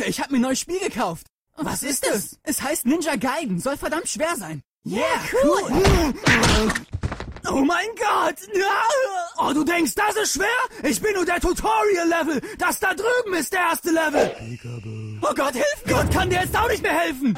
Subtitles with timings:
[0.00, 1.26] Leute, ich habe mir ein neues Spiel gekauft.
[1.56, 2.38] Was, ist es?
[2.42, 3.60] Es heißt Ninja Gaiden.
[3.60, 4.62] Soll verdammt schwer sein.
[4.86, 5.02] Yeah,
[5.44, 6.14] cool.
[7.50, 8.36] Oh mein Gott!
[9.38, 10.88] Oh, du denkst, das ist schwer?
[10.88, 12.40] Ich bin nur der Tutorial-Level.
[12.58, 14.34] Das da drüben ist der erste Level.
[15.20, 15.94] Oh Gott, hilf mir!
[15.94, 17.36] Gott kann dir jetzt auch nicht mehr helfen.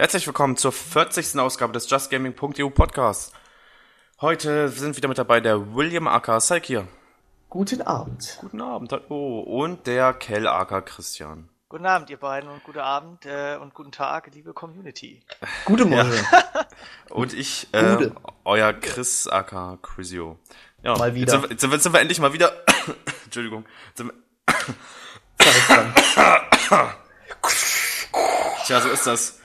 [0.00, 1.38] Herzlich willkommen zur 40.
[1.40, 3.32] Ausgabe des JustGaming.eu Podcasts.
[4.20, 6.86] Heute sind wieder mit dabei der William Aka Saik hier.
[7.48, 8.38] Guten Abend.
[8.40, 9.40] Guten Abend, hallo.
[9.40, 11.48] Und der Kell Aka Christian.
[11.68, 15.20] Guten Abend, ihr beiden, und guten Abend äh, und guten Tag, liebe Community.
[15.64, 16.12] Gute Morgen.
[17.10, 18.10] Und ich, äh,
[18.44, 20.38] euer Chris Aka Crisio.
[20.82, 21.32] Ja, Mal wieder.
[21.32, 22.52] Jetzt sind, wir- jetzt, sind wir, jetzt sind wir endlich mal wieder.
[23.24, 23.64] Entschuldigung.
[28.66, 29.40] Tja, so ist das.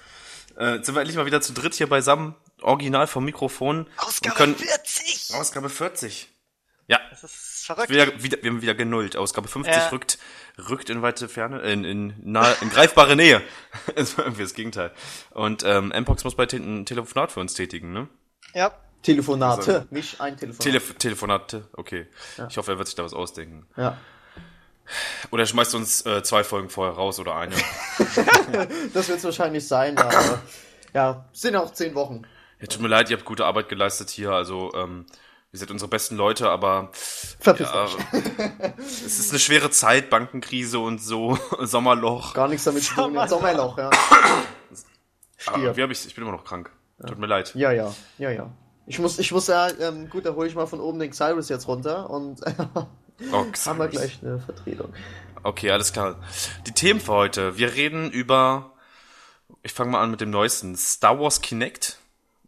[0.58, 2.36] Äh, jetzt sind wir endlich mal wieder zu dritt hier beisammen.
[2.62, 3.88] Original vom Mikrofon.
[3.98, 5.34] Ausgabe können, 40!
[5.36, 6.30] Ausgabe 40.
[6.88, 7.90] Ja, Das ist verrückt.
[7.90, 9.16] wieder, wieder, wir haben wieder genullt.
[9.16, 9.88] Ausgabe 50 Ja.
[9.90, 10.18] rückt,
[10.70, 13.42] rückt in weite Ferne, in, in, nahe, in greifbare Nähe.
[13.96, 14.92] das war irgendwie das Gegenteil.
[15.32, 18.08] Und ähm, Mpox muss bei ein Telefonat für uns tätigen, ne?
[18.54, 18.74] Ja.
[19.02, 20.64] Telefonate, nicht ein Telefonat.
[20.64, 22.08] Telef Telefonate, okay.
[22.50, 23.68] Ich hoffe, er wird sich da was ausdenken.
[23.76, 23.98] ja.
[25.32, 27.56] Oder er schmeißt uns äh, zwei Folgen vorher raus oder eine.
[28.94, 30.42] Das wird es wahrscheinlich sein, aber
[30.94, 32.24] ja, sind auch zehn Wochen.
[32.60, 34.32] ja, tut mir leid, ihr habt gute Arbeit geleistet hier.
[34.32, 35.06] Also, ähm,
[35.52, 37.88] ihr seid unsere besten Leute, aber Verpiss ja,
[38.78, 42.34] es ist eine schwere Zeit, Bankenkrise und so, Sommerloch.
[42.34, 43.28] Gar nichts damit zu tun.
[43.28, 43.90] Sommerloch, ja.
[45.46, 46.72] Aber wie hab ich, ich bin immer noch krank.
[47.06, 47.54] Tut mir leid.
[47.56, 48.50] Ja, ja, ja, ja.
[48.86, 51.50] Ich muss, ich muss ja, ähm, gut, da hole ich mal von oben den Cyrus
[51.50, 52.40] jetzt runter und
[53.32, 54.94] Oh, haben wir gleich eine Vertretung.
[55.44, 56.22] Okay, alles klar.
[56.68, 57.58] Die Themen für heute.
[57.58, 58.74] Wir reden über,
[59.62, 62.00] ich fange mal an mit dem neuesten, Star Wars Kinect.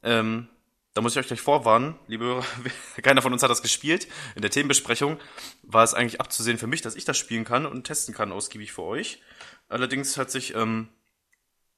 [0.04, 0.48] Ähm,
[0.94, 2.46] da muss ich euch gleich vorwarnen, liebe Hörer,
[3.04, 4.08] keiner von uns hat das gespielt.
[4.36, 5.20] In der Themenbesprechung
[5.64, 8.72] war es eigentlich abzusehen für mich, dass ich das spielen kann und testen kann, ausgiebig
[8.72, 9.22] für euch.
[9.68, 10.88] Allerdings hat sich ähm,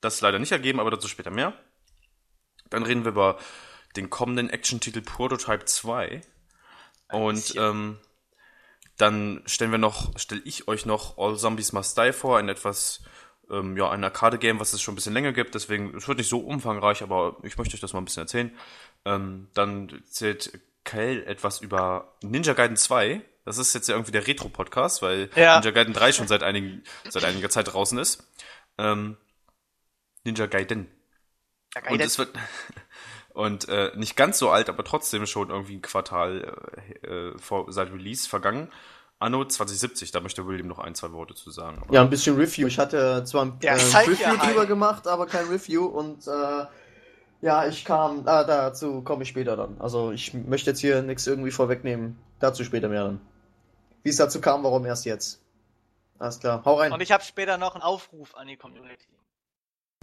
[0.01, 1.53] das leider nicht ergeben, aber dazu später mehr.
[2.69, 3.39] Dann reden wir über
[3.95, 6.21] den kommenden Action-Titel Prototype 2.
[7.11, 7.97] Und ähm,
[8.97, 13.01] dann stellen wir noch, stelle ich euch noch All Zombies Must Die vor, ein etwas,
[13.49, 16.29] ähm, ja, ein Arcade-Game, was es schon ein bisschen länger gibt, deswegen, es wird nicht
[16.29, 18.51] so umfangreich, aber ich möchte euch das mal ein bisschen erzählen.
[19.05, 23.21] Ähm, dann erzählt Kyle etwas über Ninja Gaiden 2.
[23.45, 25.55] Das ist jetzt ja irgendwie der Retro-Podcast, weil Ja.
[25.55, 28.27] Ninja Gaiden 3 schon seit, einigen, seit einiger Zeit draußen ist.
[28.77, 29.17] Ähm,
[30.23, 30.91] Ninja Gaiden.
[31.75, 32.35] Ja, geil, Und es wird
[33.37, 36.55] und äh, nicht ganz so alt, aber trotzdem schon irgendwie ein Quartal
[37.03, 38.69] äh, äh, vor, seit Release vergangen.
[39.19, 41.77] Anno 2070, da möchte William noch ein, zwei Worte zu sagen.
[41.83, 42.65] Aber Ja, ein bisschen Review.
[42.65, 44.67] Ich hatte zwar ein Ja, äh, Review drüber halt.
[44.67, 46.65] gemacht, aber kein Review und äh,
[47.41, 49.79] ja, ich kam, ah, dazu komme ich später dann.
[49.79, 52.17] Also ich möchte jetzt hier nichts irgendwie vorwegnehmen.
[52.39, 53.21] Dazu später mehr dann.
[54.01, 55.43] Wie es dazu kam, warum erst jetzt.
[56.17, 56.91] Alles klar, hau rein.
[56.91, 59.07] Und ich habe später noch einen Aufruf an die Community.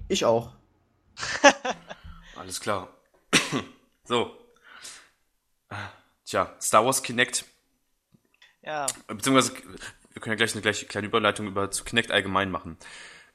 [0.06, 0.52] Ich auch.
[2.36, 2.88] Alles klar.
[4.04, 4.36] so.
[6.24, 7.44] Tja, Star Wars Kinect.
[8.62, 9.52] Ja, Beziehungsweise,
[10.12, 12.78] wir können ja gleich eine gleich kleine Überleitung über zu Kinect allgemein machen.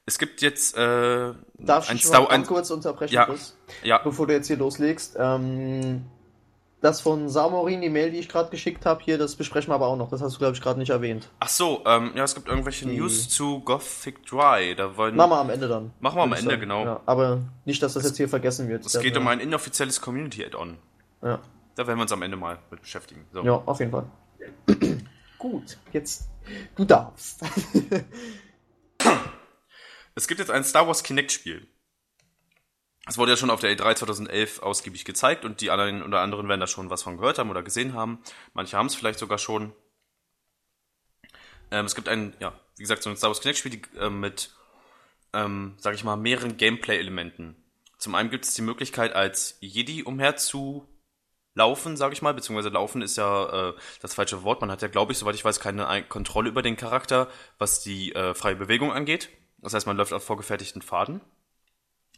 [0.06, 3.26] Es gibt jetzt äh, Darf ein ich Star mal kurz unterbrechen, Ja.
[3.26, 3.56] Chris?
[3.82, 5.16] Ja, Bevor du jetzt hier loslegst.
[5.18, 6.06] Ähm,
[6.80, 9.86] das von Samorin, die Mail, die ich gerade geschickt habe, hier, das besprechen wir aber
[9.88, 10.08] auch noch.
[10.10, 11.28] Das hast du, glaube ich, gerade nicht erwähnt.
[11.40, 14.74] ach so, ähm, ja, es gibt irgendwelche Die- News zu Gothic Dry.
[14.74, 15.92] Da wollen, Machen wir am Ende dann.
[16.00, 16.60] Machen wir am Ende, sagen.
[16.60, 16.84] genau.
[16.84, 18.86] Ja, aber nicht, dass das jetzt hier vergessen wird.
[18.86, 20.78] es geht um ein inoffizielles Community-Add-on.
[21.22, 21.38] Ja.
[21.76, 23.26] Da werden wir uns am Ende mal mit beschäftigen.
[23.32, 23.42] So.
[23.42, 24.06] ja, auf jeden Fall.
[25.38, 26.28] Gut, jetzt
[26.76, 27.40] du darfst.
[30.14, 31.66] Es gibt jetzt ein Star Wars Kinect-Spiel.
[33.10, 36.48] Es wurde ja schon auf der E3 2011 ausgiebig gezeigt und die einen oder anderen
[36.48, 38.20] werden da schon was von gehört haben oder gesehen haben.
[38.54, 39.72] Manche haben es vielleicht sogar schon.
[41.72, 44.54] Ähm, es gibt ein, ja, wie gesagt, so ein Star Wars Kinect-Spiel ähm, mit,
[45.32, 47.56] ähm, sag ich mal, mehreren Gameplay-Elementen.
[47.98, 50.86] Zum einen gibt es die Möglichkeit, als Jedi umher zu
[51.54, 54.60] laufen, sage ich mal, beziehungsweise laufen ist ja äh, das falsche Wort.
[54.60, 57.26] Man hat ja, glaube ich, soweit ich weiß, keine Ein- Kontrolle über den Charakter,
[57.58, 59.30] was die äh, freie Bewegung angeht.
[59.58, 61.20] Das heißt, man läuft auf vorgefertigten Pfaden.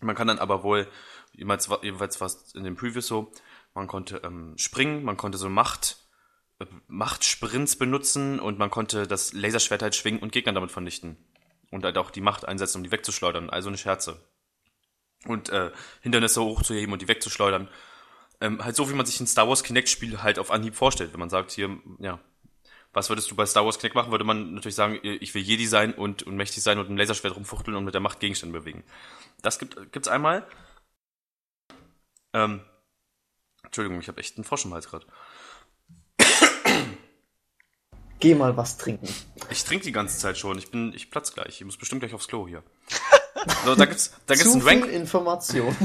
[0.03, 0.89] Man kann dann aber wohl,
[1.35, 3.33] wa- jeweils war es in dem Preview so,
[3.75, 5.97] man konnte ähm, springen, man konnte so Macht,
[6.59, 11.17] äh, Machtsprints benutzen und man konnte das Laserschwert halt schwingen und Gegner damit vernichten.
[11.71, 13.49] Und halt auch die Macht einsetzen, um die wegzuschleudern.
[13.49, 14.21] Also eine Scherze.
[15.25, 15.71] Und äh,
[16.03, 17.69] Hindernisse hochzuheben und die wegzuschleudern.
[18.43, 21.21] Ähm, halt so, wie man sich ein Star Wars Kinect-Spiel halt auf Anhieb vorstellt, wenn
[21.21, 22.21] man sagt, hier, ja,
[22.93, 24.11] Was würdest du bei Star Wars Knick machen?
[24.11, 27.35] Würde man natürlich sagen, ich will Jedi sein und, und mächtig sein und ein Laserschwert
[27.35, 28.85] rumfuchteln und mit der Macht Gegenstände bewegen.
[29.41, 30.47] Das gibt, gibt's einmal.
[32.35, 32.61] Ähm,
[33.65, 35.07] Entschuldigung, ich habe echt einen Frosch im Hals gerade.
[38.21, 39.09] Geh mal was trinken.
[39.51, 40.57] Ich trinke die ganze Zeit schon.
[40.59, 41.61] Ich bin, ich platz gleich.
[41.61, 42.63] Ich muss bestimmt gleich aufs Klo hier.
[43.65, 44.85] So, da gibt's, da gibt's Zu einen Rank.
[44.85, 45.77] viel Information.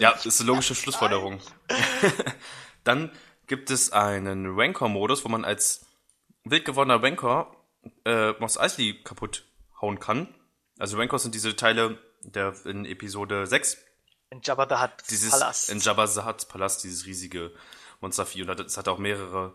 [0.00, 1.40] Ja, das ist eine logische Schlussfolgerung.
[2.84, 3.12] Dann
[3.46, 5.86] gibt es einen Rancor-Modus, wo man als
[6.44, 7.56] wild gewordener Rancor
[8.04, 9.44] äh, Mos Eisley kaputt
[9.80, 10.34] hauen kann.
[10.78, 13.78] Also Rancors sind diese Teile der in Episode 6
[14.30, 15.70] In Jabba the dieses Palast.
[15.70, 17.52] in Jabba the Hutt Palast, dieses riesige
[18.00, 18.42] Monstervieh.
[18.42, 19.54] Und es hat auch mehrere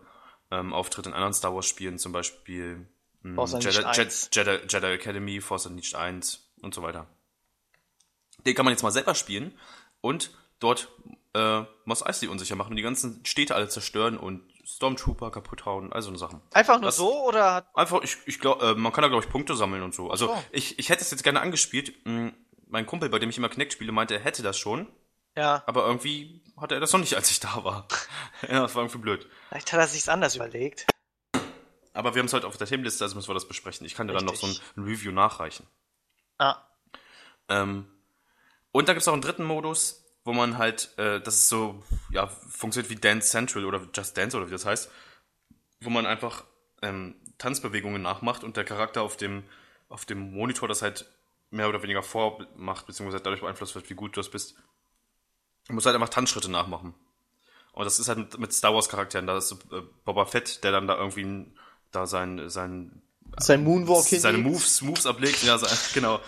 [0.50, 2.86] ähm, Auftritte in anderen Star Wars Spielen, zum Beispiel
[3.22, 4.30] mh, Force Jedi, Jedi, 1.
[4.32, 7.06] Jedi, Jedi Academy, Force Unleashed 1 und so weiter.
[8.44, 9.56] Den kann man jetzt mal selber spielen
[10.00, 10.30] und
[10.60, 10.88] dort
[11.34, 15.92] äh, Mos Eisley unsicher machen und die ganzen Städte alle zerstören und Stormtrooper kaputt hauen,
[15.92, 16.42] also so Sachen.
[16.52, 19.24] Einfach nur Das- so oder hat Einfach, ich, ich glaube, äh, man kann da, glaube
[19.24, 20.10] ich, Punkte sammeln und so.
[20.10, 20.44] Also, So.
[20.50, 21.94] ich, ich hätte es jetzt gerne angespielt.
[22.04, 22.34] Hm,
[22.68, 24.88] Mein Kumpel, bei dem ich immer Kinect spiele, meinte, er hätte das schon.
[25.36, 27.86] ja, Aber irgendwie hatte er das noch nicht, als ich da war.
[28.42, 29.28] ja, das war irgendwie blöd.
[29.48, 30.86] vielleicht hat er sich's anders überlegt.
[31.92, 33.86] Aber wir haben es heute auf der Themenliste, also müssen wir das besprechen.
[33.86, 34.76] Ich kann dir dann noch so ein, Richtig.
[34.76, 35.66] ein Review nachreichen.
[36.38, 36.56] Ah,
[37.48, 37.86] Ähm,
[38.72, 41.82] und da gibt es auch einen dritten Modus, wo man halt, äh, das ist so,
[42.10, 44.90] ja, funktioniert wie Dance Central oder Just Dance oder wie das heißt,
[45.80, 46.44] wo man einfach
[46.82, 49.44] ähm, Tanzbewegungen nachmacht und der Charakter auf dem,
[49.88, 51.06] auf dem Monitor das halt
[51.50, 54.56] mehr oder weniger vormacht, beziehungsweise dadurch beeinflusst wird, wie gut du das bist.
[55.68, 56.94] Du musst halt einfach Tanzschritte nachmachen.
[57.72, 60.64] Und das ist halt mit, mit Star Wars Charakteren, da ist so, äh, Boba Fett,
[60.64, 61.46] der dann da irgendwie
[61.92, 63.00] da sein, sein
[63.38, 64.38] Sein Moonwalk seine.
[64.38, 65.44] Moves, Moves ablegt.
[65.44, 66.20] Ja, so, genau.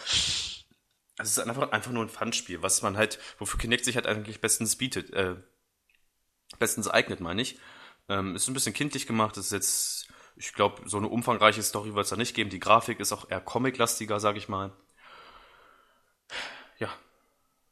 [1.18, 4.40] Es ist einfach, einfach nur ein Fun-Spiel, was man halt, wofür Kinect sich halt eigentlich
[4.40, 5.36] bestens bietet, äh,
[6.58, 7.58] bestens eignet, meine ich.
[8.08, 12.04] Ähm, ist ein bisschen kindlich gemacht, ist jetzt, ich glaube, so eine umfangreiche Story wird
[12.04, 12.50] es da nicht geben.
[12.50, 14.72] Die Grafik ist auch eher Comic-lastiger, sag ich mal.
[16.78, 16.88] Ja.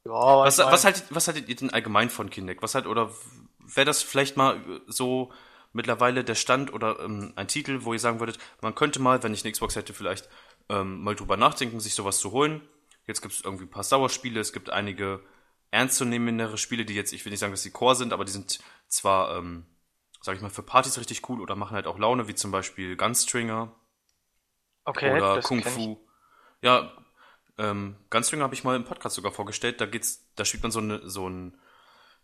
[0.04, 0.10] ja,
[0.44, 2.62] Was, ich mein, was, haltet, was haltet ihr denn allgemein von Kinect?
[2.62, 3.12] Was halt, oder
[3.58, 5.32] wäre das vielleicht mal so
[5.72, 9.34] mittlerweile der Stand oder ähm, ein Titel, wo ihr sagen würdet, man könnte mal, wenn
[9.34, 10.28] ich eine Xbox hätte, vielleicht
[10.68, 12.62] ähm, mal drüber nachdenken, sich sowas zu holen.
[13.06, 15.20] Jetzt gibt es irgendwie ein paar Star Wars Spiele, es gibt einige
[15.70, 18.58] ernstzunehmendere Spiele, die jetzt, ich will nicht sagen, dass die Core sind, aber die sind
[18.88, 19.66] zwar, ähm,
[20.22, 22.96] sag ich mal, für Partys richtig cool oder machen halt auch Laune, wie zum Beispiel
[22.96, 23.74] Gunstringer
[24.84, 25.98] okay, oder Kung Fu.
[26.62, 26.92] Ja,
[27.58, 29.80] ähm, Gunstringer habe ich mal im Podcast sogar vorgestellt.
[29.80, 31.58] Da geht's, da spielt man so eine so einen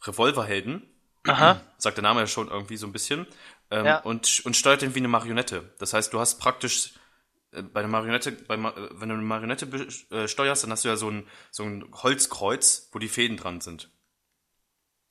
[0.03, 0.89] Revolverhelden.
[1.27, 3.27] Aha, Sagt der Name ja schon irgendwie so ein bisschen.
[3.71, 3.99] Ähm, Ja.
[3.99, 5.73] und, und steuert den wie eine Marionette.
[5.79, 6.95] Das heißt, du hast praktisch
[7.53, 9.67] bei einer Marionette, bei, äh, wenn du eine Marionette
[10.11, 13.61] äh, steuerst, dann hast du ja so ein, so ein Holzkreuz, wo die Fäden dran
[13.61, 13.91] sind.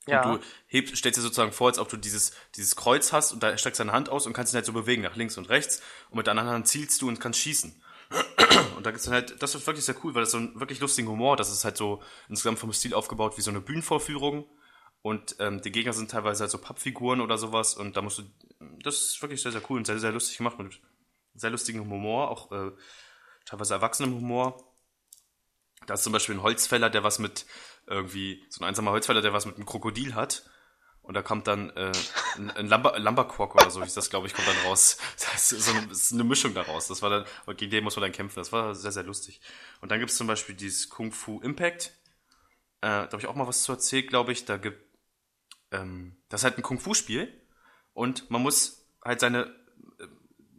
[0.06, 0.24] ja.
[0.24, 3.42] Und du hebst, stellst dir sozusagen vor, als ob du dieses, dieses Kreuz hast und
[3.42, 5.80] da streckst deine Hand aus und kannst ihn halt so bewegen, nach links und rechts.
[6.10, 7.80] Und mit der anderen Hand zielst du und kannst schießen.
[8.76, 10.80] Und da gibt's dann halt, das ist wirklich sehr cool, weil das so einen wirklich
[10.80, 14.44] lustigen Humor, das ist halt so insgesamt vom Stil aufgebaut wie so eine Bühnenvorführung.
[15.00, 17.74] Und ähm, die Gegner sind teilweise halt so Pappfiguren oder sowas.
[17.74, 18.22] Und da musst du,
[18.82, 20.78] das ist wirklich sehr, sehr cool und sehr, sehr lustig gemacht mit
[21.34, 22.72] sehr lustigem Humor, auch äh,
[23.44, 24.72] teilweise erwachsenem Humor.
[25.86, 27.46] Da ist zum Beispiel ein Holzfäller, der was mit
[27.86, 30.44] irgendwie, so ein einsamer Holzfäller, der was mit einem Krokodil hat.
[31.02, 31.90] Und da kommt dann äh,
[32.36, 34.98] ein, ein Lumber, Lumberquack oder so, hieß das, glaube ich, kommt dann raus.
[35.18, 36.86] Das ist so eine, das ist eine Mischung daraus.
[36.86, 38.38] Das war dann, gegen den muss man dann kämpfen.
[38.38, 39.40] Das war sehr, sehr lustig.
[39.80, 41.86] Und dann gibt es zum Beispiel dieses Kung Fu Impact.
[42.82, 44.44] Äh, da habe ich auch mal was zu erzählt, glaube ich.
[44.44, 44.80] Da gibt,
[45.72, 47.42] ähm, das ist halt ein Kung Fu Spiel.
[47.94, 49.52] Und man muss halt seine,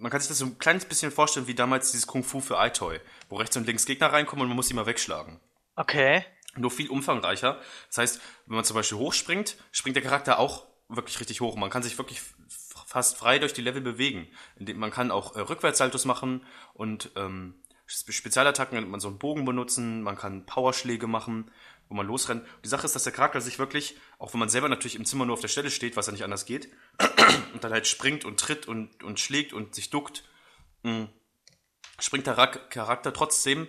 [0.04, 2.58] man kann sich das so ein kleines bisschen vorstellen, wie damals dieses Kung Fu für
[2.60, 5.40] iToy, wo rechts und links Gegner reinkommen und man muss die mal wegschlagen
[5.76, 6.24] Okay.
[6.56, 7.60] nur viel umfangreicher.
[7.88, 11.56] Das heißt, wenn man zum Beispiel hochspringt, springt der Charakter auch wirklich richtig hoch.
[11.56, 12.22] Man kann sich wirklich
[12.86, 14.28] fast frei durch die Level bewegen.
[14.60, 17.56] Man kann auch äh, Rückwärtssaltos machen und ähm,
[17.88, 21.50] Spe- Spezialattacken, man so einen Bogen benutzen, man kann Powerschläge machen,
[21.90, 22.46] wo man losrennt.
[22.64, 25.26] Die Sache ist, dass der Charakter sich wirklich, auch wenn man selber natürlich im Zimmer
[25.26, 26.70] nur auf der Stelle steht, was ja nicht anders geht,
[27.54, 30.24] und dann halt springt und tritt und, und schlägt und sich duckt,
[30.84, 31.10] mh,
[32.00, 33.68] springt der Rak- Charakter trotzdem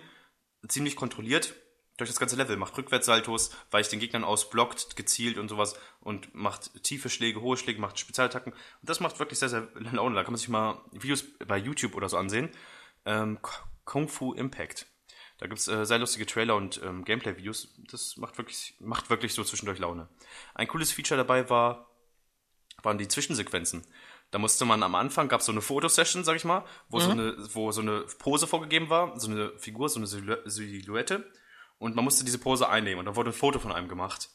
[0.67, 1.55] ziemlich kontrolliert
[1.97, 6.33] durch das ganze Level, macht Rückwärtssaltos, weicht den Gegnern aus, blockt gezielt und sowas und
[6.35, 8.51] macht tiefe Schläge, hohe Schläge, macht Spezialattacken.
[8.51, 10.15] Und das macht wirklich sehr, sehr Laune.
[10.15, 12.49] Da kann man sich mal Videos bei YouTube oder so ansehen.
[13.05, 13.39] Ähm,
[13.85, 14.87] Kung Fu Impact.
[15.37, 17.67] Da gibt's äh, sehr lustige Trailer und ähm, Gameplay-Videos.
[17.91, 20.07] Das macht wirklich, macht wirklich so zwischendurch Laune.
[20.53, 21.89] Ein cooles Feature dabei war,
[22.83, 23.85] waren die Zwischensequenzen.
[24.31, 27.11] Da musste man am Anfang, gab es so eine Fotosession, sag ich mal, wo, so
[27.11, 31.29] eine, wo so eine Pose vorgegeben war, so eine Figur, so eine Silhou- Silhouette.
[31.77, 34.29] Und man musste diese Pose einnehmen und dann wurde ein Foto von einem gemacht.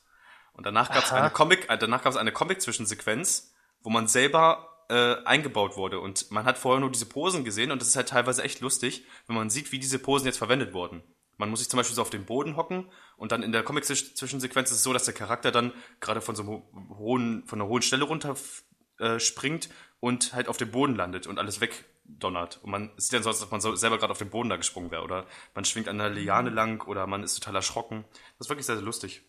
[0.53, 4.70] Und danach gab es eine Comic, äh, danach gab es eine Comic-Zwischensequenz, wo man selber
[4.91, 6.01] äh, eingebaut wurde.
[6.01, 9.05] Und man hat vorher nur diese Posen gesehen und das ist halt teilweise echt lustig,
[9.29, 11.03] wenn man sieht, wie diese Posen jetzt verwendet wurden.
[11.37, 14.71] Man muss sich zum Beispiel so auf den Boden hocken und dann in der Comic-Zwischensequenz
[14.71, 16.63] ist es so, dass der Charakter dann gerade von so einem
[16.99, 18.35] hohen, von einer hohen Stelle runter
[18.99, 19.71] äh, springt
[20.01, 22.59] und halt auf dem Boden landet und alles wegdonnert.
[22.63, 24.57] Und man sieht dann so, als ob man so selber gerade auf dem Boden da
[24.57, 25.05] gesprungen wäre.
[25.05, 28.05] Oder man schwingt an der Liane lang oder man ist total erschrocken.
[28.39, 29.23] Das ist wirklich sehr, sehr lustig.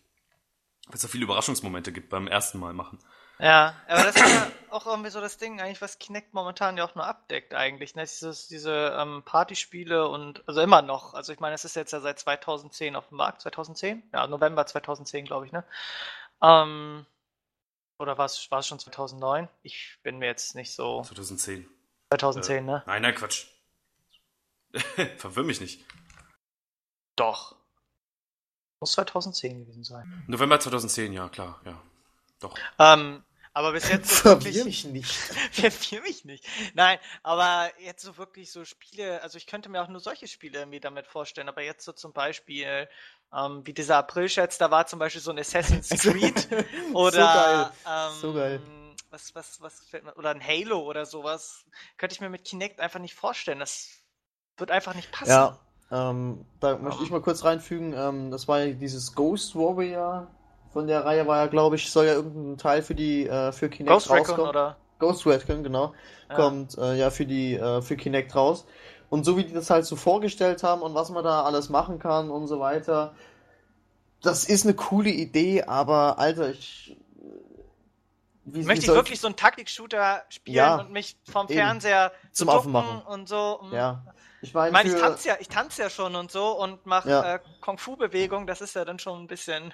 [0.86, 2.98] Weil es da viele Überraschungsmomente gibt beim ersten Mal machen.
[3.42, 6.84] Ja, aber das ist ja auch irgendwie so das Ding, eigentlich, was Kinect momentan ja
[6.84, 7.96] auch nur abdeckt, eigentlich.
[7.96, 8.02] Ne?
[8.02, 11.14] Dieses, diese ähm, Partyspiele und, also immer noch.
[11.14, 13.40] Also ich meine, es ist jetzt ja seit 2010 auf dem Markt.
[13.40, 14.04] 2010?
[14.12, 15.64] Ja, November 2010, glaube ich, ne?
[16.40, 17.04] Ähm,
[17.98, 19.48] oder war es schon 2009?
[19.64, 21.02] Ich bin mir jetzt nicht so.
[21.02, 21.68] 2010.
[22.10, 22.82] 2010, äh, ne?
[22.86, 23.48] Nein, nein, Quatsch.
[25.16, 25.84] Verwirr mich nicht.
[27.16, 27.56] Doch.
[28.78, 30.24] Muss 2010 gewesen sein.
[30.28, 31.82] November 2010, ja, klar, ja.
[32.38, 32.56] Doch.
[32.78, 34.64] Ähm, aber bis jetzt so wirklich.
[34.64, 35.12] mich nicht.
[35.52, 36.46] Verwirr mich nicht.
[36.74, 40.60] Nein, aber jetzt so wirklich so Spiele, also ich könnte mir auch nur solche Spiele
[40.60, 42.88] irgendwie damit vorstellen, aber jetzt so zum Beispiel,
[43.34, 46.48] ähm, wie dieser April-Schatz, da war zum Beispiel so ein Assassin's Creed
[46.94, 47.70] oder so geil.
[47.86, 48.62] Ähm, so geil.
[49.10, 51.66] Was, was, was fällt mir, oder ein Halo oder sowas,
[51.98, 53.58] könnte ich mir mit Kinect einfach nicht vorstellen.
[53.58, 54.02] Das
[54.56, 55.30] wird einfach nicht passen.
[55.30, 55.58] Ja,
[55.90, 60.30] ähm, da möchte ich mal kurz reinfügen, ähm, das war ja dieses Ghost Warrior
[60.72, 63.68] von der Reihe war ja, glaube ich, soll ja irgendein Teil für die äh, für
[63.68, 64.40] Kinect Ghost rauskommen.
[64.40, 64.76] Recon oder?
[64.98, 65.94] Ghost Recon, genau.
[66.28, 66.36] Ja.
[66.36, 68.66] Kommt äh, ja für die äh, für Kinect raus.
[69.10, 71.98] Und so wie die das halt so vorgestellt haben und was man da alles machen
[71.98, 73.14] kann und so weiter,
[74.22, 76.96] das ist eine coole Idee, aber Alter, ich.
[78.44, 81.46] Wie, Möchte ich wirklich so einen Taktik-Shooter spielen ja, und mich vom.
[81.46, 83.60] Fernseher zum Aufmachen und so.
[83.70, 84.02] Ja.
[84.40, 87.08] Ich meine, ich, mein, ich tanze ja, ich tanze ja schon und so und mache
[87.08, 87.34] ja.
[87.34, 88.48] äh, Kung Fu Bewegung.
[88.48, 89.72] Das ist ja dann schon ein bisschen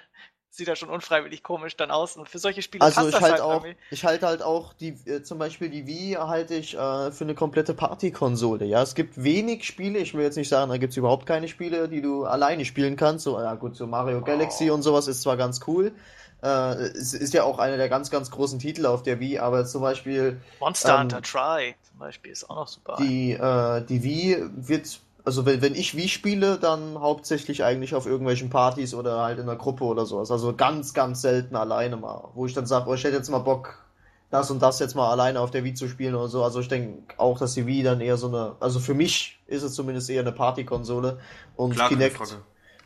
[0.49, 2.17] sieht ja schon unfreiwillig komisch dann aus.
[2.17, 3.81] Und für solche Spiele also passt ich das halt, halt auch, irgendwie.
[3.91, 7.35] Ich halte halt auch die, äh, zum Beispiel die Wii halte ich äh, für eine
[7.35, 8.65] komplette Partykonsole.
[8.65, 9.99] Ja, es gibt wenig Spiele.
[9.99, 12.95] Ich will jetzt nicht sagen, da gibt es überhaupt keine Spiele, die du alleine spielen
[12.95, 13.25] kannst.
[13.25, 14.73] So, ja gut, so Mario Galaxy oh.
[14.73, 15.93] und sowas ist zwar ganz cool.
[16.41, 19.65] Äh, es ist ja auch einer der ganz, ganz großen Titel auf der Wii, aber
[19.65, 22.97] zum Beispiel Monster ähm, Hunter Try zum Beispiel ist auch noch super.
[22.99, 28.05] Die, äh, die Wii wird also wenn, wenn ich wie spiele, dann hauptsächlich eigentlich auf
[28.05, 30.31] irgendwelchen Partys oder halt in der Gruppe oder sowas.
[30.31, 32.29] Also ganz, ganz selten alleine mal.
[32.33, 33.83] Wo ich dann sage, oh, ich hätte jetzt mal Bock,
[34.29, 36.43] das und das jetzt mal alleine auf der Wii zu spielen oder so.
[36.43, 39.63] Also ich denke auch, dass die Wii dann eher so eine, also für mich ist
[39.63, 41.19] es zumindest eher eine Partykonsole.
[41.55, 42.37] Und Klar, Kinect.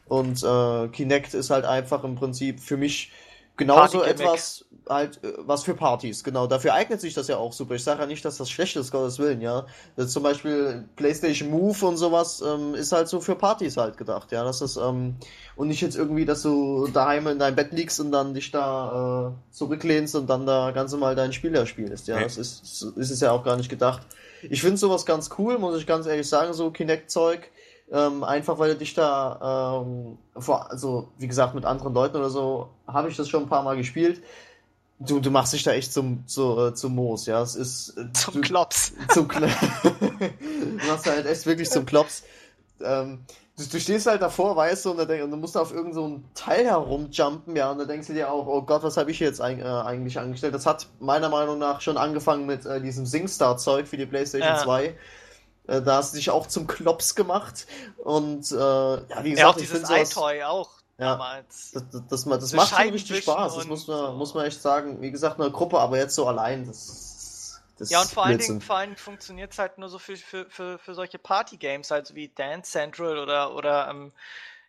[0.07, 3.11] Und äh, Kinect ist halt einfach im Prinzip für mich
[3.57, 6.47] genauso etwas halt äh, was für Partys, genau.
[6.47, 7.75] Dafür eignet sich das ja auch super.
[7.75, 9.65] Ich sage ja nicht, dass das schlecht ist, Gottes Willen, ja.
[9.95, 14.31] Das zum Beispiel PlayStation Move und sowas ähm, ist halt so für Partys halt gedacht,
[14.31, 14.43] ja.
[14.43, 15.15] Das ist, ähm,
[15.55, 19.33] und nicht jetzt irgendwie, dass du daheim in deinem Bett liegst und dann dich da
[19.33, 22.19] äh, zurücklehnst und dann da ganz normal deinen Spieler spielst, ja.
[22.19, 24.01] Das ist, ist es ja auch gar nicht gedacht.
[24.49, 27.49] Ich finde sowas ganz cool, muss ich ganz ehrlich sagen, so Kinect-Zeug.
[27.91, 32.29] Ähm, einfach weil du dich da, ähm, vor, also wie gesagt, mit anderen Leuten oder
[32.29, 34.23] so, habe ich das schon ein paar Mal gespielt.
[34.99, 37.41] Du, du machst dich da echt zum, zu, äh, zum Moos, ja.
[37.41, 37.97] Es ist.
[37.97, 38.93] Äh, zum du, Klops.
[39.09, 39.53] Zum Klops.
[39.83, 42.23] du machst halt echt wirklich zum Klops.
[42.81, 43.25] Ähm,
[43.57, 46.65] du, du, stehst halt davor, weißt du, und, und du musst auf irgendein so Teil
[46.65, 49.59] herumjumpen, ja, und da denkst du dir auch, oh Gott, was habe ich jetzt ein,
[49.59, 50.53] äh, eigentlich angestellt?
[50.53, 54.63] Das hat meiner Meinung nach schon angefangen mit äh, diesem SingStar-Zeug für die PlayStation ja.
[54.63, 54.95] 2.
[55.67, 57.67] Äh, da hast du dich auch zum Klops gemacht.
[57.97, 61.71] Und äh, ja, wie gesagt, ja, auch dieses iToy auch ja, damals.
[61.71, 64.61] Das, das, das, das so macht schon richtig Spaß, das muss man, muss man echt
[64.61, 65.01] sagen.
[65.01, 68.61] Wie gesagt, eine Gruppe, aber jetzt so allein, das, das Ja, und vor allen Dingen,
[68.61, 72.13] vor allen Dingen funktioniert es halt nur so für, für, für, für solche Party-Games, halt
[72.13, 74.11] wie Dance Central oder, oder ähm,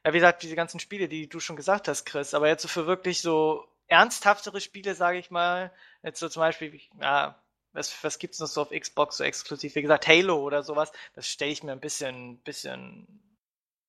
[0.04, 2.69] ja, wie gesagt, diese ganzen Spiele, die du schon gesagt hast, Chris, aber jetzt so
[2.69, 7.38] für wirklich so ernsthaftere Spiele, sage ich mal, jetzt so zum Beispiel, ja,
[7.73, 9.75] was, was gibt's noch so auf Xbox so exklusiv?
[9.75, 13.07] Wie gesagt, Halo oder sowas, das stelle ich mir ein bisschen, bisschen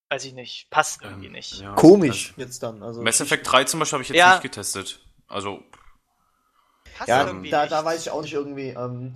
[0.10, 1.60] weiß ich nicht, passt ähm, irgendwie nicht.
[1.60, 2.84] Ja, Komisch also, jetzt dann.
[2.84, 4.32] Also Mass Effect 3 zum Beispiel habe ich jetzt ja.
[4.34, 5.00] nicht getestet.
[5.28, 5.64] Also.
[6.98, 8.70] Passt ja, da, da weiß ich auch nicht irgendwie.
[8.70, 9.16] Ähm,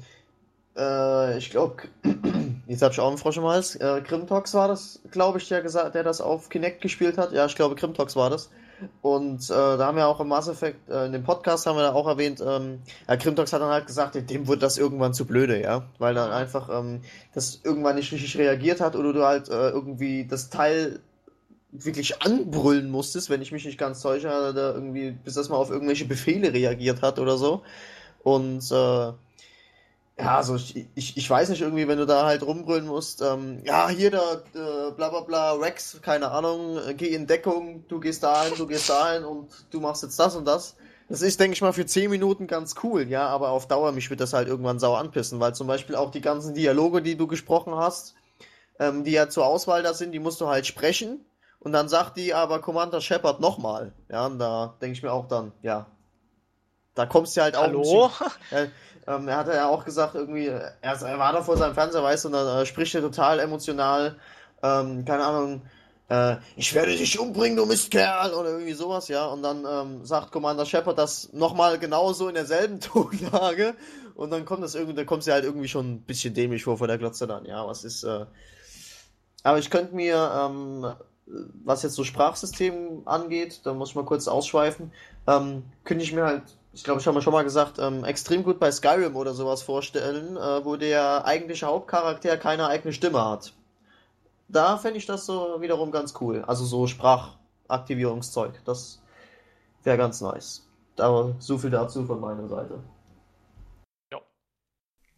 [0.75, 1.83] äh, ich glaube,
[2.67, 3.75] jetzt habe ich auch einen Frosch im Hals.
[3.75, 7.31] Äh, Grimtox war das, glaube ich, der, gesagt, der das auf Kinect gespielt hat.
[7.31, 8.49] Ja, ich glaube, Grimtox war das.
[9.01, 11.83] Und äh, da haben wir auch im Mass Effect, äh, in dem Podcast haben wir
[11.83, 15.25] da auch erwähnt, ähm, ja, Grimtox hat dann halt gesagt, dem wird das irgendwann zu
[15.25, 15.83] blöde, ja.
[15.97, 17.01] Weil dann einfach ähm,
[17.33, 20.99] das irgendwann nicht richtig reagiert hat oder du halt äh, irgendwie das Teil
[21.71, 25.69] wirklich anbrüllen musstest, wenn ich mich nicht ganz täusche, da irgendwie, bis das mal auf
[25.69, 27.61] irgendwelche Befehle reagiert hat oder so.
[28.23, 29.11] Und äh,
[30.19, 33.61] ja, also ich, ich, ich weiß nicht irgendwie, wenn du da halt rumbrüllen musst, ähm,
[33.65, 37.99] ja, hier da, äh, bla bla bla, Rex, keine Ahnung, äh, geh in Deckung, du
[38.01, 40.75] gehst dahin, du gehst dahin und du machst jetzt das und das.
[41.07, 44.09] Das ist, denke ich mal, für 10 Minuten ganz cool, ja, aber auf Dauer mich
[44.09, 47.25] wird das halt irgendwann sauer anpissen, weil zum Beispiel auch die ganzen Dialoge, die du
[47.25, 48.13] gesprochen hast,
[48.77, 51.25] ähm, die ja zur Auswahl da sind, die musst du halt sprechen
[51.59, 53.93] und dann sagt die aber Commander Shepard nochmal.
[54.09, 55.87] Ja, und da denke ich mir auch dann, ja,
[56.99, 57.63] da kommst du halt auch.
[57.63, 58.11] Hallo?
[59.07, 62.25] Ähm, er hat ja auch gesagt, irgendwie, er, er war da vor seinem Fernseher, weißt
[62.25, 64.17] du, und dann äh, spricht er total emotional,
[64.61, 65.61] ähm, keine Ahnung,
[66.09, 70.31] äh, ich werde dich umbringen, du Mistkerl, oder irgendwie sowas, ja, und dann ähm, sagt
[70.31, 73.73] Commander Shepard das nochmal genauso in derselben Tonlage,
[74.13, 76.77] und dann kommt das irgendwie, da kommst du halt irgendwie schon ein bisschen dämlich vor
[76.77, 78.27] vor der Glotze dann, ja, was ist, äh,
[79.41, 80.85] aber ich könnte mir, ähm,
[81.63, 84.91] was jetzt so Sprachsystem angeht, da muss ich mal kurz ausschweifen,
[85.25, 86.43] ähm, könnte ich mir halt
[86.79, 90.37] ich glaube, ich habe schon mal gesagt, ähm, extrem gut bei Skyrim oder sowas vorstellen,
[90.37, 93.51] äh, wo der eigentliche Hauptcharakter keine eigene Stimme hat.
[94.47, 96.41] Da fände ich das so wiederum ganz cool.
[96.47, 98.61] Also so Sprachaktivierungszeug.
[98.63, 99.01] Das
[99.83, 100.65] wäre ganz nice.
[100.97, 102.81] Aber so viel dazu von meiner Seite.
[104.13, 104.21] Ja.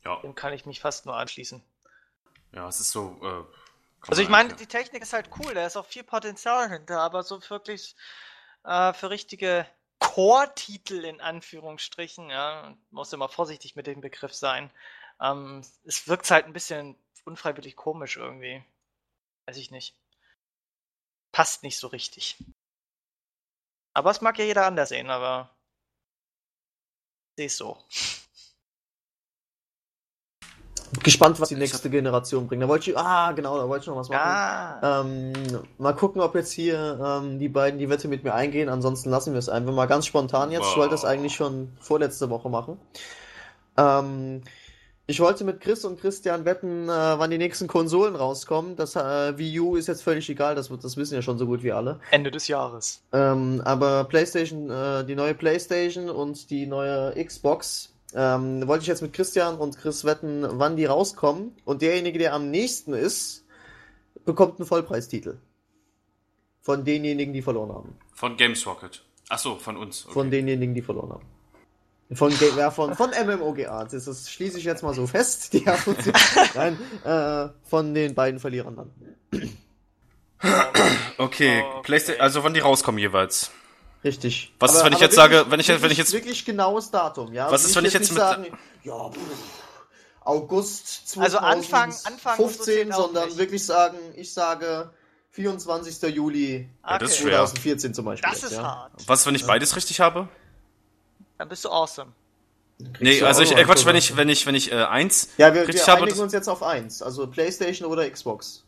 [0.04, 1.62] Ja, Dem kann ich mich fast nur anschließen.
[2.54, 3.20] ja, es ist so.
[3.22, 3.44] Äh,
[4.10, 7.22] Also ich meine, die Technik ist halt cool, da ist auch viel Potenzial hinter, aber
[7.22, 7.96] so wirklich
[8.64, 9.68] äh, für richtige
[10.02, 14.72] Core-Titel in Anführungsstrichen, ja, muss immer vorsichtig mit dem Begriff sein.
[15.22, 18.64] Ähm, es wirkt halt ein bisschen unfreiwillig komisch irgendwie.
[19.46, 19.96] Weiß ich nicht.
[21.32, 22.36] Passt nicht so richtig.
[23.94, 25.56] Aber es mag ja jeder anders sehen, aber
[27.38, 27.78] sehe es so.
[31.04, 32.62] Gespannt, was die nächste Generation bringt.
[32.62, 34.20] Da wollte ich, ah, genau, da wollte ich noch was machen.
[34.22, 35.34] Ja, Ähm,
[35.78, 38.68] mal gucken, ob jetzt hier ähm, die beiden die Wette mit mir eingehen.
[38.68, 40.68] Ansonsten lassen wir es einfach mal ganz spontan jetzt.
[40.70, 41.10] Ich wollte das Wow.
[41.10, 42.78] eigentlich schon vorletzte Woche machen.
[43.78, 44.42] Ähm,
[45.08, 48.76] ich wollte mit Chris und Christian wetten, äh, wann die nächsten Konsolen rauskommen.
[48.76, 51.64] Das äh, Wii U ist jetzt völlig egal, das, das wissen ja schon so gut
[51.64, 52.00] wie alle.
[52.12, 53.02] Ende des Jahres.
[53.12, 59.02] Ähm, aber PlayStation, äh, die neue PlayStation und die neue Xbox, ähm, wollte ich jetzt
[59.02, 61.56] mit Christian und Chris wetten, wann die rauskommen.
[61.66, 63.46] Und derjenige, der am nächsten ist,
[64.26, 65.38] bekommt einen Vollpreistitel.
[66.62, 67.96] Von denjenigen, die verloren haben.
[68.14, 69.04] Von Games Rocket.
[69.30, 70.06] Ach so, von uns.
[70.06, 70.14] Okay.
[70.14, 71.26] Von denjenigen, die verloren haben.
[72.14, 73.86] Von, ja, von, von MMOGA.
[73.86, 75.54] Das, das schließe ich jetzt mal so fest.
[75.54, 76.06] Die haben uns
[76.56, 78.92] Nein, äh, von den beiden Verlierern dann.
[81.18, 81.64] okay, Okay.
[81.84, 83.52] PlayStation, also wann die rauskommen jeweils.
[84.04, 84.52] Richtig.
[84.60, 86.90] Was ist, wenn ich jetzt wirklich- sage- wenn ich- wenn ich wirklich- jetzt- Wirklich genaues
[86.90, 87.52] Datum, ja.
[87.52, 88.46] Was ist, wenn ich jetzt nicht mit- sagen,
[88.84, 89.20] ja, pff,
[90.24, 93.38] August 2015, Also Anfang- Anfang und so zählt auch sondern nicht.
[93.38, 94.92] wirklich sagen, ich sage
[95.32, 96.10] 24.
[96.10, 97.08] Juli ist Okay.
[97.10, 97.32] schwer.
[97.46, 98.30] 2014 zum Beispiel.
[98.30, 98.64] Das ist ja.
[98.64, 98.92] hart.
[99.08, 100.28] Was, wenn ich beides richtig habe?
[101.38, 102.12] Dann bist du awesome.
[103.00, 105.54] Nee, du also ich, äh, Quatsch, wenn ich, wenn ich, wenn ich äh, eins Ja,
[105.54, 106.02] wir, richtig wir habe.
[106.02, 107.02] einigen Das, uns jetzt auf eins.
[107.04, 108.64] Also Playstation oder Xbox.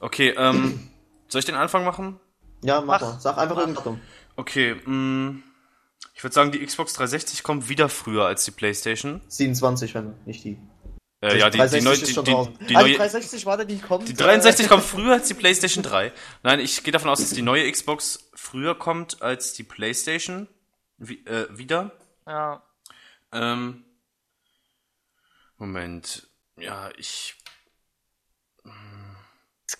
[0.00, 0.90] okay, ähm,
[1.28, 2.20] soll ich den Anfang machen?
[2.62, 3.12] Ja, mach, Mach.
[3.14, 3.20] mal.
[3.20, 3.84] Sag einfach Mach.
[4.36, 5.36] Okay, mh,
[6.14, 9.20] ich würde sagen, die Xbox 360 kommt wieder früher als die PlayStation.
[9.28, 10.58] 27, wenn nicht die.
[11.20, 13.46] Äh, ja, die, die, 360 neue, ist die, schon die, die ah, die neue, 360
[13.46, 14.08] war die kommt.
[14.08, 16.12] die 63 kommt früher als die PlayStation 3.
[16.42, 20.48] Nein, ich gehe davon aus, dass die neue Xbox früher kommt als die PlayStation.
[20.98, 21.92] Wie, äh, wieder.
[22.26, 22.62] Ja.
[23.32, 23.84] Ähm,
[25.56, 26.28] Moment.
[26.56, 27.36] Ja, ich.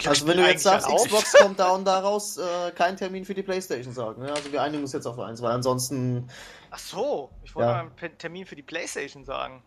[0.06, 0.86] Also wenn du jetzt sagst.
[0.88, 4.22] Xbox kommt da und daraus, äh, kein Termin für die Playstation sagen.
[4.22, 4.32] Ne?
[4.32, 6.28] Also wir einigen uns jetzt auf eins, weil ansonsten,
[6.70, 7.82] Ach so, ich wollte Ja.
[7.84, 9.62] mal einen Termin für die Playstation sagen.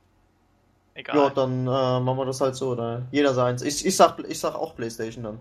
[0.94, 1.16] Egal.
[1.16, 3.04] ja, dann äh, machen wir das halt so, oder?
[3.12, 3.62] Jeder seins.
[3.62, 5.40] Ich, ich, sag, ich sag auch Playstation dann.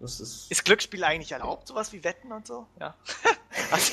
[0.00, 0.50] Das ist.
[0.50, 2.66] Ist Glücksspiel eigentlich erlaubt, sowas wie Wetten und so?
[2.80, 2.94] Ja.
[3.70, 3.92] Also,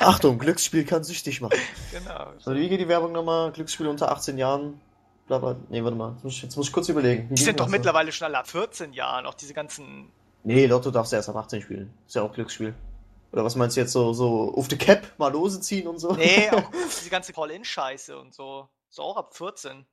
[0.00, 1.58] Achtung, Glücksspiel kann süchtig machen.
[1.92, 2.32] genau.
[2.38, 3.52] So, wie geht die Werbung nochmal?
[3.52, 4.80] Glücksspiel unter 18 Jahren.
[5.30, 5.56] Bla, bla.
[5.68, 6.10] Nee, warte mal.
[6.14, 7.28] Jetzt muss ich, jetzt muss ich kurz überlegen.
[7.32, 7.76] Die sind doch das so?
[7.76, 10.10] mittlerweile schon alle ab 14 Jahren, auch diese ganzen.
[10.42, 11.94] Nee, Lotto darfst du erst ab 18 spielen.
[12.04, 12.74] Ist ja auch Glücksspiel.
[13.30, 16.14] Oder was meinst du jetzt so, so auf die Cap mal lose ziehen und so?
[16.14, 18.68] Nee, auch diese ganze Call-In-Scheiße und so.
[18.88, 19.86] Ist auch ab 14.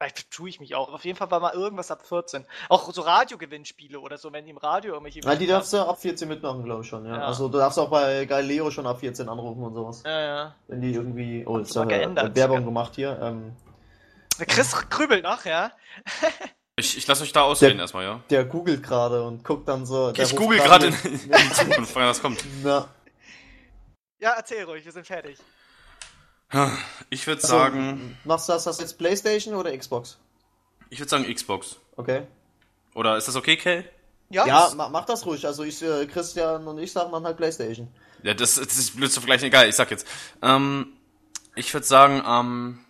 [0.00, 0.92] Vielleicht tue ich mich auch.
[0.92, 2.44] Auf jeden Fall war mal irgendwas ab 14.
[2.68, 5.20] Auch so Radiogewinnspiele oder so, wenn die im Radio irgendwelche.
[5.20, 7.18] Ja, die darfst du ab 14 mitmachen, glaube ich schon, ja.
[7.18, 7.22] Ja.
[7.22, 10.02] Also du darfst auch bei Galileo schon ab 14 anrufen und sowas.
[10.04, 10.54] Ja, ja.
[10.66, 11.46] Wenn die irgendwie.
[11.46, 12.34] Oh, jetzt haben wir.
[12.34, 13.16] Werbung gemacht hier.
[13.22, 13.54] Ähm,
[14.46, 15.72] Chris grübelt noch, ja?
[16.76, 18.20] Ich, ich lasse euch da ausreden Der- erstmal, ja?
[18.30, 20.12] der googelt gerade und guckt dann so.
[20.12, 22.44] Der Ich google gerade in, in Zukunft, wann das kommt.
[22.62, 22.88] Na,
[24.20, 25.38] Ja, erzähl ruhig, wir sind fertig.
[27.10, 30.18] Ich würde so, sagen, Machst du das, das jetzt Playstation oder Xbox?
[30.90, 31.76] ich würde sagen Xbox.
[31.96, 32.22] Okay.
[32.94, 33.84] Oder ist das okay, Kay?
[34.30, 35.46] Ja, Ja, ma, mach das ruhig.
[35.46, 37.88] Also ich, äh, Christian und ich sagen dann halt Playstation.
[38.22, 39.46] Ja, das, das ist blöd zu vergleichen.
[39.48, 40.06] Egal, ich sag jetzt.
[40.42, 40.94] Ähm,
[41.54, 42.84] ich würde sagen, ähm,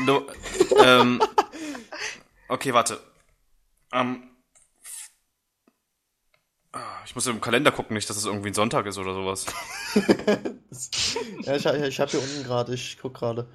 [0.00, 0.26] no,
[0.84, 1.22] ähm,
[2.48, 3.00] okay, warte.
[3.92, 4.32] Ähm,
[7.04, 9.44] Ich muss im Kalender gucken, nicht, dass es irgendwie ein Sonntag ist oder sowas.
[11.42, 13.46] ja, ich, ich habe hier unten gerade, ich guck gerade.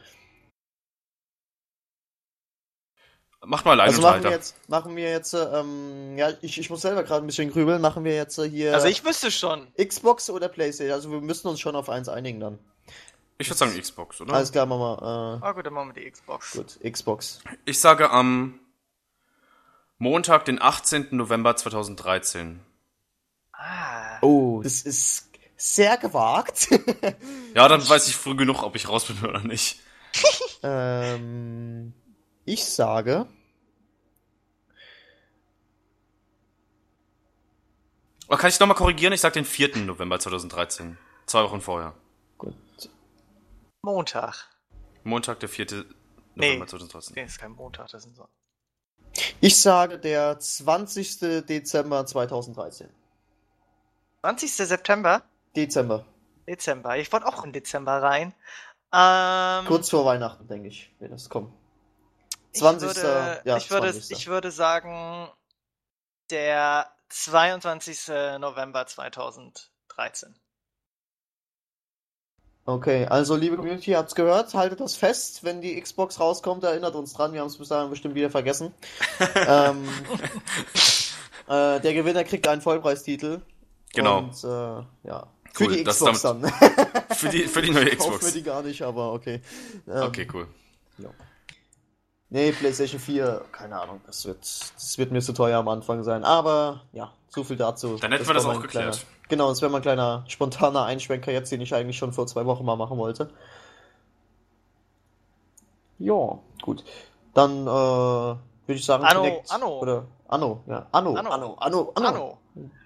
[3.43, 6.81] Macht mal alleine also machen wir jetzt, machen wir jetzt, ähm, ja, ich, ich muss
[6.81, 7.81] selber gerade ein bisschen grübeln.
[7.81, 8.75] Machen wir jetzt hier.
[8.75, 9.67] Also ich wüsste schon.
[9.75, 10.93] Xbox oder PlayStation?
[10.93, 12.59] Also wir müssen uns schon auf eins einigen dann.
[13.39, 14.33] Ich würde sagen Xbox, oder?
[14.33, 15.39] Alles klar, machen wir.
[15.41, 16.53] Äh, ah gut, dann machen wir die Xbox.
[16.53, 17.41] Gut, Xbox.
[17.65, 18.59] Ich sage am
[19.99, 21.09] Montag, den 18.
[21.11, 22.59] November 2013.
[23.53, 24.19] Ah.
[24.21, 26.69] Oh, das ist sehr gewagt.
[27.55, 29.79] ja, dann weiß ich früh genug, ob ich raus bin oder nicht.
[30.63, 31.93] ähm,
[32.45, 33.27] ich sage.
[38.27, 39.13] Oder kann ich nochmal korrigieren?
[39.13, 39.77] Ich sage den 4.
[39.77, 40.97] November 2013.
[41.25, 41.93] Zwei Wochen vorher.
[43.87, 44.49] Montag.
[45.03, 45.65] Montag, der 4.
[46.35, 47.15] Nee, November 2013.
[47.15, 48.27] Nee, ist kein Montag, das sind so.
[49.39, 51.45] Ich sage der 20.
[51.45, 52.89] Dezember 2013.
[54.21, 54.51] 20.
[54.51, 55.23] September?
[55.55, 56.05] Dezember.
[56.45, 56.97] Dezember.
[56.97, 58.35] Ich wollte auch in Dezember rein.
[58.93, 61.53] Ähm, Kurz vor Weihnachten, denke ich, wenn das kommt.
[62.55, 62.89] 20.
[62.89, 64.17] Ich würde, ja, ich, würde, 20.
[64.17, 65.29] ich würde sagen,
[66.29, 68.09] der 22.
[68.39, 70.35] November 2013.
[72.67, 76.95] Okay, also liebe Community, ihr habt's gehört, haltet das fest, wenn die Xbox rauskommt, erinnert
[76.95, 78.73] uns dran, wir haben es bis dahin bestimmt wieder vergessen.
[79.47, 79.87] ähm,
[81.47, 83.39] äh, der Gewinner kriegt einen Vollpreistitel.
[83.95, 84.17] Genau.
[84.17, 85.27] Und, äh, ja.
[85.53, 86.43] Für cool, die Xbox dann.
[87.15, 88.09] für, die, für die neue Xbox.
[88.09, 89.39] Kaufen wir die gar nicht, aber okay.
[89.87, 90.47] Ähm, okay, cool.
[90.97, 91.09] Ja.
[92.29, 96.25] Nee, PlayStation 4, keine Ahnung, das wird, das wird mir zu teuer am Anfang sein.
[96.25, 97.95] Aber ja, so viel dazu.
[97.97, 98.95] Dann hätten wir das auch geklärt.
[98.95, 102.27] Kleiner, genau, das wäre mal ein kleiner spontaner Einschwenker jetzt, den ich eigentlich schon vor
[102.27, 103.29] zwei Wochen mal machen wollte.
[105.99, 106.83] Ja, gut.
[107.33, 109.79] Dann äh, würde ich sagen, Anno, Connect, Anno.
[109.79, 110.87] Oder Anno, ja.
[110.91, 111.91] Anno, Anno, Anno, Anno.
[111.95, 112.07] Anno.
[112.07, 112.37] Anno.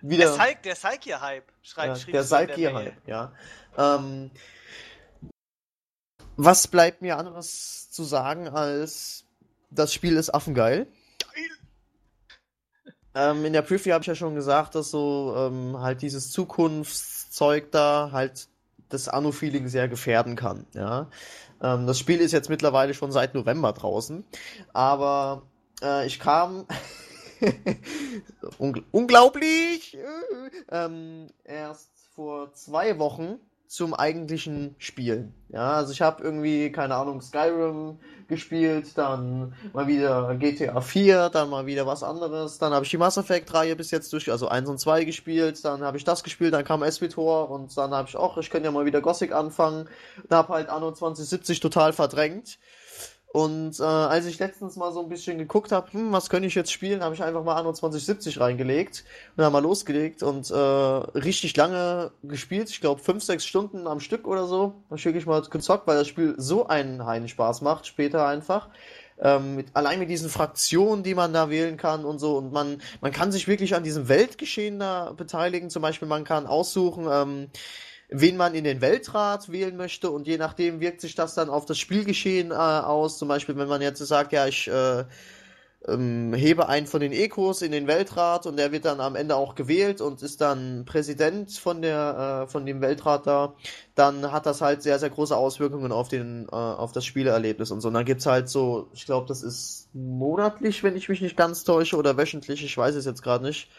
[0.01, 3.32] Wieder, der, Psych, der Psyche-Hype, schreibt ja, Der Psyche-Hype, ja.
[3.77, 4.32] Ähm,
[6.36, 9.25] was bleibt mir anderes zu sagen als
[9.71, 10.88] das Spiel ist affengeil.
[11.19, 12.93] Geil.
[13.13, 17.71] Ähm, in der Preview habe ich ja schon gesagt, dass so ähm, halt dieses Zukunftszeug
[17.71, 18.47] da halt
[18.89, 20.65] das Anno-Feeling sehr gefährden kann.
[20.73, 21.10] Ja,
[21.62, 24.25] ähm, das Spiel ist jetzt mittlerweile schon seit November draußen,
[24.73, 25.43] aber
[25.81, 26.65] äh, ich kam
[28.91, 29.97] unglaublich
[30.69, 33.39] ähm, erst vor zwei Wochen
[33.71, 35.34] zum eigentlichen Spielen.
[35.47, 41.49] Ja, also ich habe irgendwie, keine Ahnung, Skyrim gespielt, dann mal wieder GTA 4, dann
[41.49, 44.49] mal wieder was anderes, dann habe ich die Mass Effect Reihe bis jetzt durch, also
[44.49, 48.10] 1 und 2 gespielt, dann habe ich das gespielt, dann kam SWTOR und dann habe
[48.10, 49.88] ich auch, ich könnte ja mal wieder Gothic anfangen,
[50.21, 52.60] und habe halt Anno 2070 total verdrängt.
[53.34, 56.56] Und äh, als ich letztens mal so ein bisschen geguckt habe, hm, was könnte ich
[56.56, 59.06] jetzt spielen, habe ich einfach mal Anno 2070 reingelegt
[59.38, 62.70] und dann mal losgelegt und äh, richtig lange gespielt.
[62.70, 64.74] Ich glaube fünf, sechs Stunden am Stück oder so.
[64.89, 68.67] Habe ich wirklich mal gezockt, weil das Spiel so einen heinen Spaß macht, später einfach.
[69.17, 72.36] Ähm, mit, allein mit diesen Fraktionen, die man da wählen kann und so.
[72.38, 75.70] Und man, man kann sich wirklich an diesem Weltgeschehen da beteiligen.
[75.70, 77.48] Zum Beispiel, man kann aussuchen, ähm,
[78.12, 81.65] wen man in den Weltrat wählen möchte und je nachdem wirkt sich das dann auf
[81.65, 83.17] das Spielgeschehen äh, aus.
[83.17, 85.06] Zum Beispiel, wenn man jetzt sagt, ja, ich äh,
[85.88, 89.36] ähm, hebe einen von den Ecos in den Weltrat und der wird dann am Ende
[89.36, 93.56] auch gewählt und ist dann Präsident von der äh, von dem Weltrat da,
[93.95, 97.82] dann hat das halt sehr sehr große Auswirkungen auf den äh, auf das Spielerlebnis und
[97.82, 97.88] so.
[97.88, 101.63] Und dann gibt's halt so, ich glaube, das ist monatlich, wenn ich mich nicht ganz
[101.63, 103.69] täusche oder wöchentlich, ich weiß es jetzt gerade nicht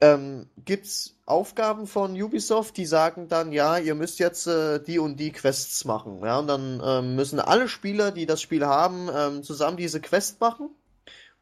[0.00, 5.20] ähm, gibt's Aufgaben von Ubisoft, die sagen dann, ja, ihr müsst jetzt äh, die und
[5.20, 6.20] die Quests machen.
[6.24, 10.40] Ja, und dann ähm, müssen alle Spieler, die das Spiel haben, ähm, zusammen diese Quest
[10.40, 10.70] machen.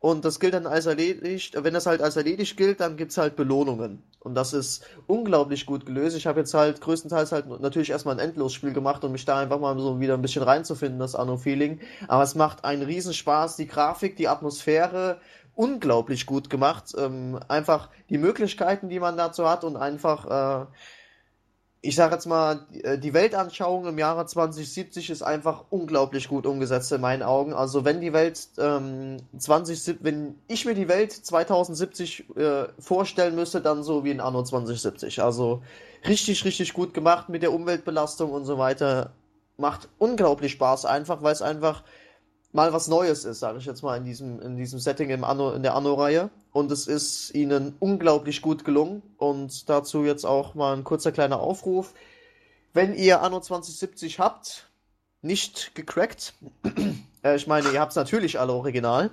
[0.01, 1.57] Und das gilt dann als erledigt.
[1.57, 4.03] Wenn das halt als erledigt gilt, dann gibt's halt Belohnungen.
[4.21, 6.17] Und das ist unglaublich gut gelöst.
[6.17, 9.59] Ich habe jetzt halt größtenteils halt natürlich erstmal ein Endlosspiel gemacht, um mich da einfach
[9.59, 11.81] mal so wieder ein bisschen reinzufinden, das Anno-Feeling.
[12.07, 13.57] Aber es macht einen Riesenspaß.
[13.57, 15.21] Die Grafik, die Atmosphäre,
[15.59, 16.95] unglaublich gut gemacht.
[16.97, 20.67] Ähm, einfach die Möglichkeiten, die man dazu hat und einfach, äh,
[21.81, 26.93] ich sage jetzt mal, äh, die Weltanschauung im Jahre 2070 ist einfach unglaublich gut umgesetzt
[26.93, 27.55] in meinen Augen.
[27.55, 33.61] Also wenn die Welt ähm, 20, wenn ich mir die Welt 2070 äh, vorstellen müsste,
[33.61, 35.23] dann so wie in Anno 2070.
[35.23, 35.63] Also
[36.07, 39.11] richtig, richtig gut gemacht mit der Umweltbelastung und so weiter.
[39.57, 41.83] Macht unglaublich Spaß einfach, weil es einfach
[42.53, 45.53] mal was Neues ist, sage ich jetzt mal, in diesem, in diesem Setting im Anno,
[45.53, 46.31] in der Anno-Reihe.
[46.53, 49.03] Und es ist ihnen unglaublich gut gelungen.
[49.17, 51.95] Und dazu jetzt auch mal ein kurzer kleiner Aufruf.
[52.73, 54.69] Wenn ihr Anno 2070 habt,
[55.23, 56.35] nicht gecrackt,
[57.23, 59.11] äh, ich meine, ihr habt es natürlich alle original,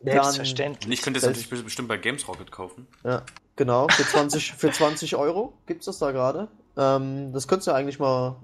[0.00, 0.86] Selbstverständlich.
[0.86, 2.86] Und ich könnte es natürlich bestimmt bei Games Rocket kaufen.
[3.04, 3.22] Ja,
[3.56, 3.88] genau.
[3.90, 6.48] Für 20, für 20 Euro gibt's das da gerade.
[6.76, 8.36] Ähm, das könntest du eigentlich mal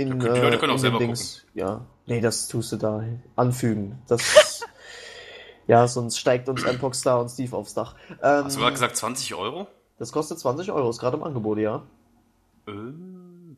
[0.00, 1.44] in, Ja, können- die Leute können auch in selber Dings.
[1.54, 3.04] Ja, nee, das tust du da
[3.36, 4.00] anfügen.
[4.08, 4.62] Das,
[5.66, 7.94] ja, sonst steigt uns Mpox da und Steve aufs Dach.
[8.22, 9.66] Ähm, Hast du gerade gesagt 20 Euro?
[9.98, 11.82] das kostet 20 Euro, ist gerade im Angebot, ja.
[12.66, 12.72] Äh,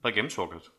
[0.02, 0.72] bei Games Rocket.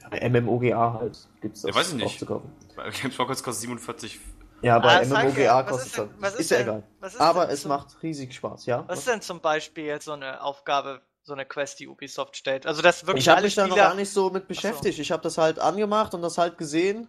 [0.00, 2.06] ja bei MMOGA halt gibt's das Ja, weiß ich nicht.
[2.06, 2.52] auch zu kaufen.
[2.76, 4.20] Bei Games Rocket kostet 47.
[4.62, 6.66] Ja, bei Ah, MMOGA ja, was kostet ist denn- es was Ist, ist ja denn-
[6.68, 6.82] egal.
[7.00, 8.84] was ist Aber es macht riesig Spaß, ja.
[8.88, 11.00] Was ist denn zum Beispiel jetzt so eine Aufgabe,
[11.30, 12.66] so eine Quest, die Ubisoft stellt?
[12.66, 14.98] Also, dass wirklich Ich habe mich da noch gar nicht so mit beschäftigt.
[14.98, 17.08] Ich habe das halt angemacht und das halt gesehen.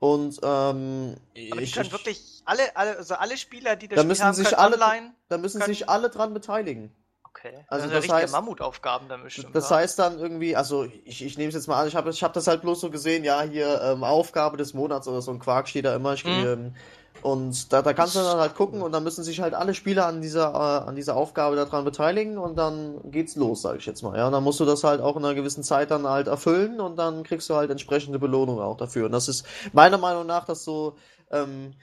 [0.00, 3.96] Und ähm, aber die ich, können ich- wirklich alle, alle, also alle Spieler, die das
[3.96, 5.14] Da Spiel müssen haben, sich können alle- online.
[5.28, 6.94] da müssen können- sich alle dran beteiligen.
[7.24, 7.64] Okay.
[7.68, 9.54] Also Also das heißt- Mammutaufgaben dann bestimmt.
[9.56, 12.22] Das heißt dann irgendwie, also ich, ich nehme es jetzt mal an, ich habe ich
[12.22, 15.38] hab das halt bloß so gesehen, ja, hier ähm, Aufgabe des Monats oder so ein
[15.40, 16.14] Quark steht da immer.
[16.14, 16.30] Ich, Mhm.
[16.46, 16.76] ähm,
[17.22, 20.06] und da, da kannst du dann halt gucken und dann müssen sich halt alle Spieler
[20.06, 24.02] an dieser, äh, an dieser Aufgabe daran beteiligen und dann geht's los, sage ich jetzt
[24.02, 24.16] mal.
[24.16, 26.80] Ja, und dann musst du das halt auch in einer gewissen Zeit dann halt erfüllen
[26.80, 29.06] und dann kriegst du halt entsprechende Belohnung auch dafür.
[29.06, 30.96] Und das ist meiner Meinung nach das so,
[31.30, 31.74] ähm,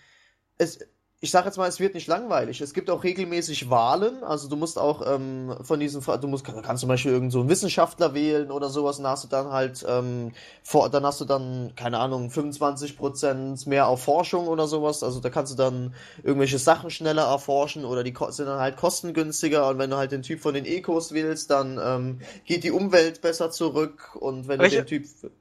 [0.58, 0.80] es,
[1.24, 2.62] ich sag jetzt mal, es wird nicht langweilig.
[2.62, 4.24] Es gibt auch regelmäßig Wahlen.
[4.24, 7.50] Also du musst auch ähm, von diesen, du musst, kannst zum Beispiel irgend so einen
[7.50, 8.98] Wissenschaftler wählen oder sowas.
[8.98, 10.32] Und hast du dann halt, ähm,
[10.64, 15.04] vor, dann hast du dann, keine Ahnung, 25% mehr auf Forschung oder sowas.
[15.04, 19.68] Also da kannst du dann irgendwelche Sachen schneller erforschen oder die sind dann halt kostengünstiger.
[19.70, 23.22] Und wenn du halt den Typ von den Ecos wählst, dann ähm, geht die Umwelt
[23.22, 24.16] besser zurück.
[24.16, 25.32] Und wenn Welche- du den Typ.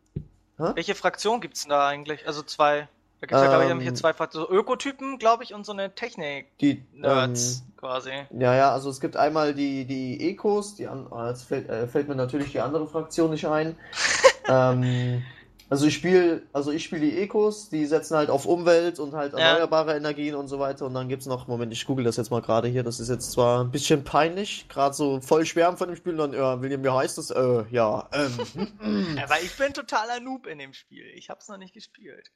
[0.59, 2.27] Welche Fraktion gibt's denn da eigentlich?
[2.27, 2.87] Also zwei.
[3.21, 4.49] Da gibt's ja, glaube ich, Ähm, irgendwelche zwei Fraktionen.
[4.49, 8.13] So Ökotypen, glaube ich, und so eine Technik-Nerds Die, ähm, quasi.
[8.39, 11.87] Ja, ja, also es gibt einmal die, die Ecos, die an, ah, jetzt fällt, äh,
[11.87, 13.77] fällt mir natürlich die andere Fraktion nicht ein.
[14.49, 15.23] ähm,
[15.69, 19.35] also ich spiele, also ich spiele die Ecos, die setzen halt auf Umwelt und halt
[19.35, 19.39] Ja.
[19.39, 20.87] erneuerbare Energien und so weiter.
[20.87, 23.31] Und dann gibt's noch, Moment, ich google das jetzt mal gerade hier, das ist jetzt
[23.31, 26.83] zwar ein bisschen peinlich, gerade so voll schwärmen von dem Spiel, und dann, ja, William,
[26.83, 27.31] wie heißt das?
[27.31, 31.05] Äh, ja, ähm, Ja, weil ich bin totaler Noob in dem Spiel.
[31.15, 32.33] Ich hab's noch nicht gespielt.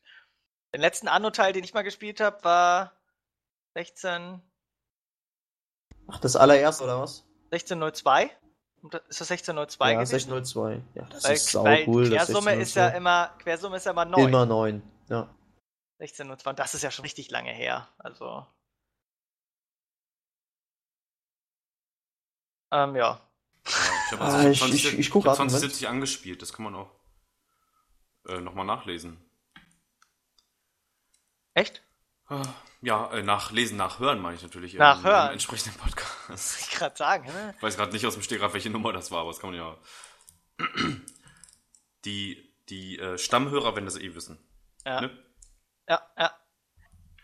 [0.75, 2.93] Den letzten Anno-Teil, den ich mal gespielt habe, war
[3.75, 4.43] 16,
[6.09, 7.25] ach, das allererste, oder was?
[7.53, 8.31] 1602.
[8.83, 10.15] Und da- Ist das 1602 ja, gewesen?
[10.15, 10.83] 1602.
[10.95, 12.11] Ja, das Weil, ist sau weil cool.
[12.11, 12.97] das Quersumme ist ja 1602.
[12.97, 14.25] immer, Quersumme ist ja immer neu.
[14.25, 14.83] immer neun.
[15.09, 15.33] Ja.
[16.01, 16.51] 1602.
[16.51, 17.89] Und das ist ja schon richtig lange her.
[17.99, 18.45] Also.
[22.73, 23.21] Ähm, ja.
[23.67, 25.53] Ich habe Ah, ich- ich- ich guck hab grad, Moment.
[25.53, 26.91] 2070 angespielt, das kann man auch
[28.27, 29.19] äh, nochmal nachlesen.
[31.55, 31.83] Echt?
[32.27, 32.43] Ah,
[32.81, 34.75] Ja, äh, nachlesen, nachhören meine ich natürlich.
[34.75, 35.29] im- Nachhören.
[35.29, 36.61] Im entsprechenden Podcast.
[36.61, 37.55] Ich gerade sagen, ne?
[37.57, 39.59] Ich weiß gerade nicht aus dem Stegreif, welche Nummer das war, aber das kann man
[39.59, 39.79] ja.
[42.05, 44.39] Die, die äh, Stammhörer werden das eh wissen.
[44.85, 45.01] Ja.
[45.01, 45.11] Ne?
[45.89, 46.35] Ja, ja.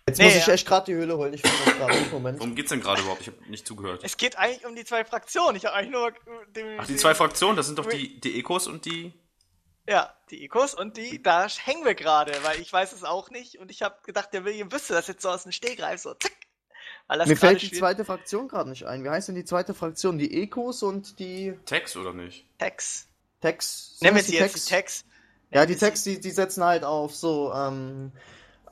[0.09, 0.55] Jetzt Nee, muss ich ja.
[0.55, 1.35] echt gerade die Höhle holen.
[1.35, 2.01] Ich finde das gerade.
[2.11, 2.39] Moment.
[2.39, 3.21] Worum geht's denn gerade überhaupt?
[3.21, 4.03] Ich habe nicht zugehört.
[4.03, 5.57] Es geht eigentlich um die zwei Fraktionen.
[5.57, 6.13] Ich habe eigentlich nur
[6.53, 9.13] den, Ach, die den- zwei Fraktionen, das sind doch die, die Ecos und die.
[9.89, 13.59] Ja, die Ecos und die, da hängen wir gerade, weil ich weiß es auch nicht
[13.59, 16.33] und ich habe gedacht, der William wüsste das jetzt so aus dem Stegreif, so zack.
[17.07, 17.81] Weil das Mir fällt die spielt.
[17.81, 19.03] zweite Fraktion gerade nicht ein.
[19.03, 20.17] Wie heißt denn die zweite Fraktion?
[20.19, 22.47] Die Ecos und die Tex oder nicht?
[22.59, 23.09] Tex.
[23.41, 23.99] Tex.
[23.99, 25.05] Sind Nennen wir sie jetzt die Tex.
[25.53, 28.13] Ja, die Tex, die, die setzen halt auf so, ähm,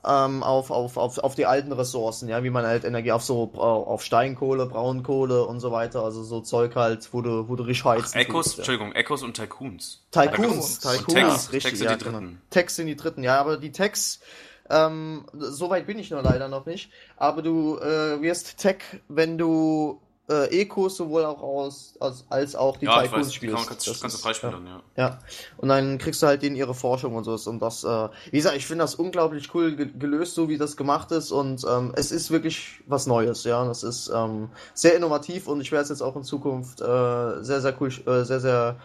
[0.05, 3.51] ähm, auf, auf, auf, auf die alten Ressourcen, ja, wie man halt Energie auf so,
[3.53, 7.63] äh, auf Steinkohle, Braunkohle und so weiter, also so Zeug halt, wo du, wo du
[7.63, 8.61] richtig heizen Echos, tust, ja.
[8.61, 10.05] Entschuldigung, Echos und Tycoons.
[10.11, 12.19] Tycoons, Und Tycoons, Tex, richtig, Tex sind ja, die genau.
[12.19, 12.41] Dritten.
[12.49, 14.21] Tex sind die dritten, ja, aber die Tex,
[14.69, 18.77] ähm, so weit bin ich nur leider noch nicht, aber du äh, wirst Tech,
[19.09, 23.67] wenn du äh, Ecos sowohl auch aus, als, als auch die Ja, Tycoons kann spielst.
[23.67, 24.81] ganz, Das kannst du freispielen, ja.
[24.95, 25.19] ja,
[25.57, 27.33] und dann kriegst du halt denen ihre Forschung und so.
[27.49, 30.77] Und das, äh, wie gesagt, ich finde das unglaublich cool ge gelöst, so wie das
[30.77, 31.31] gemacht ist.
[31.31, 33.65] Und ähm, es ist wirklich was Neues, ja.
[33.65, 37.61] Das ist ähm, sehr innovativ und ich werde es jetzt auch in Zukunft äh, sehr,
[37.61, 38.75] sehr cool, äh, sehr, sehr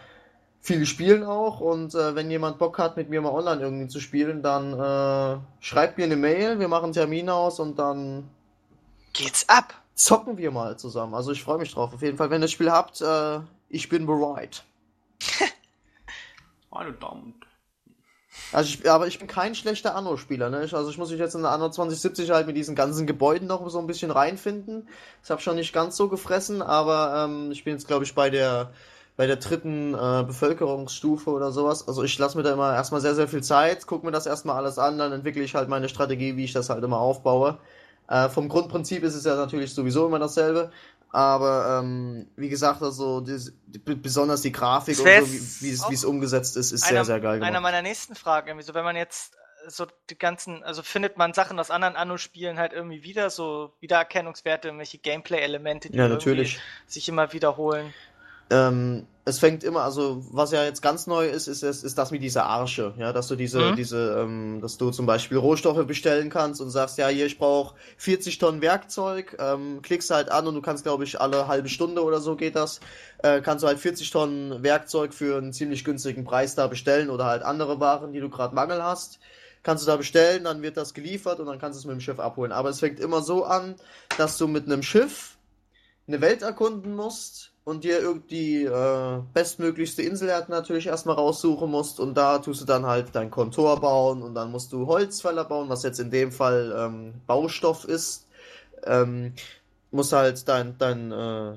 [0.61, 1.59] viel spielen auch.
[1.59, 5.39] Und äh, wenn jemand Bock hat, mit mir mal online irgendwie zu spielen, dann äh,
[5.59, 8.29] schreibt mir eine Mail, wir machen einen Termin aus und dann
[9.13, 9.73] Geht's ab.
[9.95, 11.15] Zocken wir mal zusammen.
[11.15, 11.93] Also ich freue mich drauf.
[11.93, 14.63] Auf jeden Fall, wenn ihr das Spiel habt, äh, ich bin bereit.
[16.69, 17.33] Meine Damen
[18.51, 20.65] Also ich, aber ich bin kein schlechter Anno-Spieler, ne?
[20.65, 23.47] Ich, also ich muss mich jetzt in der Anno 2070 halt mit diesen ganzen Gebäuden
[23.47, 24.89] noch so ein bisschen reinfinden.
[25.23, 28.29] Ich habe schon nicht ganz so gefressen, aber ähm, ich bin jetzt glaube ich bei
[28.29, 28.71] der
[29.17, 31.87] bei der dritten äh, Bevölkerungsstufe oder sowas.
[31.87, 34.57] Also ich lasse mir da immer erstmal sehr, sehr viel Zeit, gucke mir das erstmal
[34.57, 37.57] alles an, dann entwickle ich halt meine Strategie, wie ich das halt immer aufbaue.
[38.07, 40.71] Äh, vom Grundprinzip ist es ja natürlich sowieso immer dasselbe.
[41.11, 46.57] Aber ähm, wie gesagt, also b- besonders die Grafik Das und so, wie es umgesetzt
[46.57, 47.61] ist, ist einer, sehr, sehr geil Einer gemacht.
[47.63, 49.33] meiner nächsten Fragen, irgendwie so, wenn man jetzt
[49.67, 54.67] so die ganzen, also findet man Sachen aus anderen Anno-Spielen halt irgendwie wieder, so Wiedererkennungswerte,
[54.67, 56.19] irgendwelche Gameplay-Elemente, die Ja,
[56.85, 57.93] sich immer wiederholen.
[58.49, 62.11] Ähm, es fängt immer, also was ja jetzt ganz neu ist, ist, ist, ist das
[62.11, 63.75] mit dieser Arche, ja, dass du diese, Mhm.
[63.75, 67.73] diese, ähm, dass du zum Beispiel Rohstoffe bestellen kannst und sagst, ja, hier, ich brauche
[67.97, 72.03] 40 Tonnen Werkzeug, ähm, klickst halt an und du kannst, glaube ich, alle halbe Stunde
[72.03, 72.81] oder so geht das,
[73.23, 77.25] äh, kannst du halt 40 Tonnen Werkzeug für einen ziemlich günstigen Preis da bestellen oder
[77.25, 79.19] halt andere Waren, die du gerade Mangel hast.
[79.63, 82.01] Kannst du da bestellen, dann wird das geliefert und dann kannst du es mit dem
[82.01, 82.51] Schiff abholen.
[82.51, 83.73] Aber es fängt immer so an,
[84.19, 85.39] dass du mit einem Schiff
[86.07, 91.99] eine Welt erkunden musst und dir irgendwie äh, bestmöglichste Insel halt natürlich erstmal raussuchen musst
[91.99, 95.67] und da tust du dann halt dein Kontor bauen und dann musst du Holzfäller bauen,
[95.67, 98.27] was jetzt in dem Fall ähm, Baustoff ist.
[98.85, 99.33] Ähm,
[99.89, 101.53] musst halt dein, dein, äh,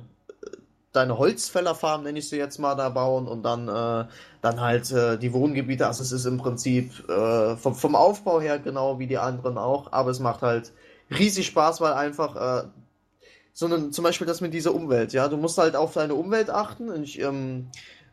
[0.92, 4.08] deine Holzfällerfarm, nenne ich sie jetzt mal, da bauen und dann, äh,
[4.40, 5.86] dann halt äh, die Wohngebiete.
[5.86, 9.92] Also es ist im Prinzip äh, vom, vom Aufbau her genau wie die anderen auch,
[9.92, 10.72] aber es macht halt
[11.10, 12.68] riesig Spaß, weil einfach äh,
[13.52, 16.90] sondern zum Beispiel das mit dieser Umwelt, ja, du musst halt auf deine Umwelt achten
[16.90, 17.68] und, ich, ähm,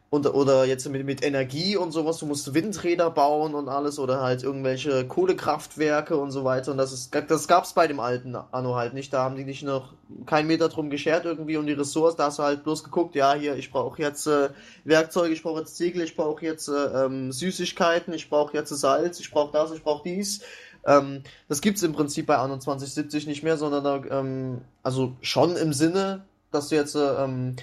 [0.09, 4.21] und oder jetzt mit, mit Energie und sowas, du musst Windräder bauen und alles oder
[4.21, 6.71] halt irgendwelche Kohlekraftwerke und so weiter.
[6.71, 9.63] Und das ist, das gab's bei dem alten Anno halt nicht, da haben die nicht
[9.63, 9.93] noch
[10.25, 13.33] keinen Meter drum geschert irgendwie um die Ressource, da hast du halt bloß geguckt, ja,
[13.33, 14.49] hier, ich brauche jetzt äh,
[14.83, 19.19] Werkzeuge, ich brauche jetzt Ziegel, ich brauche jetzt äh, ähm, Süßigkeiten, ich brauche jetzt Salz,
[19.19, 20.41] ich brauche das, ich brauche dies
[20.85, 25.55] ähm, das gibt's im Prinzip bei Anno 2070 nicht mehr, sondern da, ähm, also schon
[25.55, 27.55] im Sinne, dass du jetzt, äh, ähm,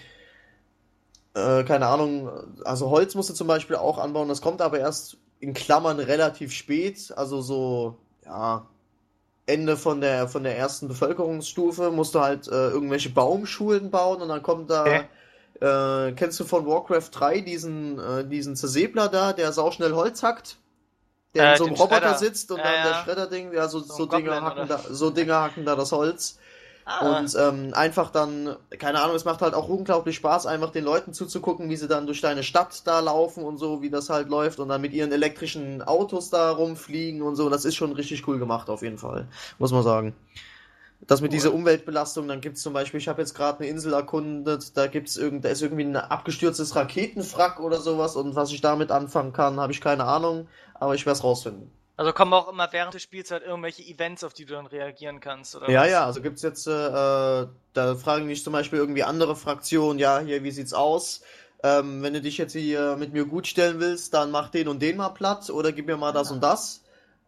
[1.35, 2.30] äh, keine Ahnung,
[2.64, 6.52] also Holz musst du zum Beispiel auch anbauen, das kommt aber erst in Klammern relativ
[6.52, 8.66] spät, also so, ja,
[9.46, 14.28] Ende von der, von der ersten Bevölkerungsstufe musst du halt äh, irgendwelche Baumschulen bauen und
[14.28, 15.04] dann kommt da,
[15.61, 20.58] äh, kennst du von Warcraft 3 diesen, äh, diesen Zersäbler da, der sauschnell Holz hackt?
[21.34, 22.14] Der Äh, in so einem Roboter Schredder.
[22.14, 22.94] sitzt und Ja, dann der.
[22.94, 24.68] Schredderding, ja, so, So so, Dinge Goblin, hacken oder?
[24.68, 26.38] da, so Dinge hacken da das Holz.
[26.86, 30.84] Ah, Und ähm, einfach dann, keine Ahnung, es macht halt auch unglaublich Spaß, einfach den
[30.84, 34.28] Leuten zuzugucken, wie sie dann durch deine Stadt da laufen und so, wie das halt
[34.28, 37.50] läuft und dann mit ihren elektrischen Autos da rumfliegen und so.
[37.50, 39.26] Das ist schon richtig cool gemacht, auf jeden Fall,
[39.58, 40.14] muss man sagen.
[41.06, 44.76] Das mit dieser Umweltbelastung, dann gibt's zum Beispiel, ich habe jetzt gerade eine Insel erkundet,
[44.76, 48.90] da gibt's irgend, da ist irgendwie ein abgestürztes Raketenwrack oder sowas und was ich damit
[48.90, 51.70] anfangen kann, habe ich keine Ahnung, aber ich werde es rausfinden.
[51.96, 55.20] also kommen auch immer während des Spiels halt irgendwelche Events, auf die du dann reagieren
[55.20, 55.88] kannst, oder Ja, was?
[55.88, 56.72] ja, also gibt's jetzt, äh,
[57.42, 61.22] äh, da fragen mich zum Beispiel irgendwie andere Fraktionen, ja, hier, wie sieht's aus?
[61.62, 64.82] Ähm, wenn du dich jetzt hier mit mir gut stellen willst, dann mach den und
[64.82, 66.82] den mal platt oder gib mir mal das und das.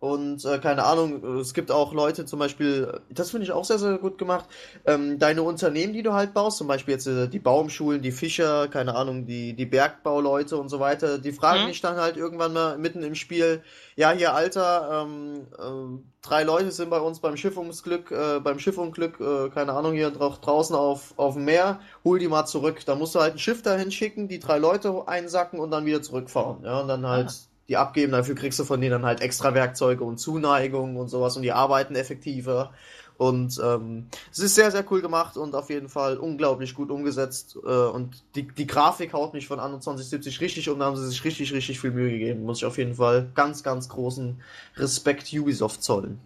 [0.04, 3.78] Und äh, keine Ahnung, es gibt auch Leute zum Beispiel, das finde ich auch sehr,
[3.78, 4.46] sehr gut gemacht,
[4.84, 8.68] ähm, deine Unternehmen, die du halt baust, zum Beispiel jetzt äh, die Baumschulen, die Fischer,
[8.68, 11.68] keine Ahnung, die, die Bergbauleute und so weiter, die fragen Mhm.
[11.68, 13.62] mich dann halt irgendwann mal mitten im Spiel,
[13.96, 19.20] ja, hier, Alter, ähm, ähm, drei Leute sind bei uns beim Schiffungsglück, äh, beim Schiffunglück,
[19.20, 22.84] äh, keine Ahnung, hier drau draußen auf, auf dem Meer, hol die mal zurück.
[22.84, 26.02] Da musst du halt ein Schiff dahin schicken, die drei Leute einsacken und dann wieder
[26.02, 26.62] zurückfahren.
[26.64, 27.34] Ja, und dann halt
[27.68, 31.36] die abgeben, dafür kriegst du von denen dann halt extra Werkzeuge und Zuneigung und sowas
[31.36, 32.72] und die arbeiten effektiver.
[33.16, 37.56] Und ähm, es ist sehr, sehr cool gemacht und auf jeden Fall unglaublich gut umgesetzt.
[37.64, 41.06] Äh, und die, die Grafik haut mich von Anno 2070 richtig um, da haben sie
[41.06, 42.44] sich richtig, richtig viel Mühe gegeben.
[42.44, 44.42] Muss ich auf jeden Fall ganz, ganz großen
[44.76, 46.20] Respekt Ubisoft zollen.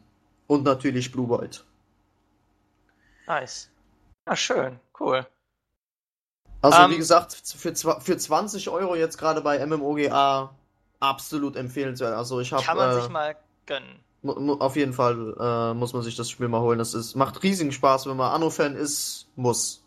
[0.46, 1.64] Und natürlich Blue Byte.
[3.26, 3.70] Nice.
[4.24, 5.26] Ah, schön, cool.
[6.62, 10.54] Also, Ähm, wie gesagt, für, für 20 Euro jetzt gerade bei MMOGA
[11.00, 12.14] absolut empfehlenswert.
[12.14, 12.62] Also, ich habe.
[12.62, 14.00] Kann man äh, sich mal gönnen.
[14.58, 16.78] Auf jeden Fall äh, muss man sich das Spiel mal holen.
[16.78, 19.84] Das ist, macht riesigen Spaß, wenn man Anno-Fan ist, muss.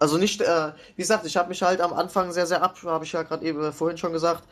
[0.00, 3.04] Also nicht, äh, wie gesagt, ich habe mich halt am Anfang sehr, sehr ab, habe
[3.04, 4.42] ich ja gerade eben äh, vorhin schon gesagt,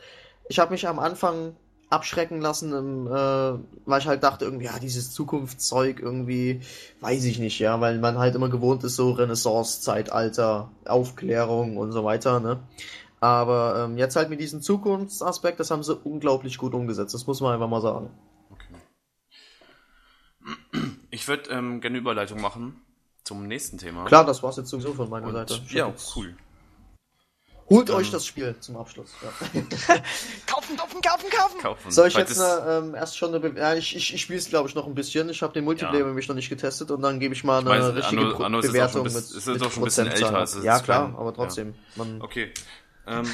[0.47, 1.57] ich habe mich am Anfang
[1.89, 6.61] abschrecken lassen, ähm, äh, weil ich halt dachte, irgendwie, ja, dieses Zukunftszeug irgendwie,
[7.01, 11.91] weiß ich nicht, ja, weil man halt immer gewohnt ist, so Renaissance, Zeitalter, Aufklärung und
[11.91, 12.59] so weiter, ne?
[13.23, 17.39] Aber ähm, jetzt halt mit diesem Zukunftsaspekt, das haben sie unglaublich gut umgesetzt, das muss
[17.39, 18.09] man einfach mal sagen.
[18.49, 18.75] Okay.
[21.11, 22.81] Ich würde ähm, gerne eine Überleitung machen
[23.23, 24.05] zum nächsten Thema.
[24.05, 25.61] Klar, das war's jetzt sowieso von meiner Und, Seite.
[25.69, 26.35] ja, cool.
[27.69, 29.11] Holt Ähm, euch das Spiel zum Abschluss.
[29.21, 29.29] Ja.
[30.47, 31.59] Kaufen, kaufen, kaufen, kaufen!
[31.61, 31.91] Kaufen.
[31.91, 34.21] Soll ich Falls jetzt es- eine, ähm, erst schon eine Be ja, ich, ich, ich
[34.21, 35.29] spiele es glaube ich noch ein bisschen.
[35.29, 36.05] Ich habe den Multiplayer Ja.
[36.07, 38.59] nämlich noch nicht getestet und dann gebe ich mal eine Ich weiß, richtige Anno- Anno
[38.59, 40.27] ist Bewertung ein mit, bisschen- ist mit auch schon ein bisschen Prozentzahl.
[40.29, 41.75] älter, also es ja ist klar, kein- aber trotzdem.
[41.95, 42.51] Man, Okay.
[43.07, 43.29] Ähm,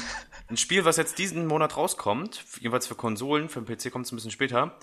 [0.48, 4.12] ein Spiel, was jetzt diesen Monat rauskommt, jeweils für Konsolen, für den PC kommt es
[4.12, 4.78] ein bisschen später,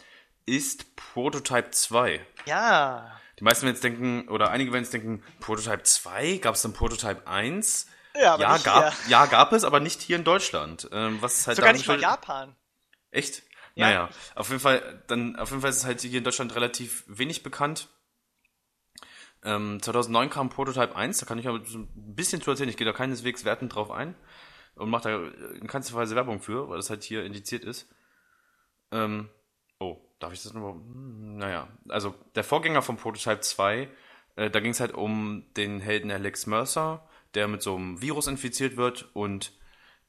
[0.46, 2.26] ist Prototype 2.
[2.46, 3.20] Ja.
[3.40, 6.38] Die meisten werden jetzt denken, oder einige werden jetzt denken, Prototype 2?
[6.38, 7.88] Gab es dann Prototype 1?
[8.16, 9.10] Ja, aber ja, gab, hier.
[9.10, 10.88] ja, gab es, aber nicht hier in Deutschland.
[10.92, 12.56] Ähm, was halt Sogar nicht mal Japan.
[13.12, 13.44] Echt?
[13.74, 13.88] Ja.
[13.88, 17.04] Naja, auf jeden Fall, dann, auf jeden Fall ist es halt hier in Deutschland relativ
[17.08, 17.90] wenig bekannt.
[19.44, 22.86] Ähm, 2009 kam Prototype 1, da kann ich aber ein bisschen zu erzählen, ich gehe
[22.86, 24.16] da keineswegs wertend drauf ein
[24.76, 27.90] und mache da in keinster Weise Werbung für, weil das halt hier indiziert ist.
[28.92, 29.30] Ähm,
[29.80, 30.74] oh, darf ich das nochmal?
[30.74, 33.90] Hm, Naja, also der Vorgänger von Prototype 2,
[34.36, 38.28] äh, da ging es halt um den Helden Alex Mercer, der mit so einem Virus
[38.28, 39.54] infiziert wird und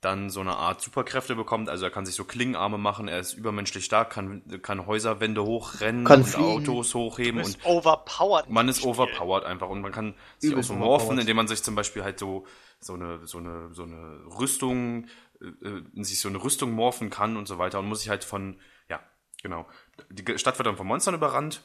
[0.06, 1.68] dann so eine Art Superkräfte bekommt.
[1.68, 6.04] Also er kann sich so Klingenarme machen, er ist übermenschlich stark, kann, kann Häuserwände hochrennen
[6.04, 6.48] Kann und fliegen.
[6.70, 8.48] Autos hochheben Du und overpowered.
[8.48, 8.90] man ist Spiel.
[8.90, 12.02] overpowered einfach und man kann sich auch Übelst so morphen, indem man sich zum Beispiel
[12.04, 12.46] halt so
[12.80, 15.06] so eine so eine so eine Rüstung
[15.40, 18.08] äh, äh, in sich so eine Rüstung morphen kann und so weiter und muss sich
[18.08, 19.00] halt von ja
[19.42, 19.66] genau
[20.10, 21.62] die Stadt wird dann von Monstern überrannt,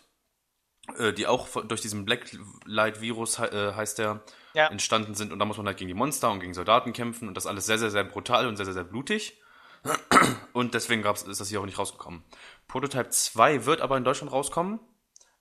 [0.97, 4.21] äh, die auch von- durch diesen Blacklight Virus he- äh, heißt der
[4.53, 4.67] Ja.
[4.67, 7.35] entstanden sind und da muss man halt gegen die Monster und gegen Soldaten kämpfen und
[7.35, 9.39] das alles sehr sehr sehr brutal und sehr sehr sehr blutig.
[10.53, 12.23] Und deswegen gab's, ist das hier auch nicht rausgekommen.
[12.67, 14.79] Prototype 2 wird aber in Deutschland rauskommen.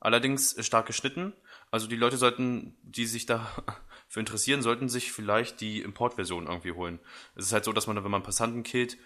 [0.00, 1.34] Allerdings äh, stark geschnitten.
[1.70, 3.46] Also die Leute sollten, die sich da
[4.08, 7.00] für interessieren, sollten sich vielleicht die Importversion irgendwie holen.
[7.34, 8.96] Es ist halt so, dass man, wenn man Passanten killt,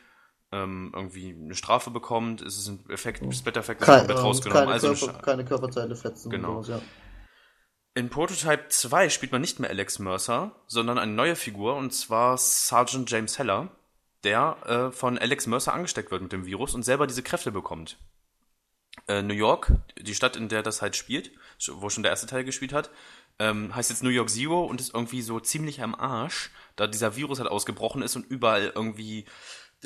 [0.52, 2.40] ähm, irgendwie eine Strafe bekommt.
[2.40, 4.64] Es ist ein Effekt, Splatter-Effekt ist komplett rausgenommen.
[4.64, 6.30] keine, Also Körper, keine Körperteile fetzen.
[6.30, 6.62] Genau.
[6.62, 6.88] Sowas, ja.
[7.94, 12.36] In Prototype 2 spielt man nicht mehr Alex Mercer, sondern eine neue Figur, und zwar
[12.36, 13.70] Sergeant James Heller,
[14.24, 17.98] der äh, von Alex Mercer angesteckt wird mit dem Virus und selber diese Kräfte bekommt.
[19.06, 21.30] Äh, New York, die Stadt, in der das halt spielt,
[21.68, 22.90] wo schon der erste Teil gespielt hat,
[23.38, 27.16] ähm, heißt jetzt New York Zero und ist irgendwie so ziemlich am Arsch, da dieser
[27.16, 29.24] Virus halt ausgebrochen ist und überall irgendwie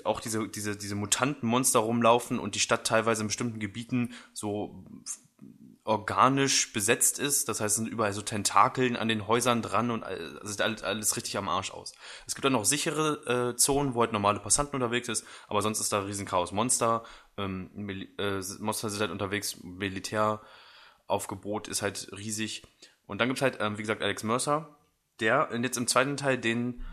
[0.04, 4.84] auch diese, diese, diese Mutantenmonster rumlaufen und die Stadt teilweise in bestimmten Gebieten so
[5.88, 7.48] organisch besetzt ist.
[7.48, 10.60] Das heißt, es sind überall so Tentakeln an den Häusern dran und all- also sieht
[10.60, 11.94] alles, richtig am Arsch aus.
[12.26, 15.80] Es gibt dann noch sichere äh, Zonen, wo halt normale Passanten unterwegs ist, aber sonst
[15.80, 16.52] ist da riesen Chaos.
[16.52, 17.04] Monster,
[17.38, 22.64] ähm, Mil äh, Monster sind halt unterwegs, Militäraufgebot ist halt riesig.
[23.06, 24.76] Und dann gibt's halt, ähm, wie gesagt, Alex Mercer,
[25.20, 26.84] der jetzt im zweiten Teil den